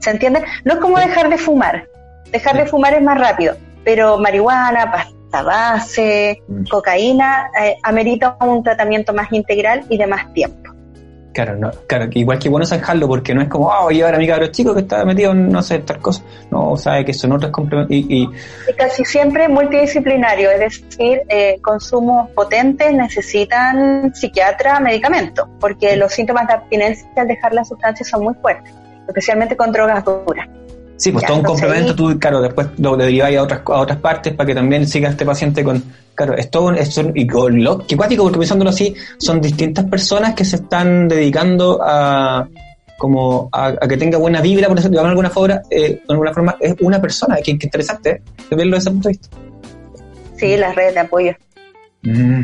¿Se 0.00 0.10
entiende? 0.10 0.44
No 0.64 0.74
es 0.74 0.80
como 0.80 0.98
dejar 0.98 1.28
de 1.30 1.38
fumar. 1.38 1.86
Dejar 2.30 2.56
de 2.56 2.66
fumar 2.66 2.94
es 2.94 3.02
más 3.02 3.18
rápido, 3.18 3.56
pero 3.84 4.18
marihuana, 4.18 4.90
pasta 4.90 5.42
base, 5.42 6.42
Mm. 6.46 6.64
cocaína, 6.70 7.50
eh, 7.58 7.76
amerita 7.82 8.36
un 8.40 8.62
tratamiento 8.62 9.12
más 9.14 9.32
integral 9.32 9.84
y 9.88 9.96
de 9.96 10.06
más 10.06 10.32
tiempo. 10.32 10.71
Claro, 11.32 11.56
no, 11.56 11.70
claro, 11.86 12.08
igual 12.12 12.38
que 12.38 12.48
bueno 12.48 12.66
zanjarlo, 12.66 13.08
porque 13.08 13.34
no 13.34 13.40
es 13.40 13.48
como, 13.48 13.72
ah, 13.72 13.82
voy 13.82 13.94
a 13.94 13.96
llevar 13.96 14.14
a 14.16 14.18
mi 14.18 14.26
cabro 14.26 14.48
chico 14.48 14.74
que 14.74 14.80
está 14.80 15.04
metido 15.04 15.32
en 15.32 15.48
no 15.48 15.62
sé, 15.62 15.78
tal 15.78 15.98
cosa. 15.98 16.22
No, 16.50 16.76
sabe 16.76 17.04
que 17.04 17.14
son 17.14 17.32
otros 17.32 17.50
complementos. 17.50 17.96
Y, 17.96 18.24
y, 18.24 18.28
casi 18.76 19.04
siempre 19.04 19.48
multidisciplinario, 19.48 20.50
es 20.50 20.60
decir, 20.60 21.22
eh, 21.28 21.58
consumos 21.62 22.30
potentes 22.30 22.92
necesitan 22.92 24.14
psiquiatra, 24.14 24.78
medicamento, 24.80 25.48
porque 25.58 25.96
los 25.96 26.12
síntomas 26.12 26.46
de 26.48 26.54
abstinencia 26.54 27.08
al 27.16 27.28
dejar 27.28 27.54
la 27.54 27.64
sustancia 27.64 28.04
son 28.04 28.24
muy 28.24 28.34
fuertes, 28.34 28.74
especialmente 29.08 29.56
con 29.56 29.72
drogas 29.72 30.04
duras. 30.04 30.48
Sí, 31.02 31.10
pues 31.12 31.22
Ya, 31.22 31.28
todo 31.28 31.38
un 31.38 31.44
complemento, 31.44 31.90
ahí- 31.90 31.96
tú, 31.96 32.18
claro, 32.18 32.40
después 32.40 32.68
lo 32.78 32.96
deriváis 32.96 33.36
a 33.38 33.42
otras, 33.42 33.60
a 33.66 33.80
otras 33.80 33.98
partes 33.98 34.34
para 34.34 34.46
que 34.46 34.54
también 34.54 34.86
siga 34.86 35.08
este 35.10 35.24
paciente 35.26 35.64
con. 35.64 35.82
Claro, 36.14 36.36
es 36.36 36.50
todo, 36.50 36.66
un- 36.68 36.76
es 36.76 36.96
un- 36.98 37.12
y 37.14 37.26
con 37.26 37.62
lo, 37.64 37.78
que 37.78 37.96
cuático, 37.96 38.22
porque 38.24 38.38
pensándolo 38.38 38.70
así, 38.70 38.94
son 39.18 39.40
distintas 39.40 39.84
personas 39.86 40.34
que 40.34 40.44
se 40.44 40.56
están 40.56 41.08
dedicando 41.08 41.80
a 41.82 42.46
como 42.98 43.48
a, 43.50 43.66
a 43.68 43.88
que 43.88 43.96
tenga 43.96 44.16
buena 44.18 44.40
vibra, 44.40 44.68
por 44.68 44.78
ejemplo, 44.78 45.00
de 45.02 45.08
alguna 45.08 45.30
forma, 45.30 45.60
eh, 45.70 45.88
de 45.94 46.02
alguna 46.08 46.32
forma, 46.32 46.56
es 46.60 46.74
una 46.80 47.00
persona, 47.00 47.36
que, 47.42 47.58
que 47.58 47.66
interesante, 47.66 48.10
¿eh? 48.10 48.22
De 48.48 48.54
verlo 48.56 48.76
desde 48.76 48.90
ese 48.90 48.90
punto 48.92 49.08
de 49.08 49.12
vista. 49.14 49.28
Sí, 50.36 50.56
las 50.56 50.74
redes 50.76 50.94
de 50.94 51.00
apoyo. 51.00 51.32
Mm. 52.02 52.42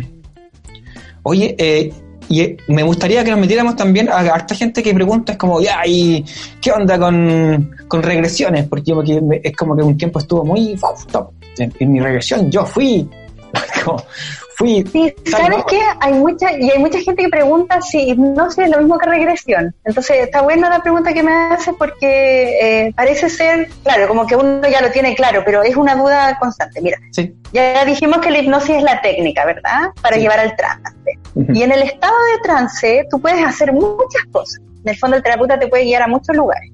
Oye, 1.22 1.54
eh, 1.58 1.92
y 2.28 2.40
eh, 2.42 2.56
me 2.68 2.82
gustaría 2.82 3.24
que 3.24 3.30
nos 3.30 3.40
metiéramos 3.40 3.76
también 3.76 4.08
a 4.08 4.18
harta 4.18 4.54
gente 4.54 4.82
que 4.82 4.92
pregunta, 4.94 5.32
es 5.32 5.38
como, 5.38 5.60
ya, 5.60 5.80
¿y 5.86 6.24
qué 6.60 6.72
onda 6.72 6.98
con, 6.98 7.76
con 7.88 8.02
regresiones? 8.02 8.66
Porque 8.68 8.92
como 8.92 9.02
que 9.02 9.20
me- 9.20 9.40
es 9.42 9.56
como 9.56 9.76
que 9.76 9.82
un 9.82 9.96
tiempo 9.96 10.18
estuvo 10.18 10.44
muy 10.44 10.76
top. 11.10 11.30
En, 11.58 11.92
mi 11.92 12.00
regresión 12.00 12.50
yo 12.50 12.64
fui, 12.64 13.08
fui, 14.58 14.84
Sí, 14.92 15.14
¿sabes 15.30 15.64
qué? 15.68 15.80
Hay 16.00 16.14
mucha, 16.14 16.52
y 16.58 16.68
hay 16.68 16.78
mucha 16.78 16.98
gente 16.98 17.22
que 17.22 17.28
pregunta 17.28 17.80
si 17.80 18.10
hipnosis 18.10 18.64
es 18.64 18.70
lo 18.70 18.78
mismo 18.78 18.98
que 18.98 19.06
regresión. 19.08 19.74
Entonces, 19.84 20.16
está 20.24 20.42
buena 20.42 20.68
la 20.68 20.80
pregunta 20.82 21.12
que 21.12 21.22
me 21.22 21.32
hace 21.32 21.72
porque 21.74 22.58
eh, 22.60 22.92
parece 22.96 23.28
ser, 23.30 23.68
claro, 23.84 24.08
como 24.08 24.26
que 24.26 24.34
uno 24.34 24.68
ya 24.68 24.80
lo 24.82 24.90
tiene 24.90 25.14
claro, 25.14 25.42
pero 25.46 25.62
es 25.62 25.76
una 25.76 25.94
duda 25.94 26.36
constante. 26.40 26.80
Mira, 26.82 26.98
sí, 27.12 27.32
ya 27.52 27.84
dijimos 27.84 28.18
que 28.18 28.30
la 28.32 28.38
hipnosis 28.38 28.76
es 28.76 28.82
la 28.82 29.00
técnica, 29.00 29.44
¿verdad? 29.46 29.90
Para 30.02 30.16
Sí. 30.16 30.22
llevar 30.22 30.40
al 30.40 30.56
trance. 30.56 30.92
Y 31.54 31.62
en 31.62 31.70
el 31.72 31.82
estado 31.82 32.14
de 32.34 32.42
trance, 32.42 33.06
tú 33.10 33.20
puedes 33.20 33.44
hacer 33.44 33.72
muchas 33.72 34.24
cosas. 34.32 34.60
En 34.84 34.90
el 34.90 34.96
fondo, 34.98 35.16
el 35.16 35.22
terapeuta 35.22 35.58
te 35.58 35.68
puede 35.68 35.84
guiar 35.84 36.02
a 36.02 36.08
muchos 36.08 36.34
lugares. 36.34 36.70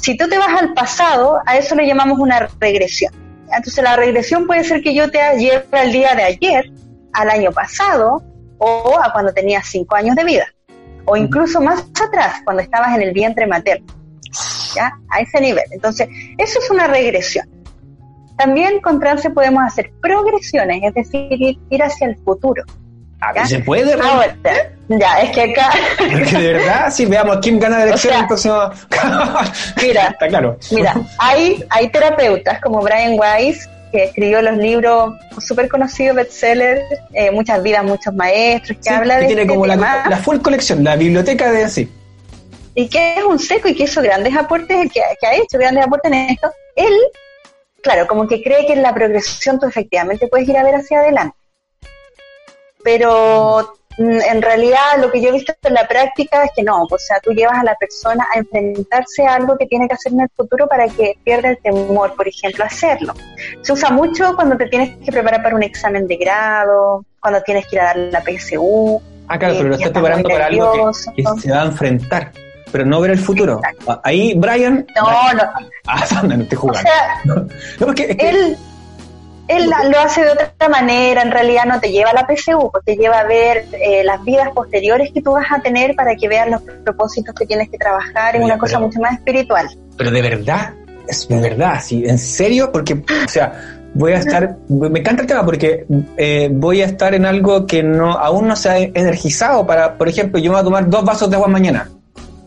Si 0.00 0.16
tú 0.16 0.28
te 0.28 0.38
vas 0.38 0.60
al 0.62 0.72
pasado, 0.72 1.38
a 1.46 1.56
eso 1.58 1.74
le 1.74 1.86
llamamos 1.86 2.18
una 2.18 2.48
regresión. 2.60 3.12
Entonces, 3.54 3.82
la 3.84 3.96
regresión 3.96 4.46
puede 4.46 4.64
ser 4.64 4.82
que 4.82 4.94
yo 4.94 5.10
te 5.10 5.18
lleve 5.38 5.64
al 5.72 5.92
día 5.92 6.14
de 6.14 6.22
ayer, 6.22 6.70
al 7.12 7.30
año 7.30 7.50
pasado, 7.52 8.22
o 8.58 8.98
a 9.02 9.12
cuando 9.12 9.32
tenías 9.32 9.66
cinco 9.66 9.96
años 9.96 10.16
de 10.16 10.24
vida. 10.24 10.46
O 11.04 11.16
incluso 11.16 11.60
más 11.60 11.84
atrás, 12.04 12.40
cuando 12.44 12.62
estabas 12.62 12.94
en 12.96 13.02
el 13.02 13.12
vientre 13.12 13.46
materno. 13.46 13.86
¿Ya? 14.74 14.92
A 15.10 15.20
ese 15.20 15.40
nivel. 15.40 15.64
Entonces, 15.70 16.08
eso 16.38 16.58
es 16.58 16.70
una 16.70 16.86
regresión. 16.86 17.48
También 18.36 18.80
con 18.80 19.00
trance 19.00 19.30
podemos 19.30 19.62
hacer 19.64 19.90
progresiones, 20.02 20.82
es 20.82 20.94
decir, 20.94 21.58
ir, 21.70 21.82
hacia 21.82 22.08
el 22.08 22.16
futuro. 22.18 22.62
a 23.20 23.32
ver, 23.32 23.42
¿Ya? 23.42 23.48
¿se 23.48 23.58
puede? 23.60 23.94
Ahora, 23.94 24.36
ya, 24.88 25.20
es 25.20 25.30
que 25.30 25.42
acá, 25.42 25.70
de 26.38 26.52
verdad, 26.52 26.90
si 26.90 27.06
veamos 27.06 27.38
quién 27.40 27.58
gana 27.58 27.78
la 27.78 27.84
elección 27.84 28.12
sea, 28.12 28.20
el 28.20 28.26
próximo... 28.26 28.70
mira, 29.82 30.06
Está 30.10 30.28
claro. 30.28 30.58
mira, 30.70 30.94
hay, 31.18 31.64
hay 31.70 31.88
terapeutas 31.88 32.60
como 32.60 32.82
Brian 32.82 33.18
Weiss, 33.18 33.68
que 33.92 34.04
escribió 34.04 34.42
los 34.42 34.56
libros 34.56 35.14
súper 35.38 35.68
conocidos, 35.68 36.16
bestsellers, 36.16 36.82
eh, 37.12 37.30
Muchas 37.30 37.62
vidas, 37.62 37.84
muchos 37.84 38.12
maestros, 38.14 38.78
que 38.78 38.84
Sí, 38.84 38.90
habla 38.90 39.16
que 39.16 39.20
de 39.22 39.26
tiene 39.28 39.42
este 39.42 39.54
como 39.54 39.66
la, 39.66 39.76
la 40.08 40.16
full 40.18 40.38
colección, 40.38 40.82
la 40.84 40.96
biblioteca 40.96 41.50
de 41.52 41.68
sí. 41.68 41.90
y 42.74 42.88
que 42.88 43.14
es 43.18 43.24
un 43.24 43.38
seco 43.38 43.68
y 43.68 43.74
que 43.74 43.84
hizo 43.84 44.02
grandes 44.02 44.34
aportes, 44.36 44.92
que, 44.92 45.00
que 45.20 45.26
ha 45.26 45.34
hecho 45.34 45.58
grandes 45.58 45.84
aportes 45.84 46.12
en 46.12 46.18
esto. 46.30 46.50
Él, 46.74 46.92
claro, 47.82 48.06
como 48.06 48.26
que 48.26 48.42
cree 48.42 48.66
que 48.66 48.74
en 48.74 48.82
la 48.82 48.92
progresión 48.94 49.58
tú 49.58 49.66
efectivamente 49.66 50.28
puedes 50.28 50.48
ir 50.48 50.56
a 50.58 50.62
ver 50.64 50.74
hacia 50.74 50.98
adelante. 51.00 51.36
Pero 52.84 53.74
en 53.98 54.42
realidad 54.42 54.80
lo 55.00 55.10
que 55.10 55.20
yo 55.22 55.30
he 55.30 55.32
visto 55.32 55.54
en 55.62 55.74
la 55.74 55.88
práctica 55.88 56.44
es 56.44 56.50
que 56.54 56.62
no, 56.62 56.82
o 56.82 56.98
sea, 56.98 57.18
tú 57.20 57.30
llevas 57.32 57.58
a 57.58 57.64
la 57.64 57.74
persona 57.76 58.26
a 58.34 58.38
enfrentarse 58.38 59.26
a 59.26 59.34
algo 59.36 59.56
que 59.56 59.66
tiene 59.66 59.88
que 59.88 59.94
hacer 59.94 60.12
en 60.12 60.20
el 60.20 60.28
futuro 60.36 60.66
para 60.68 60.86
que 60.88 61.14
pierda 61.24 61.48
el 61.50 61.58
temor, 61.62 62.14
por 62.14 62.28
ejemplo, 62.28 62.64
hacerlo. 62.64 63.14
Se 63.62 63.72
usa 63.72 63.90
mucho 63.90 64.34
cuando 64.36 64.56
te 64.56 64.66
tienes 64.66 64.96
que 64.98 65.10
preparar 65.10 65.42
para 65.42 65.54
un 65.56 65.62
examen 65.62 66.06
de 66.06 66.16
grado, 66.16 67.04
cuando 67.20 67.40
tienes 67.42 67.66
que 67.66 67.76
ir 67.76 67.80
a 67.80 67.84
dar 67.86 67.96
la 67.96 68.20
PSU. 68.22 69.00
Ah, 69.28 69.38
claro, 69.38 69.54
Eh, 69.54 69.56
pero 69.58 69.68
lo 69.70 69.74
estás 69.76 69.90
preparando 69.90 70.28
para 70.28 70.46
algo 70.46 70.92
que, 71.16 71.22
que 71.24 71.40
se 71.40 71.50
va 71.50 71.62
a 71.62 71.66
enfrentar, 71.66 72.32
pero 72.70 72.84
no 72.84 73.00
ver 73.00 73.12
el 73.12 73.18
futuro. 73.18 73.56
Exacto. 73.58 73.92
Ah, 73.92 74.00
Ahí, 74.04 74.34
Brian. 74.36 74.86
No, 74.94 75.02
no, 75.32 75.42
Ah, 75.86 76.04
anda, 76.20 76.36
no 76.36 76.42
estoy 76.42 76.58
o 76.58 76.60
jugando. 76.60 76.80
sea, 76.90 77.20
no, 77.24 77.46
porque 77.86 78.02
es 78.10 78.16
que- 78.16 78.28
él, 78.28 78.56
él 79.48 79.68
la- 79.70 79.84
lo 79.84 79.98
hace 79.98 80.24
de 80.24 80.30
otra 80.30 80.68
manera, 80.68 81.22
en 81.22 81.30
realidad 81.30 81.64
no 81.66 81.78
te 81.80 81.90
lleva 81.90 82.10
a 82.10 82.14
la 82.14 82.26
PSU, 82.26 82.70
pues 82.72 82.84
te 82.84 82.96
lleva 82.96 83.20
a 83.20 83.24
ver 83.24 83.66
eh, 83.72 84.02
las 84.04 84.22
vidas 84.24 84.48
posteriores 84.54 85.10
que 85.12 85.22
tú 85.22 85.32
vas 85.32 85.46
a 85.50 85.60
tener 85.60 85.94
para 85.94 86.14
que 86.16 86.28
veas 86.28 86.48
los 86.50 86.62
propósitos 86.84 87.34
que 87.34 87.46
tienes 87.46 87.68
que 87.70 87.78
trabajar 87.78 88.36
en 88.36 88.42
Oye, 88.42 88.52
una 88.52 88.58
cosa 88.58 88.76
pero- 88.76 88.86
mucho 88.86 89.00
más 89.00 89.12
espiritual. 89.14 89.68
pero 89.96 90.10
de 90.10 90.22
verdad, 90.22 90.74
es 91.08 91.28
de 91.28 91.40
verdad, 91.40 91.80
sí, 91.82 92.04
en 92.06 92.18
serio, 92.18 92.70
porque, 92.72 92.94
o 92.94 93.28
sea, 93.28 93.52
voy 93.94 94.12
a 94.12 94.18
estar, 94.18 94.56
me 94.68 94.98
encanta 95.00 95.22
el 95.22 95.28
tema 95.28 95.44
porque 95.44 95.86
eh, 96.16 96.48
voy 96.52 96.82
a 96.82 96.86
estar 96.86 97.14
en 97.14 97.24
algo 97.24 97.64
que 97.66 97.82
no 97.82 98.12
aún 98.12 98.48
no 98.48 98.56
se 98.56 98.68
ha 98.68 98.78
energizado 98.78 99.66
para, 99.66 99.96
por 99.96 100.08
ejemplo, 100.08 100.38
yo 100.40 100.50
me 100.50 100.56
voy 100.56 100.60
a 100.60 100.64
tomar 100.64 100.90
dos 100.90 101.04
vasos 101.04 101.30
de 101.30 101.36
agua 101.36 101.48
mañana. 101.48 101.88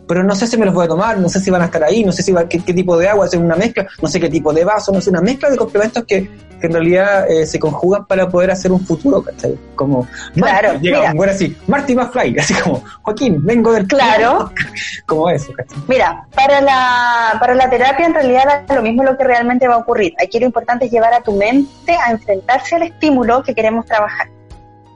Pero 0.09 0.23
no 0.23 0.33
sé 0.33 0.47
si 0.47 0.57
me 0.57 0.65
los 0.65 0.73
voy 0.73 0.85
a 0.85 0.87
tomar, 0.87 1.19
no 1.19 1.29
sé 1.29 1.39
si 1.39 1.51
van 1.51 1.61
a 1.61 1.65
estar 1.65 1.83
ahí, 1.83 2.03
no 2.03 2.11
sé 2.11 2.23
si 2.23 2.31
va, 2.31 2.49
qué, 2.49 2.57
qué 2.57 2.73
tipo 2.73 2.97
de 2.97 3.07
agua, 3.07 3.27
es 3.27 3.33
una 3.35 3.55
mezcla, 3.55 3.85
no 4.01 4.07
sé 4.07 4.19
qué 4.19 4.27
tipo 4.27 4.51
de 4.51 4.65
vaso, 4.65 4.91
no 4.91 4.99
sé, 4.99 5.11
una 5.11 5.21
mezcla 5.21 5.51
de 5.51 5.55
complementos 5.55 6.03
que, 6.05 6.27
que 6.59 6.65
en 6.65 6.73
realidad 6.73 7.29
eh, 7.29 7.45
se 7.45 7.59
conjugan 7.59 8.07
para 8.07 8.27
poder 8.27 8.49
hacer 8.49 8.71
un 8.71 8.83
futuro, 8.83 9.21
¿cachai? 9.21 9.55
Como, 9.75 10.07
Claro, 10.33 10.69
Marty, 10.69 10.83
llega 10.83 11.11
un 11.11 11.15
güey 11.15 11.29
así, 11.29 11.55
Marty 11.67 11.93
McFly, 11.93 12.37
así 12.39 12.55
como, 12.55 12.83
Joaquín, 13.03 13.45
vengo 13.45 13.71
del 13.71 13.85
Claro. 13.85 14.51
como 15.05 15.29
eso, 15.29 15.53
¿cachai? 15.53 15.77
Mira, 15.87 16.25
para 16.33 16.59
la, 16.59 17.37
para 17.39 17.53
la 17.53 17.69
terapia 17.69 18.07
en 18.07 18.15
realidad 18.15 18.63
es 18.67 18.75
lo 18.75 18.81
mismo 18.81 19.03
lo 19.03 19.15
que 19.15 19.25
realmente 19.25 19.67
va 19.67 19.75
a 19.75 19.77
ocurrir. 19.77 20.15
Aquí 20.19 20.39
lo 20.39 20.47
importante 20.47 20.85
es 20.85 20.91
llevar 20.91 21.13
a 21.13 21.21
tu 21.21 21.33
mente 21.33 21.95
a 21.95 22.09
enfrentarse 22.09 22.77
al 22.77 22.81
estímulo 22.81 23.43
que 23.43 23.53
queremos 23.53 23.85
trabajar. 23.85 24.27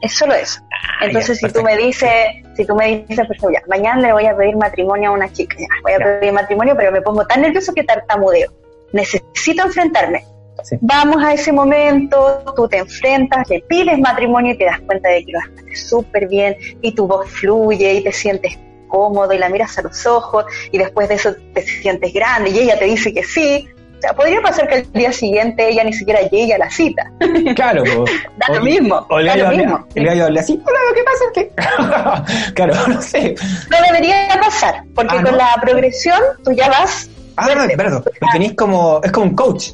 Es 0.03 0.15
solo 0.15 0.33
eso. 0.33 0.59
Entonces, 1.01 1.39
ya, 1.39 1.47
si 1.47 1.53
tú 1.53 1.63
me 1.63 1.77
dices, 1.77 2.09
si 2.57 2.65
tú 2.65 2.75
me 2.75 3.05
dices, 3.07 3.25
pues, 3.25 3.39
ya, 3.53 3.63
mañana 3.69 4.01
le 4.01 4.11
voy 4.11 4.25
a 4.25 4.35
pedir 4.35 4.57
matrimonio 4.57 5.11
a 5.11 5.13
una 5.13 5.31
chica, 5.31 5.55
ya, 5.57 5.67
voy 5.81 5.93
a 5.93 5.99
Ya. 5.99 6.19
pedir 6.19 6.33
matrimonio, 6.33 6.75
pero 6.75 6.91
me 6.91 7.01
pongo 7.01 7.25
tan 7.25 7.41
nervioso 7.41 7.73
que 7.73 7.85
tartamudeo. 7.85 8.51
Necesito 8.91 9.63
enfrentarme. 9.63 10.25
Sí. 10.61 10.77
Vamos 10.81 11.23
a 11.23 11.33
ese 11.33 11.53
momento, 11.53 12.43
tú 12.53 12.67
te 12.67 12.79
enfrentas, 12.79 13.49
le 13.49 13.61
pides 13.61 13.97
matrimonio 13.97 14.53
y 14.53 14.57
te 14.57 14.65
das 14.65 14.81
cuenta 14.81 15.07
de 15.07 15.25
que 15.25 15.31
lo 15.31 15.39
haces 15.39 15.89
súper 15.89 16.27
bien 16.27 16.57
y 16.81 16.93
tu 16.93 17.07
voz 17.07 17.29
fluye 17.29 17.93
y 17.93 18.03
te 18.03 18.11
sientes 18.11 18.59
cómodo 18.89 19.33
y 19.33 19.37
la 19.37 19.49
miras 19.49 19.77
a 19.79 19.83
los 19.83 20.05
ojos 20.05 20.45
y 20.71 20.77
después 20.77 21.07
de 21.09 21.15
eso 21.15 21.33
te 21.53 21.63
sientes 21.63 22.13
grande 22.13 22.51
y 22.51 22.59
ella 22.59 22.77
te 22.77 22.85
dice 22.85 23.13
que 23.13 23.23
sí. 23.23 23.67
Sea, 24.03 24.13
podría 24.13 24.41
pasar 24.41 24.67
que 24.67 24.75
el 24.79 24.91
día 24.91 25.13
siguiente 25.13 25.65
ella 25.69 25.81
ni 25.85 25.93
siquiera 25.93 26.19
llegue 26.29 26.53
a 26.53 26.57
la 26.57 26.69
cita. 26.69 27.09
Claro. 27.55 27.83
Da 28.37 28.53
lo 28.53 28.61
mismo, 28.61 29.05
O 29.09 29.19
el 29.19 29.27
da 29.27 29.31
gallo 29.33 29.43
lo 29.43 29.49
habla- 29.49 29.63
mismo. 29.63 30.23
habla 30.25 30.41
así, 30.41 30.61
hola, 30.65 30.79
¿qué 30.93 31.03
pasa? 31.05 31.25
¿Qué? 31.33 32.51
claro, 32.53 32.73
no 32.89 33.01
sé. 33.01 33.33
No 33.71 33.77
debería 33.87 34.27
pasar, 34.41 34.83
porque 34.93 35.15
Ah, 35.17 35.23
con 35.23 35.31
¿no? 35.31 35.37
la 35.37 35.55
progresión 35.61 36.19
tú 36.43 36.51
ya 36.51 36.67
vas. 36.67 37.09
Ah, 37.37 37.47
no, 37.55 37.65
perdón, 37.77 38.03
lo 38.19 38.27
tenéis 38.33 38.53
como, 38.57 38.99
es 39.03 39.11
como 39.13 39.27
un 39.27 39.35
coach. 39.37 39.69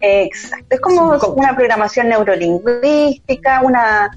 Exacto, 0.00 0.66
es 0.70 0.80
como 0.80 1.14
Es 1.14 1.22
un 1.22 1.38
una 1.40 1.54
programación 1.54 2.08
neurolingüística, 2.08 3.60
una, 3.62 4.10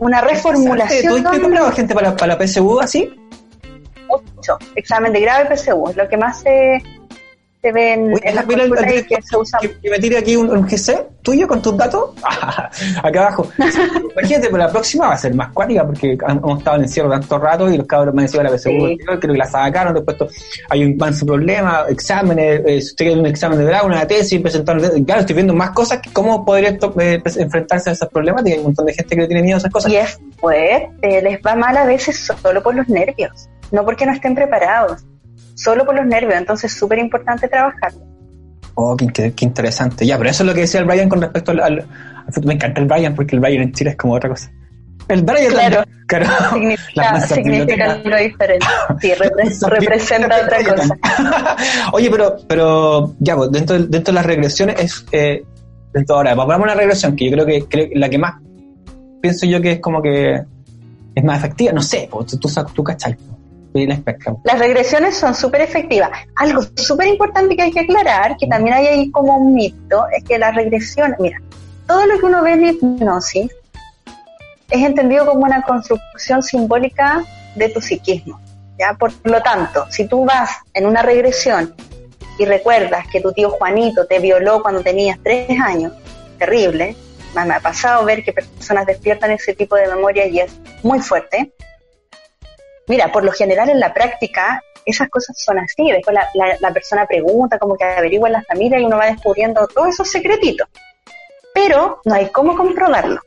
una 0.00 0.20
reformulación. 0.22 1.22
¿Tú 1.22 1.28
has 1.28 1.38
preparado 1.38 1.70
gente 1.70 1.94
para, 1.94 2.16
para 2.16 2.34
la 2.36 2.44
PSU 2.46 2.80
así? 2.80 3.14
Ocho, 4.08 4.58
examen 4.74 5.12
de 5.12 5.20
grado 5.20 5.44
y 5.44 5.56
PSU, 5.56 5.88
es 5.90 5.96
lo 5.96 6.08
que 6.08 6.16
más 6.16 6.40
se, 6.40 6.82
se 7.62 7.72
ve 7.72 7.92
en, 7.92 8.12
Uy, 8.14 8.20
en 8.22 8.34
las 8.34 8.46
mira 8.46 8.64
el- 8.64 8.72
el- 8.72 9.06
que 9.06 9.20
se 9.22 9.36
usa. 9.36 9.58
que, 9.60 9.78
que 9.80 9.90
me 9.90 9.98
tire 9.98 10.16
aquí 10.18 10.34
un, 10.36 10.50
un 10.50 10.66
GC 10.66 11.06
tuyo 11.22 11.46
con 11.46 11.60
tus 11.60 11.76
datos 11.76 12.10
acá 13.02 13.20
abajo. 13.26 13.46
Imagínate, 13.58 14.46
pero 14.46 14.56
la 14.56 14.70
próxima 14.70 15.08
va 15.08 15.14
a 15.14 15.18
ser 15.18 15.34
más 15.34 15.52
cuática 15.52 15.84
porque 15.84 16.16
hemos 16.26 16.58
estado 16.58 16.76
en 16.76 16.82
encierro 16.84 17.10
tanto 17.10 17.38
rato 17.38 17.70
y 17.70 17.76
los 17.76 17.86
cabros 17.86 18.14
me 18.14 18.22
han 18.22 18.26
decidido 18.26 18.44
la 18.50 18.56
PSU 18.58 18.70
Sí. 18.70 18.98
creo 19.04 19.20
que 19.20 19.26
la 19.28 19.44
sacaron, 19.46 19.94
después 19.94 20.16
hay 20.70 20.84
un 20.84 20.96
manso 20.96 21.26
problema, 21.26 21.84
exámenes, 21.88 22.62
eh, 22.66 22.78
usted 22.78 23.04
quiere 23.04 23.20
un 23.20 23.26
examen 23.26 23.58
de 23.58 23.64
grado, 23.66 23.86
una 23.86 24.06
tesis, 24.06 24.40
presentar, 24.40 24.78
claro, 25.04 25.20
estoy 25.20 25.34
viendo 25.34 25.52
más 25.54 25.70
cosas 25.70 26.00
que 26.00 26.10
cómo 26.12 26.44
podría 26.44 26.70
eh, 26.70 27.20
pues, 27.22 27.36
enfrentarse 27.36 27.90
a 27.90 27.92
esas 27.92 28.08
problemáticas, 28.08 28.52
hay 28.54 28.58
un 28.60 28.64
montón 28.66 28.86
de 28.86 28.94
gente 28.94 29.14
que 29.14 29.20
le 29.22 29.26
tiene 29.28 29.42
miedo 29.42 29.56
a 29.56 29.58
esas 29.58 29.70
cosas. 29.72 29.92
Y 29.92 29.96
es 29.96 30.18
fuerte, 30.38 31.22
les 31.22 31.38
va 31.46 31.54
mal 31.54 31.76
a 31.76 31.84
veces 31.84 32.30
solo 32.42 32.62
por 32.62 32.74
los 32.74 32.88
nervios, 32.88 33.48
no 33.70 33.84
porque 33.84 34.06
no 34.06 34.12
estén 34.12 34.34
preparados, 34.34 35.04
solo 35.54 35.84
por 35.84 35.94
los 35.94 36.06
nervios, 36.06 36.34
entonces 36.34 36.72
es 36.72 36.78
súper 36.78 36.98
importante 36.98 37.48
trabajar. 37.48 37.92
Oh, 38.74 38.96
qué, 38.96 39.04
inter- 39.04 39.32
qué 39.32 39.44
interesante. 39.44 40.06
Ya, 40.06 40.16
pero 40.16 40.30
eso 40.30 40.42
es 40.42 40.46
lo 40.46 40.54
que 40.54 40.60
decía 40.62 40.80
el 40.80 40.86
Brian 40.86 41.08
con 41.08 41.20
respecto 41.20 41.50
al, 41.50 41.60
al- 41.60 41.80
al. 41.80 42.44
Me 42.44 42.54
encanta 42.54 42.80
el 42.80 42.86
Brian 42.86 43.14
porque 43.14 43.36
el 43.36 43.40
Brian 43.40 43.62
en 43.62 43.72
Chile 43.72 43.90
es 43.90 43.96
como 43.96 44.14
otra 44.14 44.30
cosa. 44.30 44.50
El 45.08 45.22
Brian 45.22 45.50
Claro. 45.52 45.82
claro. 46.06 46.26
La 46.94 47.20
Significa, 47.26 47.26
significa 47.26 47.92
algo 47.92 48.16
diferente. 48.16 48.66
Sí, 49.00 49.12
representa 49.68 50.36
otra 50.44 50.58
cosa. 50.76 50.96
Oye, 51.92 52.10
pero, 52.10 52.36
pero 52.46 53.14
ya, 53.18 53.36
pues, 53.36 53.50
dentro, 53.50 53.76
de- 53.78 53.86
dentro 53.88 54.12
de 54.12 54.14
las 54.14 54.26
regresiones 54.26 54.76
es, 54.80 55.04
eh, 55.12 55.42
dentro 55.92 56.16
ahora, 56.16 56.34
vamos 56.34 56.54
a 56.54 56.58
una 56.62 56.74
regresión 56.74 57.16
que 57.16 57.26
yo 57.26 57.32
creo 57.32 57.46
que, 57.46 57.64
creo 57.66 57.88
la 57.94 58.08
que 58.08 58.18
más 58.18 58.34
pienso 59.20 59.46
yo 59.46 59.60
que 59.60 59.72
es 59.72 59.80
como 59.80 60.00
que 60.00 60.40
es 61.14 61.24
más 61.24 61.38
efectiva, 61.38 61.72
no 61.72 61.82
sé, 61.82 62.08
pues, 62.10 62.26
tú, 62.26 62.38
tú, 62.38 62.48
tú 62.72 62.84
cachai, 62.84 63.14
pues, 63.16 63.28
Las 64.44 64.58
regresiones 64.58 65.16
son 65.16 65.34
súper 65.34 65.60
efectivas. 65.60 66.10
Algo 66.36 66.62
súper 66.76 67.08
importante 67.08 67.56
que 67.56 67.62
hay 67.62 67.70
que 67.70 67.80
aclarar, 67.80 68.36
que 68.36 68.46
también 68.46 68.74
hay 68.74 68.86
ahí 68.86 69.10
como 69.10 69.36
un 69.36 69.54
mito, 69.54 70.04
es 70.16 70.24
que 70.24 70.38
las 70.38 70.54
regresiones, 70.54 71.18
mira, 71.20 71.40
todo 71.86 72.06
lo 72.06 72.18
que 72.18 72.26
uno 72.26 72.42
ve 72.42 72.52
en 72.52 72.66
hipnosis 72.66 73.50
es 74.70 74.82
entendido 74.82 75.26
como 75.26 75.44
una 75.44 75.62
construcción 75.62 76.42
simbólica 76.42 77.24
de 77.56 77.68
tu 77.68 77.80
psiquismo. 77.80 78.40
¿ya? 78.78 78.94
Por 78.94 79.12
lo 79.24 79.42
tanto, 79.42 79.86
si 79.90 80.06
tú 80.06 80.24
vas 80.24 80.50
en 80.74 80.86
una 80.86 81.02
regresión 81.02 81.74
y 82.38 82.44
recuerdas 82.44 83.06
que 83.10 83.20
tu 83.20 83.32
tío 83.32 83.50
Juanito 83.50 84.06
te 84.06 84.18
violó 84.18 84.62
cuando 84.62 84.82
tenías 84.82 85.18
tres 85.22 85.50
años, 85.60 85.92
terrible, 86.38 86.96
me 87.34 87.54
ha 87.54 87.60
pasado 87.60 88.04
ver 88.04 88.24
que 88.24 88.32
personas 88.32 88.86
despiertan 88.86 89.30
ese 89.30 89.54
tipo 89.54 89.76
de 89.76 89.88
memoria 89.88 90.26
y 90.26 90.40
es 90.40 90.52
muy 90.82 91.00
fuerte. 91.00 91.52
Mira, 92.90 93.12
por 93.12 93.22
lo 93.22 93.30
general 93.30 93.70
en 93.70 93.78
la 93.78 93.94
práctica 93.94 94.60
esas 94.84 95.08
cosas 95.08 95.36
son 95.40 95.60
así, 95.60 95.92
después 95.92 96.12
la, 96.12 96.56
la- 96.60 96.72
persona 96.72 97.06
pregunta, 97.06 97.56
como 97.56 97.76
que 97.76 97.84
averigua 97.84 98.28
en 98.28 98.32
la 98.32 98.42
familia 98.42 98.80
y 98.80 98.84
uno 98.84 98.96
va 98.98 99.06
descubriendo 99.06 99.68
todos 99.68 99.90
esos 99.90 100.10
secretitos. 100.10 100.66
Pero 101.54 102.00
no 102.04 102.14
hay 102.16 102.30
cómo 102.30 102.56
comprobarlo. 102.56 103.20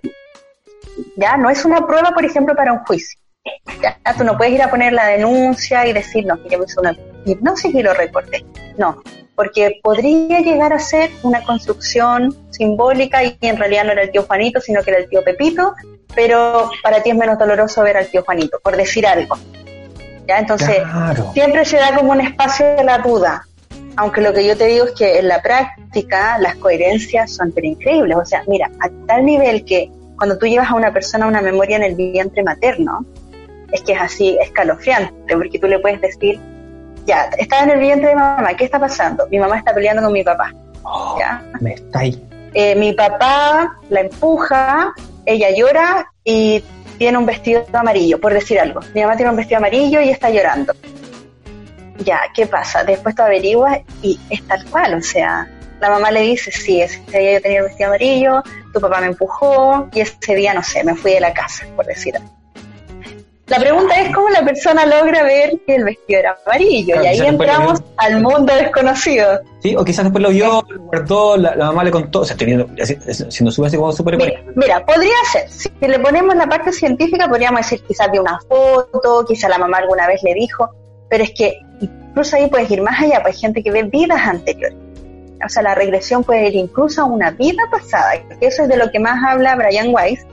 Ya 1.16 1.38
no 1.38 1.50
es 1.50 1.64
una 1.64 1.88
prueba, 1.88 2.12
por 2.12 2.26
ejemplo, 2.26 2.54
para 2.58 2.74
un 2.74 2.80
juicio. 2.80 3.18
Ya 3.82 3.98
tú 4.18 4.26
no 4.26 4.38
puedes 4.38 4.54
ir 4.54 4.62
a 4.64 4.70
poner 4.70 4.92
la 4.92 5.08
denuncia 5.08 5.88
y 5.88 5.94
decir, 5.94 6.26
no, 6.26 6.44
que 6.44 6.50
yo 6.50 6.62
hice 6.62 6.82
una 6.82 6.94
hipnosis 7.26 7.74
y 7.74 7.82
lo 7.82 7.94
recordé. 7.94 8.44
No, 8.78 9.02
porque 9.34 9.80
podría 9.82 10.42
llegar 10.42 10.74
a 10.74 10.80
ser 10.80 11.10
una 11.24 11.42
construcción 11.42 12.36
simbólica 12.52 13.24
y 13.24 13.38
en 13.40 13.56
realidad 13.56 13.86
no 13.86 13.94
era 13.94 14.02
el 14.04 14.12
tío 14.12 14.24
Juanito, 14.24 14.60
sino 14.60 14.84
que 14.84 14.92
era 14.92 15.00
el 15.00 15.08
tío 15.08 15.24
Pepito, 15.24 15.74
pero 16.16 16.70
para 16.82 17.02
ti 17.02 17.10
es 17.12 17.16
menos 17.16 17.38
doloroso 17.38 17.82
ver 17.84 17.98
al 17.98 18.08
tío 18.08 18.24
Juanito, 18.24 18.60
por 18.64 18.76
decir 18.78 19.06
algo. 19.08 19.38
¿Ya? 20.28 20.40
Entonces, 20.40 20.78
Claro. 20.80 21.32
siempre 21.34 21.66
se 21.66 21.78
da 21.78 21.96
como 21.96 22.12
un 22.12 22.22
espacio 22.22 22.66
de 22.76 22.84
la 22.84 23.00
duda. 23.00 23.46
Aunque 23.98 24.22
lo 24.22 24.34
que 24.34 24.46
yo 24.46 24.58
te 24.58 24.66
digo 24.68 24.86
es 24.86 24.92
que 24.94 25.20
en 25.20 25.28
la 25.28 25.42
práctica 25.42 26.38
las 26.40 26.56
coherencias 26.56 27.36
son 27.36 27.52
pero 27.52 27.68
increíbles. 27.68 28.18
O 28.18 28.26
sea, 28.26 28.44
mira, 28.48 28.72
a 28.80 28.90
tal 29.08 29.26
nivel 29.26 29.66
que 29.66 29.92
cuando 30.18 30.38
tú 30.38 30.46
llevas 30.48 30.70
a 30.72 30.76
una 30.76 30.92
persona 30.94 31.28
una 31.28 31.42
memoria 31.42 31.76
en 31.76 31.84
el 31.84 31.96
vientre 31.96 32.42
materno, 32.44 33.06
es 33.72 33.82
que 33.82 33.94
es 33.94 34.02
así 34.02 34.38
escalofriante, 34.42 35.36
porque 35.36 35.60
tú 35.60 35.68
le 35.68 35.80
puedes 35.80 36.00
decir, 36.00 36.40
ya, 37.06 37.30
estaba 37.38 37.64
en 37.64 37.72
el 37.72 37.80
vientre 37.80 38.10
de 38.10 38.16
mamá, 38.16 38.54
¿qué 38.56 38.66
está 38.66 38.80
pasando? 38.80 39.28
Mi 39.30 39.38
mamá 39.40 39.58
está 39.58 39.74
peleando 39.74 40.02
con 40.04 40.14
mi 40.14 40.24
papá. 40.24 40.54
Oh, 40.84 41.18
¿ya? 41.20 41.44
me 41.60 41.74
está 41.74 42.00
ahí. 42.00 42.24
Eh, 42.54 42.76
mi 42.76 42.94
papá 42.94 43.78
la 43.90 44.02
empuja, 44.02 44.94
ella 45.26 45.50
llora 45.56 46.12
y 46.24 46.64
tiene 46.98 47.18
un 47.18 47.26
vestido 47.26 47.66
amarillo, 47.74 48.20
por 48.20 48.34
decir 48.34 48.60
algo. 48.60 48.80
Mi 48.94 49.02
mamá 49.02 49.16
tiene 49.16 49.32
un 49.32 49.38
vestido 49.38 49.58
amarillo 49.58 50.02
y 50.02 50.10
está 50.10 50.30
llorando. 50.30 50.74
Ya, 52.00 52.22
¿qué 52.34 52.48
pasa? 52.48 52.84
Después 52.84 53.16
tú 53.16 53.22
averiguas 53.22 53.80
y 54.02 54.20
es 54.30 54.42
tal 54.48 54.66
cual, 54.70 54.96
o 54.96 55.02
sea, 55.02 55.48
la 55.80 55.90
mamá 55.90 56.12
le 56.12 56.22
dice, 56.22 56.52
sí, 56.52 56.82
ese 56.82 57.02
día 57.08 57.34
yo 57.34 57.42
tenía 57.42 57.60
el 57.60 57.66
vestido 57.66 57.90
amarillo, 57.90 58.44
tu 58.74 58.80
papá 58.80 59.02
me 59.02 59.08
empujó 59.08 59.90
y 59.94 60.02
ese 60.02 60.36
día, 60.36 60.54
no 60.54 60.64
sé, 60.64 60.84
me 60.84 60.96
fui 60.96 61.14
de 61.14 61.20
la 61.20 61.34
casa, 61.34 61.66
por 61.76 61.86
decir 61.86 62.16
algo. 62.16 62.43
La 63.54 63.60
pregunta 63.60 64.02
es 64.02 64.16
cómo 64.16 64.30
la 64.30 64.44
persona 64.44 64.84
logra 64.84 65.22
ver 65.22 65.60
que 65.68 65.76
el 65.76 65.84
vestido 65.84 66.20
era 66.22 66.36
amarillo 66.44 66.96
Claro, 66.96 67.04
y 67.04 67.08
ahí 67.08 67.28
entramos 67.28 67.84
al 67.98 68.20
mundo 68.20 68.52
desconocido. 68.52 69.42
Sí, 69.62 69.76
o 69.76 69.86
quizás 69.86 70.06
después 70.06 70.24
lo 70.24 70.32
vio, 70.32 70.64
lo 70.68 70.82
guardó, 70.82 71.38
la, 71.38 71.56
la 71.56 71.68
mamá 71.68 71.84
le 71.84 71.92
contó, 71.92 72.22
o 72.22 72.26
sea, 72.26 72.34
estoy 72.34 72.48
viendo, 72.48 72.68
siendo 72.84 73.52
súper 73.52 73.68
así 73.68 73.78
como 73.78 73.92
súper 73.92 74.18
Mira, 74.18 74.42
mira, 74.56 74.84
podría 74.84 75.14
ser, 75.32 75.48
si 75.50 75.70
le 75.82 76.00
ponemos 76.00 76.36
la 76.36 76.48
parte 76.48 76.72
científica, 76.72 77.28
podríamos 77.30 77.62
decir 77.62 77.84
quizás 77.88 78.12
de 78.12 78.20
una 78.20 78.40
foto, 78.50 79.24
quizás 79.28 79.52
la 79.52 79.60
mamá 79.60 79.78
alguna 79.78 80.08
vez 80.08 80.24
le 80.24 80.34
dijo, 80.34 80.72
pero 81.08 81.24
es 81.24 81.32
que 81.32 81.60
incluso 81.80 82.36
ahí 82.36 82.48
puedes 82.48 82.72
ir 82.72 82.82
más 82.82 83.00
allá, 83.00 83.22
pues 83.22 83.36
hay 83.36 83.42
gente 83.42 83.62
que 83.62 83.70
ve 83.70 83.84
vidas 83.84 84.20
anteriores. 84.20 84.76
O 85.46 85.50
sea, 85.50 85.62
la 85.62 85.76
regresión 85.76 86.24
puede 86.24 86.48
ir 86.48 86.56
incluso 86.56 87.04
a 87.04 87.06
una 87.06 87.30
vida 87.30 87.62
pasada, 87.70 88.16
eso 88.42 88.64
es 88.64 88.68
de 88.68 88.78
lo 88.78 88.90
que 88.90 89.00
más 89.00 89.20
habla 89.24 89.56
Brian 89.56 89.94
Weiss, 89.94 90.26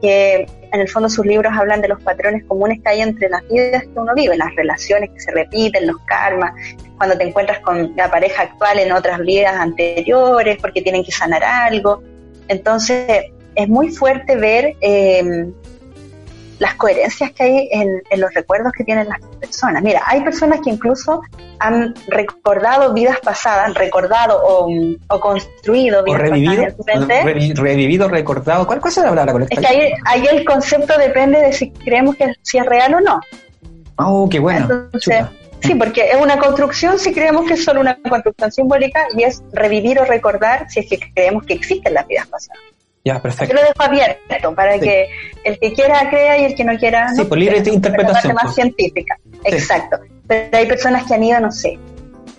que 0.00 0.46
en 0.72 0.80
el 0.80 0.88
fondo 0.88 1.08
sus 1.08 1.24
libros 1.26 1.52
hablan 1.56 1.82
de 1.82 1.88
los 1.88 2.02
patrones 2.02 2.44
comunes 2.44 2.80
que 2.82 2.88
hay 2.88 3.00
entre 3.02 3.28
las 3.28 3.46
vidas 3.48 3.82
que 3.82 3.92
uno 3.94 4.14
vive, 4.14 4.36
las 4.36 4.54
relaciones 4.56 5.10
que 5.10 5.20
se 5.20 5.30
repiten, 5.30 5.86
los 5.86 5.98
karmas, 6.06 6.52
cuando 6.96 7.16
te 7.16 7.24
encuentras 7.24 7.60
con 7.60 7.94
la 7.96 8.10
pareja 8.10 8.44
actual 8.44 8.78
en 8.78 8.92
otras 8.92 9.20
vidas 9.20 9.54
anteriores, 9.54 10.56
porque 10.60 10.80
tienen 10.80 11.04
que 11.04 11.12
sanar 11.12 11.44
algo. 11.44 12.02
Entonces, 12.48 13.26
es 13.54 13.68
muy 13.68 13.90
fuerte 13.90 14.36
ver 14.36 14.76
eh, 14.80 15.52
las 16.62 16.76
coherencias 16.76 17.32
que 17.32 17.42
hay 17.42 17.68
en, 17.72 18.00
en 18.08 18.20
los 18.20 18.32
recuerdos 18.32 18.72
que 18.72 18.84
tienen 18.84 19.08
las 19.08 19.18
personas. 19.40 19.82
Mira, 19.82 20.00
hay 20.06 20.20
personas 20.22 20.60
que 20.62 20.70
incluso 20.70 21.20
han 21.58 21.92
recordado 22.06 22.94
vidas 22.94 23.18
pasadas, 23.18 23.74
recordado 23.74 24.40
o, 24.44 24.68
o 25.08 25.20
construido 25.20 26.00
o 26.00 26.04
vidas 26.04 26.20
revivido, 26.20 26.64
pasadas 26.86 27.24
revivido, 27.56 28.06
recordado. 28.06 28.64
¿Cuál, 28.64 28.80
cuál 28.80 28.92
es 28.92 28.96
la 28.98 29.08
palabra 29.08 29.32
correcta? 29.32 29.54
Es 29.56 29.60
que 29.60 29.66
ahí, 29.66 29.92
ahí 30.04 30.24
el 30.30 30.44
concepto 30.44 30.96
depende 30.96 31.40
de 31.40 31.52
si 31.52 31.72
creemos 31.72 32.14
que 32.14 32.32
si 32.42 32.58
es 32.58 32.66
real 32.66 32.94
o 32.94 33.00
no. 33.00 33.20
Oh, 33.96 34.28
qué 34.28 34.38
bueno. 34.38 34.60
Entonces, 34.60 35.02
Chuta. 35.02 35.32
sí, 35.62 35.74
porque 35.74 36.10
es 36.12 36.20
una 36.20 36.38
construcción 36.38 36.96
si 36.96 37.12
creemos 37.12 37.44
que 37.48 37.54
es 37.54 37.64
solo 37.64 37.80
una 37.80 37.98
construcción 38.08 38.52
simbólica 38.52 39.08
y 39.16 39.24
es 39.24 39.42
revivir 39.52 39.98
o 39.98 40.04
recordar 40.04 40.70
si 40.70 40.78
es 40.78 40.86
que 40.88 41.00
creemos 41.12 41.44
que 41.44 41.54
existen 41.54 41.94
las 41.94 42.06
vidas 42.06 42.28
pasadas. 42.28 42.62
Ya, 43.04 43.14
Yo 43.16 43.22
perfecto. 43.22 43.54
lo 43.54 43.60
dejo 43.62 43.82
abierto 43.82 44.54
para 44.54 44.74
Sí. 44.74 44.80
que 44.80 45.08
el 45.44 45.58
que 45.58 45.72
quiera 45.72 46.08
crea 46.08 46.38
y 46.38 46.44
el 46.44 46.54
que 46.54 46.64
no 46.64 46.78
quiera 46.78 47.08
Sí, 47.08 47.22
no. 47.22 47.28
por 47.28 47.38
libre 47.38 47.60
Pero 47.62 47.74
interpretación, 47.74 48.34
más 48.34 48.44
pues. 48.44 48.54
científica, 48.54 49.18
exacto. 49.44 49.98
Pero 50.28 50.56
hay 50.56 50.66
personas 50.66 51.04
que 51.06 51.14
han 51.14 51.22
ido, 51.24 51.40
no 51.40 51.50
sé, 51.50 51.78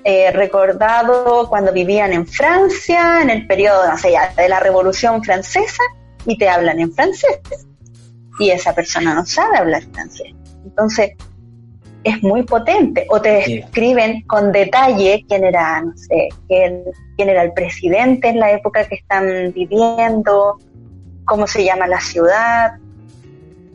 eh, 0.06 0.32
recordado 0.32 1.48
cuando 1.50 1.74
vivían 1.74 2.14
en 2.14 2.26
Francia, 2.28 3.22
en 3.22 3.30
el 3.30 3.46
periodo, 3.46 3.88
no 3.90 3.98
sé, 3.98 4.12
ya, 4.12 4.34
de 4.36 4.48
la 4.50 4.60
Revolución 4.62 5.22
Francesa, 5.24 5.84
y 6.26 6.38
te 6.38 6.48
hablan 6.48 6.80
en 6.80 6.94
francés. 6.94 7.40
Y 8.40 8.50
esa 8.50 8.74
persona 8.74 9.14
no 9.14 9.26
sabe 9.26 9.58
hablar 9.58 9.84
francés. 9.94 10.28
Entonces, 10.64 11.12
es 12.04 12.22
muy 12.24 12.44
potente. 12.44 13.06
O 13.10 13.22
te 13.22 13.44
Sí. 13.44 13.56
describen 13.58 14.22
con 14.24 14.52
detalle 14.52 15.24
quién 15.28 15.44
era, 15.44 15.82
no 15.82 15.96
sé, 15.96 16.30
quién, 16.48 16.84
quién 17.16 17.30
era 17.30 17.44
el 17.44 17.54
presidente 17.54 18.30
en 18.30 18.40
la 18.40 18.52
época 18.52 18.86
que 18.86 18.96
están 18.96 19.52
viviendo, 19.54 20.58
cómo 21.26 21.48
se 21.48 21.64
llama 21.64 21.88
la 21.88 22.00
ciudad, 22.00 22.74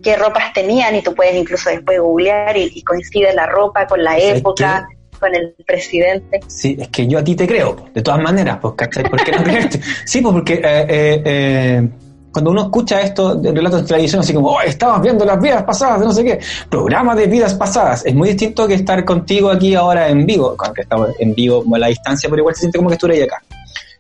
qué 0.03 0.17
ropas 0.17 0.53
tenían, 0.53 0.95
y 0.95 1.03
tú 1.03 1.15
puedes 1.15 1.35
incluso 1.35 1.71
después 1.71 1.99
googlear 2.01 2.57
y, 2.57 2.71
y 2.75 2.83
coincide 2.83 3.35
la 3.35 3.47
ropa 3.47 3.87
con 3.87 4.03
la 4.03 4.13
¿Sabes 4.13 4.39
época, 4.39 4.89
con 5.19 5.35
el 5.35 5.55
presidente. 5.67 6.41
Sí, 6.47 6.77
es 6.79 6.89
que 6.89 7.07
yo 7.07 7.19
a 7.19 7.25
ti 7.25 7.35
te 7.35 7.47
creo, 7.47 7.87
de 7.93 8.03
todas 8.03 8.21
maneras, 8.21 8.59
pues, 8.63 8.75
¿cachai? 8.77 9.05
¿Por 9.05 9.23
qué 9.25 9.33
no 9.33 9.43
creerte? 9.45 9.81
Sí, 10.05 10.21
pues 10.21 10.33
porque 10.33 10.55
eh, 10.55 10.61
eh, 10.65 11.23
eh, 11.25 11.89
cuando 12.33 12.51
uno 12.51 12.63
escucha 12.63 13.01
esto 13.01 13.35
de 13.35 13.53
relatos 13.53 13.83
de 13.83 13.89
televisión, 13.89 14.21
así 14.21 14.33
como, 14.33 14.51
oh, 14.51 14.61
estabas 14.61 15.01
viendo 15.03 15.25
las 15.25 15.41
vidas 15.41 15.63
pasadas, 15.63 16.01
de 16.01 16.07
no 16.07 16.13
sé 16.13 16.25
qué, 16.25 16.39
programa 16.69 17.15
de 17.15 17.27
vidas 17.27 17.55
pasadas, 17.55 18.05
es 18.05 18.15
muy 18.15 18.29
distinto 18.29 18.67
que 18.67 18.75
estar 18.75 19.05
contigo 19.05 19.51
aquí 19.51 19.75
ahora 19.75 20.09
en 20.09 20.27
vivo, 20.27 20.55
aunque 20.59 20.83
estamos 20.83 21.11
en 21.19 21.35
vivo 21.35 21.65
a 21.75 21.79
la 21.79 21.89
distancia, 21.89 22.29
pero 22.29 22.41
igual 22.41 22.55
se 22.55 22.61
siente 22.61 22.79
como 22.79 22.91
que 22.91 22.95
estuvieras 22.95 23.23
ahí 23.23 23.27
acá, 23.27 23.43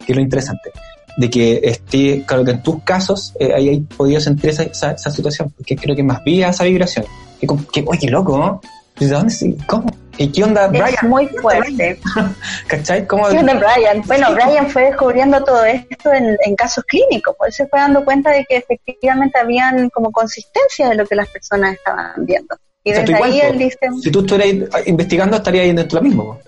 que 0.04 0.12
es 0.12 0.16
lo 0.16 0.22
interesante. 0.22 0.70
De 1.16 1.28
que 1.28 1.60
esté, 1.64 2.22
claro 2.24 2.44
que 2.44 2.52
en 2.52 2.62
tus 2.62 2.80
casos 2.84 3.34
eh, 3.40 3.52
ahí 3.52 3.68
hay 3.68 3.80
podido 3.80 4.20
sentir 4.20 4.50
esa, 4.50 4.62
esa, 4.62 5.10
situación, 5.10 5.52
porque 5.56 5.74
creo 5.74 5.96
que 5.96 6.04
más 6.04 6.22
vía 6.22 6.50
esa 6.50 6.62
vibración. 6.62 7.06
Que, 7.40 7.48
que, 7.72 7.84
oye, 7.88 8.08
loco. 8.08 8.60
¿De 8.98 9.06
dónde? 9.08 9.56
¿Cómo? 9.66 9.90
¿Y 10.16 10.32
qué 10.32 10.42
onda, 10.42 10.64
Es 10.64 10.70
Brian? 10.72 11.08
muy 11.08 11.28
fuerte. 11.28 12.00
¿Cachai? 12.66 13.06
¿Cómo? 13.06 13.28
¿Qué 13.28 13.38
onda, 13.38 13.54
Brian? 13.54 14.02
Bueno, 14.06 14.34
Brian 14.34 14.68
fue 14.68 14.86
descubriendo 14.86 15.42
todo 15.44 15.64
esto 15.64 16.12
en, 16.12 16.36
en 16.44 16.56
casos 16.56 16.84
clínicos, 16.84 17.36
pues 17.38 17.48
él 17.48 17.64
se 17.64 17.70
fue 17.70 17.78
dando 17.78 18.04
cuenta 18.04 18.30
de 18.32 18.44
que 18.44 18.56
efectivamente 18.56 19.38
habían 19.38 19.88
como 19.90 20.10
consistencia 20.10 20.88
de 20.88 20.96
lo 20.96 21.06
que 21.06 21.14
las 21.14 21.28
personas 21.28 21.74
estaban 21.74 22.26
viendo. 22.26 22.56
Y 22.82 22.90
O 22.90 22.94
sea, 22.94 23.04
tú 23.04 23.12
desde 23.12 23.24
ahí 23.24 23.40
él 23.40 23.58
dice, 23.58 23.78
Si 24.02 24.10
tú 24.10 24.20
estuvieras 24.20 24.86
investigando, 24.86 25.36
estarías 25.36 25.66
dentro 25.66 25.84
de 25.86 25.94
lo 25.94 26.02
mismo. 26.02 26.38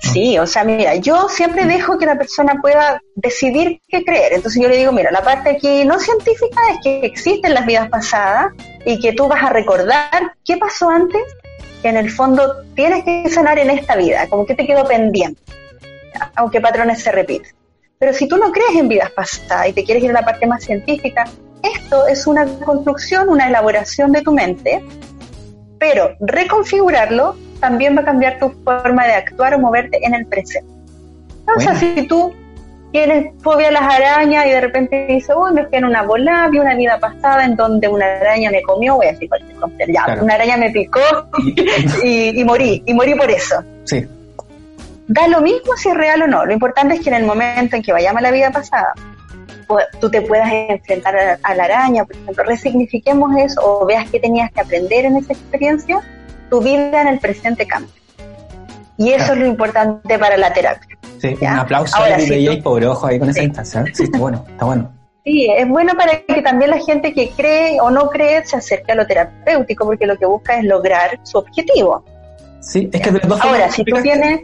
Sí, 0.00 0.38
o 0.38 0.46
sea, 0.46 0.64
mira, 0.64 0.96
yo 0.96 1.28
siempre 1.28 1.64
dejo 1.64 1.98
que 1.98 2.06
la 2.06 2.16
persona 2.16 2.58
pueda 2.60 3.00
decidir 3.14 3.80
qué 3.88 4.04
creer. 4.04 4.34
Entonces 4.34 4.62
yo 4.62 4.68
le 4.68 4.76
digo, 4.76 4.92
mira, 4.92 5.10
la 5.10 5.22
parte 5.22 5.50
aquí 5.50 5.84
no 5.84 5.98
científica 5.98 6.60
es 6.72 6.78
que 6.82 7.00
existen 7.06 7.54
las 7.54 7.66
vidas 7.66 7.88
pasadas 7.88 8.52
y 8.84 9.00
que 9.00 9.12
tú 9.12 9.28
vas 9.28 9.42
a 9.42 9.50
recordar 9.50 10.34
qué 10.44 10.56
pasó 10.56 10.88
antes, 10.90 11.22
que 11.82 11.88
en 11.88 11.96
el 11.96 12.10
fondo 12.10 12.64
tienes 12.74 13.04
que 13.04 13.28
sanar 13.30 13.58
en 13.58 13.70
esta 13.70 13.96
vida, 13.96 14.28
como 14.28 14.46
que 14.46 14.54
te 14.54 14.66
quedó 14.66 14.86
pendiente, 14.86 15.40
aunque 16.34 16.60
patrones 16.60 17.02
se 17.02 17.12
repiten. 17.12 17.52
Pero 17.98 18.12
si 18.12 18.28
tú 18.28 18.36
no 18.36 18.52
crees 18.52 18.76
en 18.76 18.88
vidas 18.88 19.10
pasadas 19.10 19.68
y 19.68 19.72
te 19.72 19.84
quieres 19.84 20.04
ir 20.04 20.10
a 20.10 20.14
la 20.20 20.24
parte 20.24 20.46
más 20.46 20.62
científica, 20.62 21.24
esto 21.62 22.06
es 22.06 22.26
una 22.26 22.46
construcción, 22.64 23.28
una 23.28 23.48
elaboración 23.48 24.12
de 24.12 24.22
tu 24.22 24.32
mente, 24.32 24.84
pero 25.78 26.14
reconfigurarlo 26.20 27.36
también 27.60 27.96
va 27.96 28.02
a 28.02 28.04
cambiar 28.04 28.38
tu 28.38 28.50
forma 28.64 29.06
de 29.06 29.12
actuar 29.14 29.54
o 29.54 29.58
moverte 29.58 29.98
en 30.04 30.14
el 30.14 30.26
presente. 30.26 30.70
O 31.56 31.60
sea, 31.60 31.72
Bueno. 31.72 31.78
si 31.94 32.06
tú 32.08 32.34
tienes 32.92 33.32
fobia 33.42 33.68
a 33.68 33.72
las 33.72 33.82
arañas 33.82 34.46
y 34.46 34.50
de 34.50 34.60
repente 34.60 35.06
dices, 35.08 35.34
uy, 35.36 35.52
me 35.52 35.66
fui 35.66 35.78
en 35.78 35.84
una 35.84 36.02
bola, 36.02 36.48
vi 36.50 36.58
una 36.58 36.74
vida 36.74 36.98
pasada 36.98 37.44
en 37.44 37.54
donde 37.56 37.88
una 37.88 38.06
araña 38.20 38.50
me 38.50 38.62
comió, 38.62 38.96
voy 38.96 39.06
a 39.06 39.12
decir 39.12 39.28
cualquier 39.28 39.56
cosa, 39.56 39.74
ya, 39.86 40.04
Claro. 40.04 40.24
una 40.24 40.34
araña 40.34 40.56
me 40.56 40.70
picó 40.70 41.00
y, 42.02 42.40
y 42.40 42.44
morí, 42.44 42.82
y 42.86 42.94
morí 42.94 43.14
por 43.14 43.30
eso. 43.30 43.56
Sí, 43.84 44.06
Da 45.08 45.28
lo 45.28 45.40
mismo 45.40 45.76
si 45.76 45.88
es 45.88 45.94
real 45.96 46.22
o 46.22 46.26
no, 46.26 46.44
lo 46.46 46.52
importante 46.52 46.94
es 46.94 47.00
que 47.00 47.10
en 47.10 47.14
el 47.16 47.24
momento 47.24 47.76
en 47.76 47.82
que 47.82 47.92
vayamos 47.92 48.18
a 48.18 48.22
la 48.22 48.30
vida 48.32 48.50
pasada, 48.50 48.92
pu- 49.68 49.84
tú 50.00 50.10
te 50.10 50.20
puedas 50.22 50.48
enfrentar 50.52 51.38
a, 51.42 51.54
la 51.54 51.64
araña, 51.64 52.04
por 52.04 52.16
ejemplo, 52.16 52.42
resignifiquemos 52.44 53.36
eso 53.36 53.60
o 53.62 53.86
veas 53.86 54.10
que 54.10 54.18
tenías 54.18 54.50
que 54.50 54.60
aprender 54.62 55.04
en 55.04 55.16
esa 55.18 55.32
experiencia, 55.32 56.00
tu 56.50 56.60
vida 56.60 57.02
en 57.02 57.08
el 57.08 57.18
presente 57.18 57.66
cambia. 57.66 57.92
Y 58.98 59.08
eso 59.10 59.18
Claro. 59.18 59.32
es 59.34 59.38
lo 59.40 59.46
importante 59.46 60.18
para 60.18 60.36
la 60.36 60.52
terapia. 60.52 60.96
sí. 61.20 61.34
Ya. 61.40 61.52
Un 61.54 61.58
aplauso 61.60 61.96
Ahora 61.96 62.14
a 62.16 62.18
DJ 62.18 62.56
tú- 62.58 62.62
pobre 62.62 62.86
ojo 62.86 63.06
ahí 63.06 63.18
con 63.18 63.30
esa 63.30 63.40
Sí. 63.40 63.46
instancia. 63.46 63.80
¿eh? 63.82 63.84
Sí, 63.94 64.02
está 64.04 64.18
bueno, 64.18 64.44
está 64.48 64.64
bueno. 64.66 64.92
Sí, 65.24 65.48
es 65.50 65.68
bueno 65.68 65.92
para 65.96 66.20
que 66.20 66.40
también 66.42 66.70
la 66.70 66.78
gente 66.78 67.12
que 67.12 67.30
cree 67.30 67.80
o 67.80 67.90
no 67.90 68.08
cree 68.10 68.44
se 68.46 68.56
acerque 68.56 68.92
a 68.92 68.94
lo 68.94 69.06
terapéutico, 69.06 69.84
porque 69.84 70.06
lo 70.06 70.16
que 70.16 70.24
busca 70.26 70.56
es 70.58 70.64
lograr 70.64 71.18
su 71.24 71.38
objetivo. 71.38 72.04
Sí, 72.60 72.88
es 72.92 73.00
que 73.00 73.10
de 73.10 73.18
las 73.18 73.28
dos 73.28 73.40
formas 73.40 73.60
Ahora, 73.60 73.66
que 73.66 73.72
si 73.72 73.84
tú 73.84 73.96
tienes, 74.02 74.40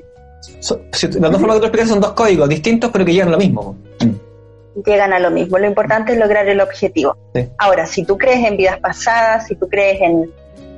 si- 0.61 1.07
las 1.21 1.31
dos 1.31 1.41
formas 1.41 1.57
que 1.57 1.61
tú 1.61 1.67
explicas 1.67 1.89
son 1.89 2.01
dos 2.01 2.13
códigos 2.15 2.49
distintos, 2.49 2.91
pero 2.91 3.05
que 3.05 3.13
llegan 3.13 3.29
a 3.29 3.33
lo 3.33 3.39
mismo. 3.39 3.77
Mm. 4.01 4.81
llegan 4.87 5.13
a 5.13 5.19
lo 5.19 5.31
mismo. 5.31 5.59
Lo 5.59 5.67
importante 5.67 6.13
es 6.15 6.19
lograr 6.19 6.49
el 6.49 6.59
objetivo. 6.61 7.15
Sí. 7.35 7.47
Ahora, 7.59 7.85
si 7.87 8.05
tú 8.07 8.17
crees 8.17 8.43
en 8.45 8.57
vidas 8.57 8.79
pasadas, 8.81 9.47
si 9.47 9.55
tú 9.55 9.69
crees 9.69 10.01
en, 10.01 10.31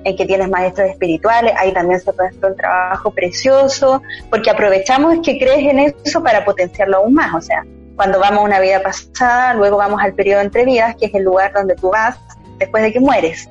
en 0.04 0.16
que 0.16 0.26
tienes 0.26 0.48
maestros 0.48 0.90
espirituales, 0.90 1.52
ahí 1.56 1.72
también 1.72 2.00
se 2.00 2.12
puede 2.12 2.28
hacer 2.28 2.44
un 2.44 2.56
trabajo 2.56 3.10
precioso, 3.10 4.02
porque 4.30 4.50
aprovechamos 4.50 5.18
que 5.24 5.38
crees 5.38 5.66
en 5.66 5.94
eso 6.04 6.22
para 6.22 6.44
potenciarlo 6.44 6.98
aún 6.98 7.14
más. 7.14 7.34
O 7.34 7.40
sea, 7.40 7.64
cuando 7.96 8.18
vamos 8.18 8.40
a 8.40 8.42
una 8.42 8.60
vida 8.60 8.82
pasada, 8.82 9.54
luego 9.54 9.76
vamos 9.76 10.00
al 10.02 10.14
periodo 10.14 10.42
entre 10.42 10.64
vidas, 10.64 10.96
que 10.96 11.06
es 11.06 11.14
el 11.14 11.22
lugar 11.24 11.52
donde 11.52 11.74
tú 11.74 11.90
vas 11.90 12.18
después 12.58 12.82
de 12.82 12.92
que 12.92 13.00
mueres, 13.00 13.48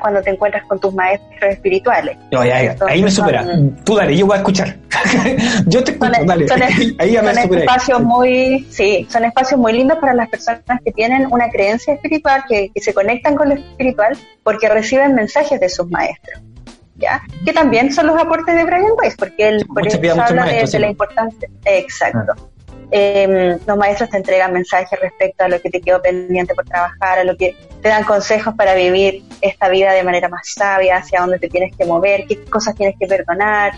cuando 0.00 0.22
te 0.22 0.30
encuentras 0.30 0.64
con 0.66 0.78
tus 0.80 0.92
maestros 0.94 1.52
espirituales. 1.52 2.16
No, 2.32 2.44
ya, 2.44 2.62
ya, 2.62 2.76
ahí 2.88 3.02
me 3.02 3.10
supera. 3.10 3.44
son- 3.44 3.76
Tú 3.84 3.96
dale, 3.96 4.16
yo 4.16 4.26
voy 4.26 4.34
a 4.34 4.38
escuchar. 4.38 4.76
yo 5.66 5.84
te 5.84 5.92
escucho, 5.92 6.12
son, 6.14 6.26
dale. 6.26 6.48
son- 6.48 6.62
ahí 6.98 7.12
ya 7.12 7.22
me 7.22 7.34
son 7.34 7.54
espacios 7.58 8.02
muy 8.02 8.66
sí 8.70 9.06
son 9.10 9.24
espacios 9.24 9.60
muy 9.60 9.72
lindos 9.72 9.98
para 9.98 10.14
las 10.14 10.28
personas 10.28 10.62
que 10.84 10.92
tienen 10.92 11.26
una 11.30 11.50
creencia 11.50 11.94
espiritual 11.94 12.44
que, 12.48 12.70
que 12.74 12.80
se 12.80 12.94
conectan 12.94 13.34
con 13.36 13.48
lo 13.50 13.54
espiritual 13.56 14.16
porque 14.42 14.68
reciben 14.68 15.14
mensajes 15.14 15.60
de 15.60 15.68
sus 15.68 15.88
maestros 15.90 16.40
ya 16.96 17.20
que 17.44 17.52
también 17.52 17.92
son 17.92 18.06
los 18.06 18.18
aportes 18.18 18.54
de 18.54 18.64
Brian 18.64 18.84
Weiss 19.00 19.16
porque 19.16 19.48
él 19.48 19.58
Sí, 19.60 19.64
por 19.66 19.82
muchas 19.84 20.00
eso 20.02 20.12
habla 20.22 20.26
de, 20.28 20.34
maestros, 20.52 20.72
de 20.72 20.76
sí. 20.78 20.82
la 20.82 20.88
importancia 20.90 21.48
exacto 21.66 22.50
Eh, 22.90 23.58
los 23.66 23.76
maestros 23.76 24.10
te 24.10 24.18
entregan 24.18 24.52
mensajes 24.52 24.98
respecto 25.00 25.44
a 25.44 25.48
lo 25.48 25.60
que 25.60 25.70
te 25.70 25.80
quedó 25.80 26.00
pendiente 26.00 26.54
por 26.54 26.64
trabajar, 26.64 27.18
a 27.18 27.24
lo 27.24 27.36
que 27.36 27.56
te 27.82 27.88
dan 27.88 28.04
consejos 28.04 28.54
para 28.54 28.74
vivir 28.74 29.24
esta 29.40 29.68
vida 29.68 29.92
de 29.92 30.04
manera 30.04 30.28
más 30.28 30.52
sabia, 30.54 30.98
hacia 30.98 31.20
dónde 31.20 31.38
te 31.38 31.48
tienes 31.48 31.76
que 31.76 31.84
mover, 31.84 32.26
qué 32.26 32.44
cosas 32.44 32.74
tienes 32.74 32.96
que 32.98 33.06
perdonar, 33.06 33.72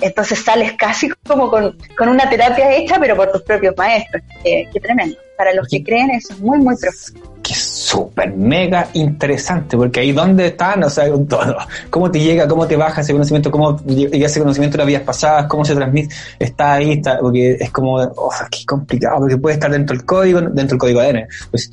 entonces 0.00 0.42
sales 0.42 0.72
casi 0.72 1.08
como 1.26 1.50
con, 1.50 1.76
con 1.96 2.08
una 2.08 2.28
terapia 2.28 2.74
hecha, 2.74 2.98
pero 2.98 3.16
por 3.16 3.30
tus 3.32 3.42
propios 3.42 3.74
maestros. 3.76 4.22
Eh, 4.44 4.68
qué 4.72 4.80
tremendo. 4.80 5.16
Para 5.36 5.54
los 5.54 5.68
que 5.68 5.82
creen, 5.82 6.10
eso 6.10 6.34
es 6.34 6.40
muy, 6.40 6.58
muy 6.58 6.76
profundo. 6.76 7.39
Súper 7.90 8.32
mega 8.36 8.86
interesante, 8.92 9.76
porque 9.76 9.98
ahí 9.98 10.12
donde 10.12 10.46
están, 10.46 10.84
o 10.84 10.88
sea, 10.88 11.06
todo. 11.28 11.56
Cómo 11.90 12.08
te 12.08 12.20
llega, 12.20 12.46
cómo 12.46 12.64
te 12.64 12.76
baja 12.76 13.00
ese 13.00 13.12
conocimiento, 13.12 13.50
cómo 13.50 13.78
llega 13.84 14.26
ese 14.26 14.38
conocimiento 14.38 14.76
de 14.76 14.78
las 14.78 14.86
vidas 14.86 15.02
pasadas, 15.02 15.46
cómo 15.46 15.64
se 15.64 15.74
transmite, 15.74 16.14
está 16.38 16.74
ahí, 16.74 16.92
está, 16.92 17.18
porque 17.18 17.56
es 17.58 17.70
como, 17.72 17.96
oh, 17.96 18.30
qué 18.48 18.64
complicado, 18.64 19.18
porque 19.18 19.36
puede 19.38 19.54
estar 19.54 19.72
dentro 19.72 19.96
del 19.96 20.06
código, 20.06 20.40
dentro 20.40 20.66
del 20.68 20.78
código 20.78 21.00
ADN, 21.00 21.26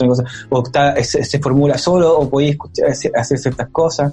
cosa, 0.07 0.24
o 0.49 0.63
está, 0.63 0.95
se, 1.03 1.24
se 1.24 1.39
formula 1.39 1.78
solo, 1.78 2.18
o 2.18 2.28
podéis 2.28 2.53
escuchar- 2.53 2.89
hacer, 3.15 3.38
ciertas 3.38 3.68
cosas. 3.70 4.11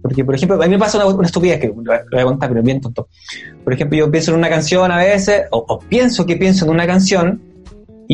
Porque, 0.00 0.24
por 0.24 0.34
ejemplo, 0.34 0.56
a 0.56 0.64
mí 0.66 0.70
me 0.70 0.78
pasa 0.78 0.96
una, 1.04 1.14
una 1.14 1.26
estupidez 1.26 1.60
que 1.60 1.66
lo 1.66 1.74
voy 1.74 2.18
a- 2.18 2.24
contar, 2.24 2.48
pero 2.48 2.62
bien 2.62 2.80
tonto. 2.80 3.08
Por 3.62 3.74
ejemplo, 3.74 3.98
yo 3.98 4.10
pienso 4.10 4.30
en 4.30 4.38
una 4.38 4.48
canción 4.48 4.90
a 4.90 4.96
veces, 4.96 5.42
o 5.50 5.78
pienso 5.80 6.24
que 6.24 6.36
pienso 6.36 6.64
en 6.64 6.70
una 6.70 6.86
canción, 6.86 7.51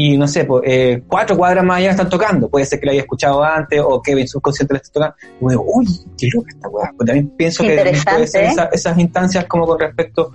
y 0.01 0.16
no 0.16 0.28
sé, 0.28 0.44
pues, 0.44 0.62
eh, 0.66 1.03
cuatro 1.09 1.36
cuadras 1.36 1.64
más 1.64 1.78
allá 1.78 1.90
están 1.90 2.09
tocando. 2.09 2.49
Puede 2.49 2.66
ser 2.66 2.78
que 2.78 2.86
la 2.86 2.92
haya 2.92 3.01
escuchado 3.01 3.42
antes 3.42 3.80
o 3.84 4.01
que 4.01 4.14
mi 4.14 4.26
subconsciente 4.28 4.74
la 4.74 4.78
esté 4.78 4.90
tocando. 4.92 5.16
Y 5.40 5.44
me 5.44 5.51
digo, 5.53 5.64
uy, 5.66 5.86
qué 6.16 6.28
loca 6.32 6.49
esta 6.55 6.68
weá. 6.68 6.92
Pues 6.96 7.07
también 7.07 7.28
pienso 7.36 7.62
que 7.70 7.76
puede 8.16 8.26
ser 8.26 8.44
esa- 8.53 8.68
esas 8.72 8.99
instancias 8.99 9.44
como 9.46 9.66
con 9.66 9.78
respecto 9.80 10.32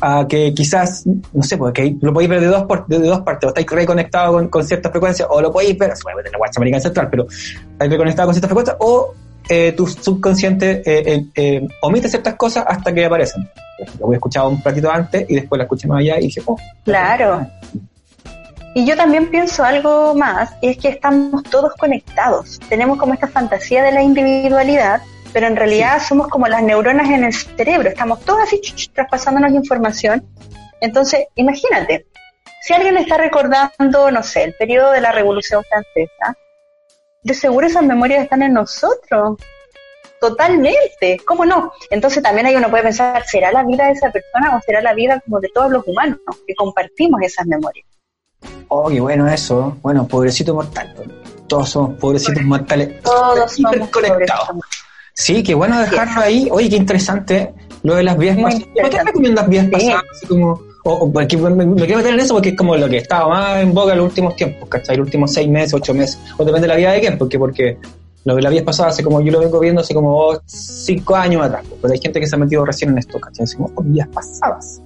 a 0.00 0.26
que 0.28 0.52
quizás, 0.54 1.04
no 1.32 1.42
sé, 1.42 1.56
porque 1.56 1.96
lo 2.00 2.12
podéis 2.12 2.30
ver 2.30 2.40
de 2.40 2.46
dos, 2.48 2.64
por- 2.64 2.86
de 2.86 2.98
dos 2.98 3.20
partes, 3.20 3.46
o 3.46 3.48
estáis 3.48 3.66
reconectados 3.70 4.34
con, 4.34 4.48
con 4.48 4.64
ciertas 4.64 4.90
frecuencias, 4.90 5.28
o 5.30 5.40
lo 5.40 5.52
podéis 5.52 5.78
ver, 5.78 5.96
se 5.96 6.02
puede 6.02 6.16
ver 6.16 6.26
en 6.26 6.32
la 6.32 6.38
guacha 6.38 6.58
americana 6.58 6.80
central, 6.82 7.08
pero 7.10 7.26
estáis 7.28 7.90
reconectados 7.90 8.26
con 8.28 8.34
ciertas 8.34 8.48
frecuencias, 8.48 8.76
o 8.80 9.14
eh, 9.48 9.72
tu 9.76 9.86
subconsciente 9.86 10.82
eh, 10.84 11.02
eh, 11.14 11.26
eh, 11.34 11.68
omite 11.82 12.08
ciertas 12.08 12.34
cosas 12.34 12.64
hasta 12.66 12.92
que 12.92 13.04
aparecen. 13.04 13.42
Ejemplo, 13.78 14.06
voy 14.06 14.14
a 14.14 14.18
escuchar 14.18 14.46
un 14.46 14.60
ratito 14.62 14.90
antes 14.90 15.24
y 15.28 15.34
después 15.36 15.56
la 15.58 15.64
escuché 15.64 15.86
más 15.88 15.98
allá 16.00 16.18
y 16.18 16.22
dije, 16.26 16.42
oh, 16.46 16.56
Claro. 16.84 17.46
Y 18.74 18.86
yo 18.86 18.96
también 18.96 19.28
pienso 19.28 19.64
algo 19.64 20.14
más, 20.14 20.54
y 20.62 20.68
es 20.70 20.78
que 20.78 20.88
estamos 20.88 21.42
todos 21.44 21.74
conectados. 21.74 22.58
Tenemos 22.68 22.98
como 22.98 23.12
esta 23.12 23.28
fantasía 23.28 23.82
de 23.82 23.92
la 23.92 24.02
individualidad, 24.02 25.02
pero 25.32 25.46
en 25.46 25.56
realidad 25.56 26.00
somos 26.00 26.28
como 26.28 26.48
las 26.48 26.62
neuronas 26.62 27.10
en 27.10 27.24
el 27.24 27.34
cerebro. 27.34 27.88
Estamos 27.88 28.20
todos 28.24 28.40
así 28.42 28.60
ch, 28.60 28.74
ch, 28.74 28.92
traspasándonos 28.92 29.52
información. 29.52 30.26
Entonces, 30.80 31.26
imagínate, 31.34 32.06
si 32.62 32.72
alguien 32.72 32.96
está 32.96 33.18
recordando, 33.18 34.10
no 34.10 34.22
sé, 34.22 34.44
el 34.44 34.54
periodo 34.54 34.90
de 34.92 35.00
la 35.00 35.12
Revolución 35.12 35.62
Francesa, 35.64 36.36
de 37.22 37.34
seguro 37.34 37.66
esas 37.66 37.82
memorias 37.82 38.22
están 38.22 38.42
en 38.42 38.54
nosotros. 38.54 39.38
Totalmente, 40.20 41.20
¿cómo 41.26 41.44
no? 41.44 41.72
Entonces 41.90 42.22
también 42.22 42.46
ahí 42.46 42.56
uno 42.56 42.70
puede 42.70 42.84
pensar, 42.84 43.24
¿será 43.26 43.52
la 43.52 43.64
vida 43.64 43.86
de 43.86 43.92
esa 43.92 44.10
persona 44.10 44.56
o 44.56 44.60
será 44.60 44.80
la 44.80 44.94
vida 44.94 45.20
como 45.20 45.40
de 45.40 45.48
todos 45.52 45.70
los 45.70 45.86
humanos 45.86 46.20
que 46.46 46.54
compartimos 46.54 47.20
esas 47.22 47.46
memorias? 47.46 47.91
Oh, 48.68 48.88
qué 48.88 49.00
bueno 49.00 49.26
eso. 49.28 49.76
Bueno, 49.82 50.06
pobrecito 50.06 50.54
mortal. 50.54 50.94
Todos 51.46 51.68
somos 51.68 51.98
pobrecitos 51.98 52.42
mortales. 52.42 53.02
Todos 53.02 53.58
hiperconectados. 53.58 54.48
Sí, 55.14 55.42
qué 55.42 55.54
bueno 55.54 55.78
dejarlo 55.80 56.20
ahí. 56.22 56.48
Oye, 56.50 56.70
qué 56.70 56.76
interesante 56.76 57.52
lo 57.82 57.94
de 57.96 58.02
las 58.02 58.16
vías 58.16 58.36
pasadas. 58.38 58.66
¿Por 58.80 58.90
qué 58.90 59.02
recomiendas 59.04 59.48
vías 59.48 59.66
pasadas? 59.70 60.02
Así 60.16 60.26
como, 60.26 60.60
o, 60.84 60.92
o 60.92 61.12
porque 61.12 61.36
me, 61.36 61.50
me- 61.50 61.76
quiero 61.76 61.98
meter 61.98 62.14
en 62.14 62.20
eso 62.20 62.34
porque 62.34 62.50
es 62.50 62.56
como 62.56 62.74
lo 62.76 62.88
que 62.88 62.96
estaba 62.96 63.28
más 63.28 63.60
en 63.62 63.74
boga 63.74 63.92
en 63.92 63.98
los 63.98 64.08
últimos 64.08 64.34
tiempos, 64.36 64.68
¿cachai? 64.70 64.96
Los 64.96 65.06
últimos 65.06 65.32
seis 65.32 65.48
meses, 65.50 65.74
ocho 65.74 65.92
meses. 65.92 66.18
O 66.38 66.44
depende 66.44 66.62
de 66.66 66.68
la 66.68 66.76
vida 66.76 66.92
de 66.92 67.00
quién, 67.00 67.18
porque, 67.18 67.38
porque 67.38 67.76
lo 68.24 68.34
de 68.36 68.42
las 68.42 68.50
vías 68.52 68.64
pasadas, 68.64 68.94
hace 68.94 69.04
como 69.04 69.20
yo 69.20 69.30
lo 69.32 69.40
vengo 69.40 69.60
viendo 69.60 69.82
hace 69.82 69.92
como 69.92 70.32
cinco 70.46 71.14
años 71.14 71.42
atrás. 71.44 71.64
Pero 71.82 71.92
hay 71.92 72.00
gente 72.00 72.18
que 72.18 72.26
se 72.26 72.34
ha 72.34 72.38
metido 72.38 72.64
recién 72.64 72.90
en 72.92 72.98
esto, 72.98 73.20
¿cachai? 73.20 73.44
Como, 73.54 73.70
oh, 73.74 73.82
vías 73.84 74.08
pasadas. 74.08 74.80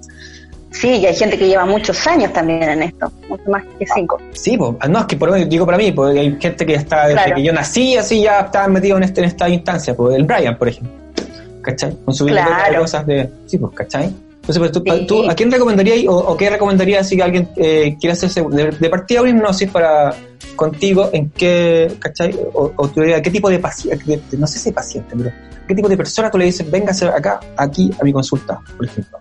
Sí, 0.71 0.89
y 0.89 1.07
hay 1.07 1.15
gente 1.15 1.39
que 1.39 1.47
lleva 1.49 1.65
muchos 1.65 2.07
años 2.07 2.33
también 2.33 2.63
en 2.65 2.83
esto, 2.83 3.11
mucho 3.29 3.45
más 3.51 3.63
que 3.79 3.87
cinco. 3.95 4.19
Sí, 4.33 4.59
pues, 4.59 4.73
no, 4.91 4.99
es 5.01 5.07
que 5.07 5.17
por 5.17 5.29
lo 5.29 5.35
menos 5.35 5.49
digo 5.49 5.65
para 5.65 5.79
mí, 5.79 5.91
porque 5.93 6.19
hay 6.21 6.37
gente 6.39 6.67
que 6.67 6.75
está 6.75 7.03
desde 7.07 7.15
Claro. 7.15 7.37
que 7.37 7.43
yo 7.43 7.53
nací, 7.53 7.97
así 7.97 8.23
ya 8.23 8.41
estaba 8.41 8.69
metido 8.69 8.97
en, 8.99 9.05
este, 9.05 9.21
en 9.21 9.27
esta 9.29 9.49
instancia, 9.49 9.95
pues 9.95 10.17
el 10.17 10.25
Brian, 10.25 10.59
por 10.59 10.69
ejemplo, 10.69 10.93
¿cachai? 11.63 11.97
Con 12.05 12.15
su 12.15 12.25
biblioteca 12.27 12.57
de 12.57 12.63
Claro. 12.69 12.81
cosas 12.83 13.07
de. 13.07 13.31
Sí, 13.47 13.59
pues, 13.59 13.73
¿cachai? 13.75 14.05
Entonces, 14.47 14.59
pues, 14.59 14.73
tú, 14.73 14.83
Sí. 14.87 15.07
tú, 15.07 15.29
¿a 15.31 15.35
quién 15.35 15.51
recomendarías 15.51 16.07
o, 16.09 16.17
o 16.19 16.37
qué 16.37 16.51
recomendarías 16.51 17.09
si 17.09 17.21
alguien 17.21 17.49
eh, 17.57 17.97
quiere 17.99 18.13
hacerse 18.13 18.43
de, 18.43 18.71
de 18.71 18.91
partida 18.91 19.23
una 19.23 19.31
hipnosis 19.31 19.71
para 19.71 20.15
contigo? 20.57 21.09
¿En 21.13 21.31
qué, 21.31 21.91
¿cachai? 21.99 22.33
O, 22.53 22.71
o 22.77 22.89
tú 22.89 23.01
dirías, 23.01 23.23
¿qué 23.23 23.31
tipo 23.31 23.49
de 23.51 23.59
paciente, 23.59 24.21
no 24.37 24.47
sé 24.47 24.59
si 24.59 24.71
paciente, 24.73 25.15
pero 25.17 25.31
qué 25.67 25.75
tipo 25.75 25.89
de 25.89 25.97
persona 25.97 26.31
tú 26.31 26.39
le 26.39 26.45
dices, 26.45 26.71
véngase 26.71 27.07
acá, 27.07 27.41
aquí, 27.57 27.91
a 28.01 28.05
mi 28.05 28.13
consulta, 28.13 28.61
por 28.77 28.85
ejemplo? 28.87 29.19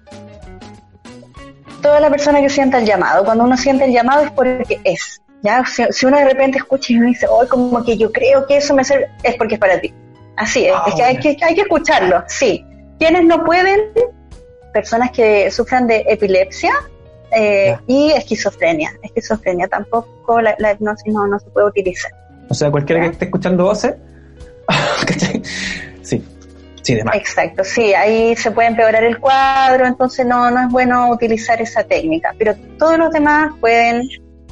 Toda 1.86 1.99
la 1.99 2.09
persona 2.09 2.41
que 2.41 2.49
sienta 2.49 2.79
el 2.79 2.86
llamado, 2.86 3.23
cuando 3.23 3.43
uno 3.43 3.55
siente 3.55 3.86
el 3.86 3.91
llamado 3.91 4.23
es 4.23 4.31
porque 4.31 4.79
es. 4.83 5.21
¿ya? 5.43 5.63
Si, 5.65 5.83
si 5.91 6.05
uno 6.07 6.17
de 6.17 6.25
repente 6.25 6.57
escucha 6.57 6.91
y 6.93 6.97
uno 6.97 7.05
dice, 7.07 7.27
hoy 7.29 7.45
como 7.47 7.83
que 7.83 7.95
yo 7.95 8.11
creo 8.11 8.47
que 8.47 8.57
eso 8.57 8.73
me 8.73 8.83
sirve, 8.83 9.07
es 9.21 9.36
porque 9.36 9.53
es 9.53 9.59
para 9.59 9.79
ti. 9.79 9.93
Así 10.36 10.65
es, 10.65 10.73
Ah, 10.75 10.83
es 10.88 10.95
que 10.95 11.03
hay, 11.03 11.17
que 11.19 11.38
hay 11.45 11.53
que 11.53 11.61
escucharlo, 11.61 12.23
sí. 12.27 12.65
Quienes 12.97 13.23
no 13.25 13.43
pueden, 13.43 13.79
personas 14.73 15.11
que 15.11 15.51
sufran 15.51 15.86
de 15.86 16.03
epilepsia 16.07 16.73
eh, 17.31 17.77
y 17.86 18.11
esquizofrenia. 18.13 18.91
Esquizofrenia 19.03 19.67
tampoco, 19.67 20.41
la, 20.41 20.55
la 20.57 20.71
hipnosis 20.71 21.13
no, 21.13 21.27
no 21.27 21.38
se 21.38 21.49
puede 21.51 21.67
utilizar. 21.67 22.11
O 22.49 22.53
sea, 22.55 22.71
cualquiera 22.71 23.01
Ya. 23.03 23.07
que 23.09 23.13
esté 23.13 23.25
escuchando 23.25 23.63
voces. 23.65 23.93
Sí, 26.01 26.23
sí, 26.86 26.95
de 26.95 27.03
más. 27.03 27.15
Exacto, 27.15 27.63
sí, 27.63 27.93
ahí 27.93 28.36
se 28.36 28.51
puede 28.51 28.69
empeorar 28.69 29.03
el 29.03 29.19
cuadro, 29.19 29.86
entonces 29.86 30.25
no, 30.25 30.49
no 30.51 30.61
es 30.61 30.69
bueno 30.69 31.09
utilizar 31.09 31.61
esa 31.61 31.83
técnica, 31.83 32.33
pero 32.38 32.55
todos 32.77 32.97
los 32.97 33.11
demás 33.11 33.53
pueden 33.59 34.07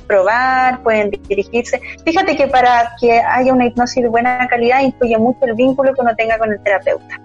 probar, 0.08 0.82
pueden 0.84 1.12
dirigirse. 1.12 1.80
Fíjate 2.04 2.36
que 2.36 2.48
para 2.48 2.96
que 3.00 3.20
haya 3.20 3.54
una 3.54 3.66
hipnosis 3.66 4.04
de 4.04 4.10
buena 4.10 4.48
calidad 4.48 4.82
influye 4.82 5.18
mucho 5.18 5.46
el 5.46 5.54
vínculo 5.54 5.94
que 5.94 6.02
uno 6.02 6.16
tenga 6.16 6.38
con 6.38 6.52
el 6.52 6.62
terapeuta. 6.62 7.22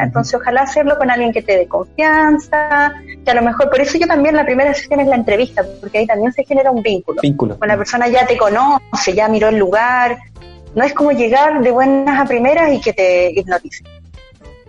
Entonces, 0.00 0.34
ojalá 0.34 0.62
hacerlo 0.62 0.96
con 0.96 1.10
alguien 1.10 1.32
que 1.32 1.42
te 1.42 1.56
dé 1.56 1.66
confianza, 1.66 2.92
que 3.24 3.30
a 3.30 3.34
lo 3.34 3.42
mejor, 3.42 3.68
por 3.68 3.80
eso 3.80 3.98
yo 3.98 4.06
también 4.06 4.36
la 4.36 4.44
primera 4.44 4.72
sesión 4.72 5.00
es 5.00 5.08
la 5.08 5.16
entrevista, 5.16 5.64
porque 5.80 5.98
ahí 5.98 6.06
también 6.06 6.32
se 6.32 6.44
genera 6.44 6.70
un 6.70 6.82
vínculo. 6.82 7.20
Vínculo. 7.20 7.58
Cuando 7.58 7.74
la 7.74 7.78
persona 7.78 8.08
ya 8.08 8.24
te 8.26 8.36
conoce, 8.36 9.12
ya 9.14 9.28
miró 9.28 9.48
el 9.48 9.56
lugar, 9.56 10.18
no 10.74 10.84
es 10.84 10.92
como 10.92 11.10
llegar 11.10 11.60
de 11.60 11.70
buenas 11.70 12.20
a 12.20 12.24
primeras 12.26 12.72
y 12.72 12.80
que 12.80 12.92
te 12.92 13.32
hipnotice. 13.32 13.82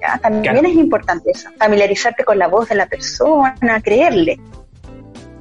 ¿Ya? 0.01 0.17
También 0.17 0.43
Claro. 0.53 0.67
es 0.67 0.75
importante 0.75 1.31
eso, 1.31 1.49
familiarizarte 1.57 2.23
con 2.23 2.37
la 2.37 2.47
voz 2.47 2.69
de 2.69 2.75
la 2.75 2.87
persona, 2.87 3.81
creerle. 3.83 4.39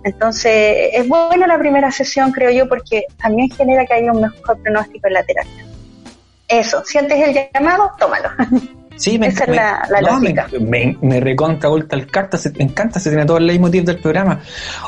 Entonces, 0.04 0.90
es 0.92 1.08
bueno 1.08 1.46
la 1.46 1.58
primera 1.58 1.90
sesión, 1.90 2.32
creo 2.32 2.50
yo, 2.50 2.68
porque 2.68 3.04
también 3.20 3.50
genera 3.50 3.84
que 3.84 3.94
haya 3.94 4.12
un 4.12 4.20
mejor 4.22 4.58
pronóstico 4.62 5.08
en 5.08 5.14
la 5.14 5.22
terapia. 5.22 5.64
Eso, 6.46 6.84
sientes 6.84 7.18
el 7.20 7.48
llamado, 7.52 7.92
tómalo. 7.98 8.30
Sí, 8.98 9.18
me, 9.18 9.28
Esa 9.28 9.44
es 9.44 9.50
me- 9.50 9.56
la- 9.56 9.82
la 9.90 10.00
no, 10.00 10.20
me, 10.20 10.34
lógica. 10.34 10.48
me, 10.60 10.96
me 11.00 11.20
recontra 11.20 11.68
vuelta 11.70 11.96
el 11.96 12.06
carta, 12.10 12.36
se, 12.36 12.50
me 12.50 12.64
encanta, 12.64 12.98
se 13.00 13.10
tiene 13.10 13.24
todo 13.24 13.38
el 13.38 13.46
leitmotiv 13.46 13.84
del 13.84 13.98
programa. 13.98 14.40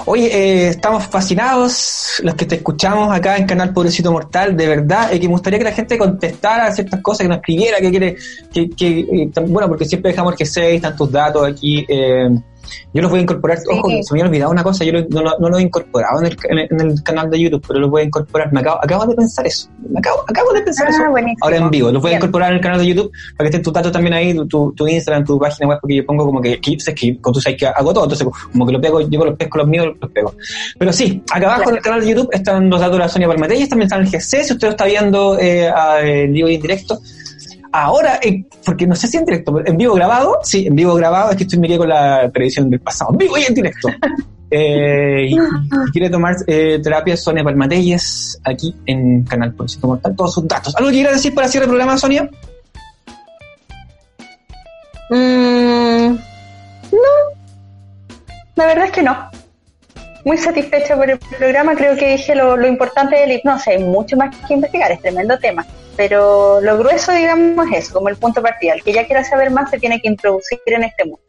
Oye, 0.06 0.26
eh, 0.26 0.68
estamos 0.68 1.06
fascinados, 1.06 2.20
los 2.22 2.34
que 2.34 2.44
te 2.44 2.56
escuchamos 2.56 3.14
acá 3.16 3.36
en 3.36 3.46
Canal 3.46 3.72
Pobrecito 3.72 4.12
Mortal, 4.12 4.56
de 4.56 4.66
verdad, 4.66 5.12
eh, 5.12 5.20
que 5.20 5.26
me 5.28 5.32
gustaría 5.34 5.58
que 5.58 5.64
la 5.64 5.72
gente 5.72 5.96
contestara 5.96 6.70
ciertas 6.72 7.00
cosas, 7.00 7.22
que 7.24 7.28
nos 7.28 7.36
escribiera, 7.38 7.78
que 7.78 7.90
quiere, 7.90 8.16
que, 8.52 8.70
que 8.70 9.00
eh, 9.00 9.30
bueno, 9.46 9.68
porque 9.68 9.84
siempre 9.84 10.10
dejamos 10.10 10.34
que 10.34 10.44
se 10.46 10.74
están 10.74 10.96
tus 10.96 11.10
datos 11.10 11.46
aquí, 11.46 11.84
eh, 11.88 12.28
yo 12.92 13.02
los 13.02 13.10
voy 13.10 13.20
a 13.20 13.22
incorporar, 13.22 13.58
Sí. 13.58 13.64
ojo, 13.70 13.88
se 14.02 14.14
me 14.14 14.20
había 14.20 14.28
olvidado 14.30 14.50
una 14.50 14.62
cosa, 14.62 14.84
yo 14.84 14.92
lo- 14.92 15.06
no, 15.10 15.22
lo- 15.22 15.38
no 15.38 15.48
lo 15.48 15.58
he 15.58 15.62
incorporado 15.62 16.20
en 16.20 16.26
el, 16.26 16.36
en 16.70 16.96
canal 16.98 17.30
de 17.30 17.40
YouTube, 17.40 17.64
pero 17.66 17.80
lo 17.80 17.88
voy 17.88 18.02
a 18.02 18.04
incorporar, 18.04 18.52
me 18.52 18.60
acabo, 18.60 18.78
acabo 18.82 19.06
de 19.06 19.14
pensar 19.14 19.46
eso, 19.46 19.68
me 19.88 19.98
acabo, 19.98 20.22
acabo 20.28 20.52
de 20.52 20.62
pensar 20.62 20.88
eso 20.88 21.02
Ah, 21.06 21.10
buenísimo. 21.10 21.38
ahora 21.44 21.56
en 21.56 21.70
vivo. 21.70 21.90
Los 21.90 22.02
voy 22.02 22.12
a 22.12 22.16
incorporar 22.16 22.50
en 22.50 22.56
el 22.56 22.62
canal 22.62 22.78
de 22.78 22.86
YouTube 22.86 23.10
para 23.36 23.44
que 23.50 23.56
estén 23.56 23.62
tus 23.62 23.72
datos 23.72 23.92
también 23.92 24.14
ahí, 24.14 24.34
tu- 24.48 24.72
tu, 24.72 24.86
Instagram, 24.88 25.24
tu 25.24 25.38
página 25.38 25.68
web, 25.68 25.78
porque 25.80 25.96
yo 25.96 26.06
pongo 26.06 26.24
como 26.26 26.40
que 26.40 26.58
clips, 26.60 26.88
es 26.88 26.94
que 26.94 27.18
tú 27.22 27.40
sabes 27.40 27.58
que 27.58 27.66
hago 27.66 27.92
todo, 27.92 28.04
entonces 28.04 28.26
como 28.52 28.66
que 28.66 28.72
lo 28.72 28.80
pego, 28.80 29.00
yo 29.00 29.24
los 29.24 29.36
pesco 29.36 29.58
los 29.58 29.68
míos, 29.68 29.88
los 30.00 30.10
pego. 30.10 30.34
Pero 30.78 30.92
sí, 30.92 31.22
acá 31.32 31.54
abajo 31.54 31.70
en 31.70 31.76
el 31.76 31.82
canal 31.82 32.00
de 32.00 32.08
YouTube 32.08 32.28
están 32.32 32.68
los 32.70 32.80
datos 32.80 32.94
de 32.96 32.98
la 33.00 33.08
Sonia 33.08 33.28
Palmatellas, 33.28 33.68
también 33.68 33.86
están 33.86 34.00
en 34.00 34.06
el 34.06 34.12
GC, 34.12 34.44
si 34.44 34.52
usted 34.52 34.68
lo 34.68 34.70
está 34.72 34.84
viendo 34.86 35.38
eh, 35.38 35.68
a- 35.68 36.00
en 36.02 36.32
vivo 36.32 36.48
y 36.48 36.54
en 36.56 36.62
directo. 36.62 36.98
Ahora, 37.72 38.18
eh, 38.22 38.44
porque 38.64 38.86
no 38.86 38.96
sé 38.96 39.06
si 39.06 39.16
en 39.16 39.24
directo, 39.24 39.60
en 39.64 39.76
vivo 39.76 39.94
grabado, 39.94 40.38
sí, 40.42 40.66
en 40.66 40.74
vivo 40.74 40.94
grabado, 40.94 41.30
es 41.30 41.36
que 41.36 41.44
estoy 41.44 41.58
me 41.58 41.68
quedé 41.68 41.78
con 41.78 41.88
la 41.88 42.28
televisión 42.30 42.68
del 42.68 42.80
pasado, 42.80 43.12
en 43.12 43.18
vivo 43.18 43.38
y 43.38 43.42
en 43.42 43.54
directo. 43.54 43.88
Eh, 44.52 45.28
y, 45.28 45.34
y 45.36 45.92
quiere 45.92 46.10
tomar 46.10 46.34
eh, 46.48 46.80
terapia 46.82 47.16
Sonia 47.16 47.44
Palmatelles 47.44 48.36
aquí 48.42 48.74
en 48.84 49.22
Canal 49.22 49.54
Pobrecito 49.54 49.86
Mortal, 49.86 50.16
todos 50.16 50.34
sus 50.34 50.48
datos. 50.48 50.74
¿Algo 50.74 50.90
que 50.90 50.96
quiera 50.96 51.12
decir 51.12 51.32
para 51.32 51.46
cierre 51.46 51.66
el 51.66 51.70
programa, 51.70 51.96
Sonia? 51.96 52.28
Mm, 55.08 56.16
no, 56.90 57.12
la 58.56 58.66
verdad 58.66 58.86
es 58.86 58.90
que 58.90 59.02
no. 59.04 59.30
Muy 60.24 60.36
satisfecha 60.36 60.96
por 60.96 61.08
el 61.08 61.18
programa, 61.18 61.76
creo 61.76 61.96
que 61.96 62.10
dije 62.10 62.34
lo, 62.34 62.56
lo 62.56 62.66
importante 62.66 63.14
de 63.16 63.28
la 63.28 63.34
hipnosis, 63.34 63.68
hay 63.68 63.84
mucho 63.84 64.16
más 64.16 64.34
que 64.48 64.54
investigar, 64.54 64.90
es 64.90 65.00
tremendo 65.00 65.38
tema, 65.38 65.64
pero 66.00 66.62
lo 66.62 66.78
grueso, 66.78 67.12
digamos, 67.12 67.66
es 67.72 67.84
eso, 67.84 67.92
como 67.92 68.08
el 68.08 68.16
punto 68.16 68.40
partida, 68.40 68.72
el 68.72 68.82
que 68.82 68.90
ya 68.94 69.04
quiera 69.04 69.22
saber 69.22 69.50
más 69.50 69.68
se 69.68 69.78
tiene 69.78 70.00
que 70.00 70.08
introducir 70.08 70.58
en 70.64 70.84
este 70.84 71.04
mundo. 71.04 71.20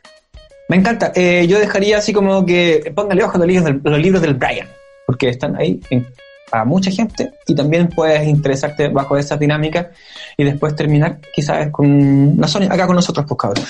Me 0.70 0.78
encanta. 0.78 1.12
Eh, 1.14 1.46
yo 1.46 1.60
dejaría 1.60 1.98
así 1.98 2.14
como 2.14 2.46
que 2.46 2.90
póngale 2.96 3.22
ojo 3.22 3.36
a 3.36 3.40
los 3.40 3.48
libros 3.48 3.66
del, 3.66 3.82
los 3.84 4.00
libros 4.00 4.22
del 4.22 4.36
Brian, 4.36 4.70
porque 5.06 5.28
están 5.28 5.58
ahí 5.58 5.82
en- 5.90 6.08
para 6.50 6.64
mucha 6.64 6.90
gente 6.90 7.32
y 7.48 7.54
también 7.54 7.90
puedes 7.90 8.26
interesarte 8.26 8.88
bajo 8.88 9.18
esa 9.18 9.36
dinámica 9.36 9.92
y 10.38 10.46
después 10.46 10.74
terminar 10.74 11.18
quizás 11.34 11.70
con 11.70 12.36
la 12.38 12.48
Sonia 12.48 12.70
acá 12.72 12.88
con 12.88 12.96
nosotros, 12.96 13.26
pues 13.28 13.38
cabrón. 13.38 13.66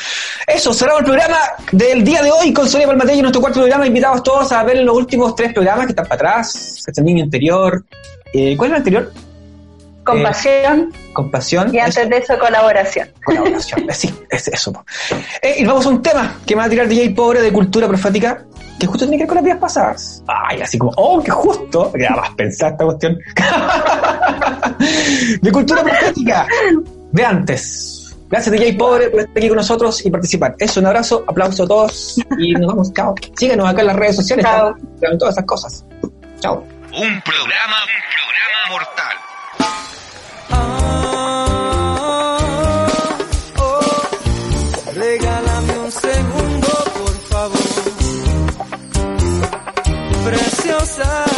Eso, 0.45 0.71
cerramos 0.71 0.99
el 1.01 1.05
programa 1.05 1.37
del 1.71 2.03
día 2.03 2.21
de 2.21 2.29
hoy 2.29 2.53
con 2.53 2.69
Sonia 2.69 2.85
Palmatelli 2.85 3.17
en 3.19 3.23
nuestro 3.23 3.41
cuarto 3.41 3.59
programa. 3.59 3.87
Invitados 3.87 4.21
todos 4.21 4.51
a 4.51 4.63
ver 4.63 4.77
los 4.83 4.95
últimos 4.95 5.33
tres 5.35 5.51
programas 5.51 5.87
que 5.87 5.93
están 5.93 6.05
para 6.05 6.15
atrás, 6.15 6.81
que 6.85 6.91
es 6.91 6.97
el 6.99 7.05
niño 7.05 7.23
interior. 7.23 7.83
Eh, 8.33 8.55
¿Cuál 8.55 8.69
es 8.69 8.73
el 8.73 8.77
anterior? 8.77 9.11
Compasión 10.03 10.91
Compasión. 11.13 11.73
y 11.73 11.79
antes 11.79 12.09
de 12.09 12.17
eso 12.17 12.37
colaboración. 12.39 13.09
Colaboración. 13.23 13.89
Eh, 13.89 13.93
Sí, 13.93 14.13
es 14.29 14.47
eso. 14.47 14.83
Eh, 15.41 15.55
y 15.59 15.65
vamos 15.65 15.85
a 15.85 15.89
un 15.89 16.01
tema 16.01 16.39
que 16.45 16.55
me 16.55 16.61
va 16.61 16.65
a 16.65 16.69
tirar 16.69 16.87
DJ 16.87 17.11
Pobre 17.11 17.41
de 17.41 17.51
cultura 17.51 17.87
profética, 17.87 18.43
que 18.79 18.87
justo 18.87 19.05
tiene 19.05 19.17
que 19.17 19.23
ver 19.23 19.27
con 19.27 19.35
las 19.35 19.45
días 19.45 19.57
pasadas. 19.57 20.23
Ay, 20.27 20.61
así 20.61 20.77
como, 20.77 20.91
oh, 20.97 21.21
qué 21.21 21.31
justo. 21.31 21.91
Ya 21.99 22.15
vas 22.15 22.29
a 22.31 22.35
pensar 22.35 22.71
esta 22.71 22.85
cuestión. 22.85 23.17
de 25.41 25.51
cultura 25.51 25.83
profética. 25.83 26.47
De 27.11 27.25
antes. 27.25 27.97
Gracias 28.29 28.53
DJ 28.53 28.73
Pobre 28.75 29.09
por 29.09 29.19
estar 29.19 29.37
aquí 29.37 29.49
con 29.49 29.57
nosotros 29.57 30.05
y 30.05 30.09
participar. 30.09 30.55
Eso, 30.57 30.79
un 30.79 30.85
abrazo, 30.87 31.25
aplauso 31.27 31.63
a 31.63 31.67
todos 31.67 32.17
y 32.39 32.53
nos 32.53 32.67
vamos. 32.67 32.93
Chao. 32.93 33.13
Síganos 33.35 33.67
acá 33.67 33.81
en 33.81 33.87
las 33.87 33.95
redes 33.97 34.15
sociales. 34.15 34.45
Chao. 34.45 34.73
En 35.01 35.17
todas 35.17 35.35
esas 35.35 35.45
cosas. 35.45 35.85
Chao. 36.39 36.55
Un 36.55 37.21
programa, 37.21 37.77
un 37.83 38.01
programa 38.15 38.71
mortal. 38.71 39.17
Preciosa. 51.01 51.30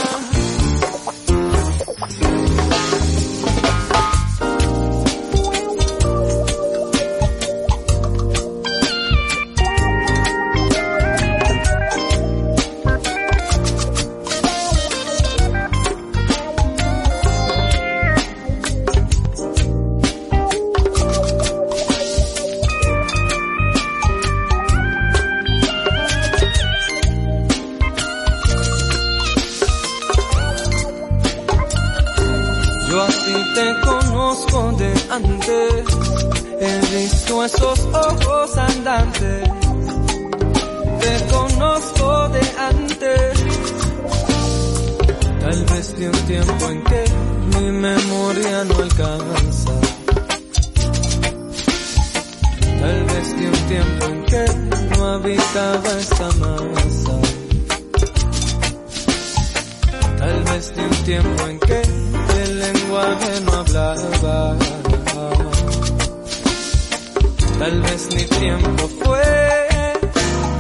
Tal 67.63 67.79
vez 67.79 68.09
mi 68.13 68.23
tiempo 68.25 68.89
fue, 69.05 69.99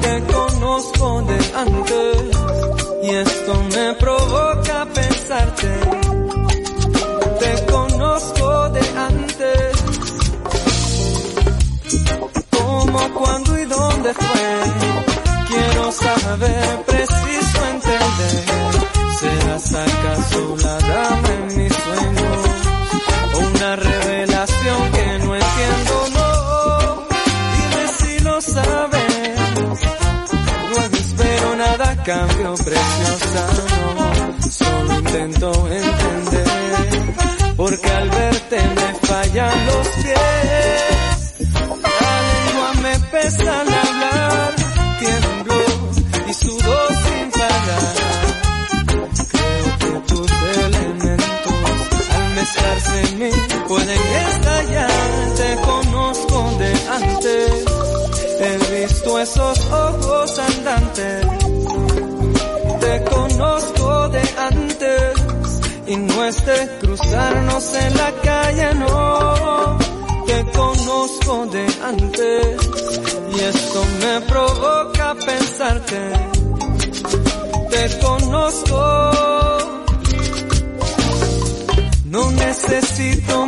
te 0.03 0.33
conozco 0.33 1.21
de 1.23 1.37
antes 1.53 2.17
y 3.03 3.09
esto 3.09 3.63
me 3.75 3.93
provoca 3.95 4.87
pensarte. 4.93 5.67
Te 7.41 7.71
conozco 7.73 8.69
de 8.69 8.79
antes, 8.97 9.83
cómo, 12.51 13.13
cuándo 13.15 13.59
y 13.59 13.65
dónde 13.65 14.13
fue. 14.13 14.59
Quiero 15.49 15.91
saber, 15.91 16.83
preciso 16.85 17.59
entender. 17.69 18.45
¿Serás 19.19 19.73
acaso 19.73 20.55
la 20.55 20.77
dama 20.87 21.52
preciosa, 32.63 33.47
no, 33.97 34.51
solo 34.51 34.99
intento 34.99 35.51
entender, 35.69 36.47
porque 37.57 37.89
al 37.89 38.09
verte 38.09 38.57
me 38.75 39.07
fallan 39.07 39.65
los 39.65 39.87
pies, 40.03 41.33
la 41.81 42.15
lengua 42.31 42.73
me 42.81 42.99
pesa 43.11 43.61
al 43.61 43.67
hablar, 43.67 44.53
tiemblo 44.99 45.61
y 46.29 46.33
sudo 46.33 46.87
sin 47.03 47.31
parar, 47.31 47.95
creo 49.29 49.65
que 49.79 49.91
tus 50.07 50.31
elementos 50.57 51.53
al 52.15 52.29
mezclarse 52.35 53.01
en 53.01 53.19
mí 53.19 53.31
pueden 53.67 54.01
estallar, 54.29 54.89
te 55.35 55.55
conozco 55.61 56.37
de 56.59 56.71
antes, 56.91 57.65
he 58.39 58.83
visto 58.83 59.19
esos 59.19 59.59
ojos 59.67 59.82
en 67.73 67.97
la 67.97 68.11
calle, 68.21 68.73
no. 68.75 69.77
Te 70.25 70.45
conozco 70.51 71.45
de 71.47 71.65
antes 71.83 72.57
y 73.35 73.39
esto 73.39 73.85
me 74.01 74.21
provoca 74.21 75.15
pensarte. 75.25 75.99
Te 77.71 77.99
conozco. 77.99 78.79
No 82.05 82.31
necesito 82.31 83.42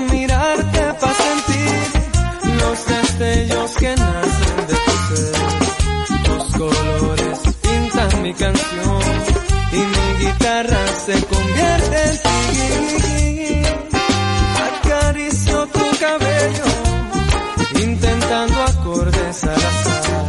flor 18.95 19.11
de 19.11 19.33
Salazar 19.33 20.25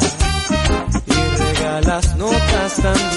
y 1.07 1.37
regalas 1.37 2.17
notas 2.17 2.75
también. 2.77 3.16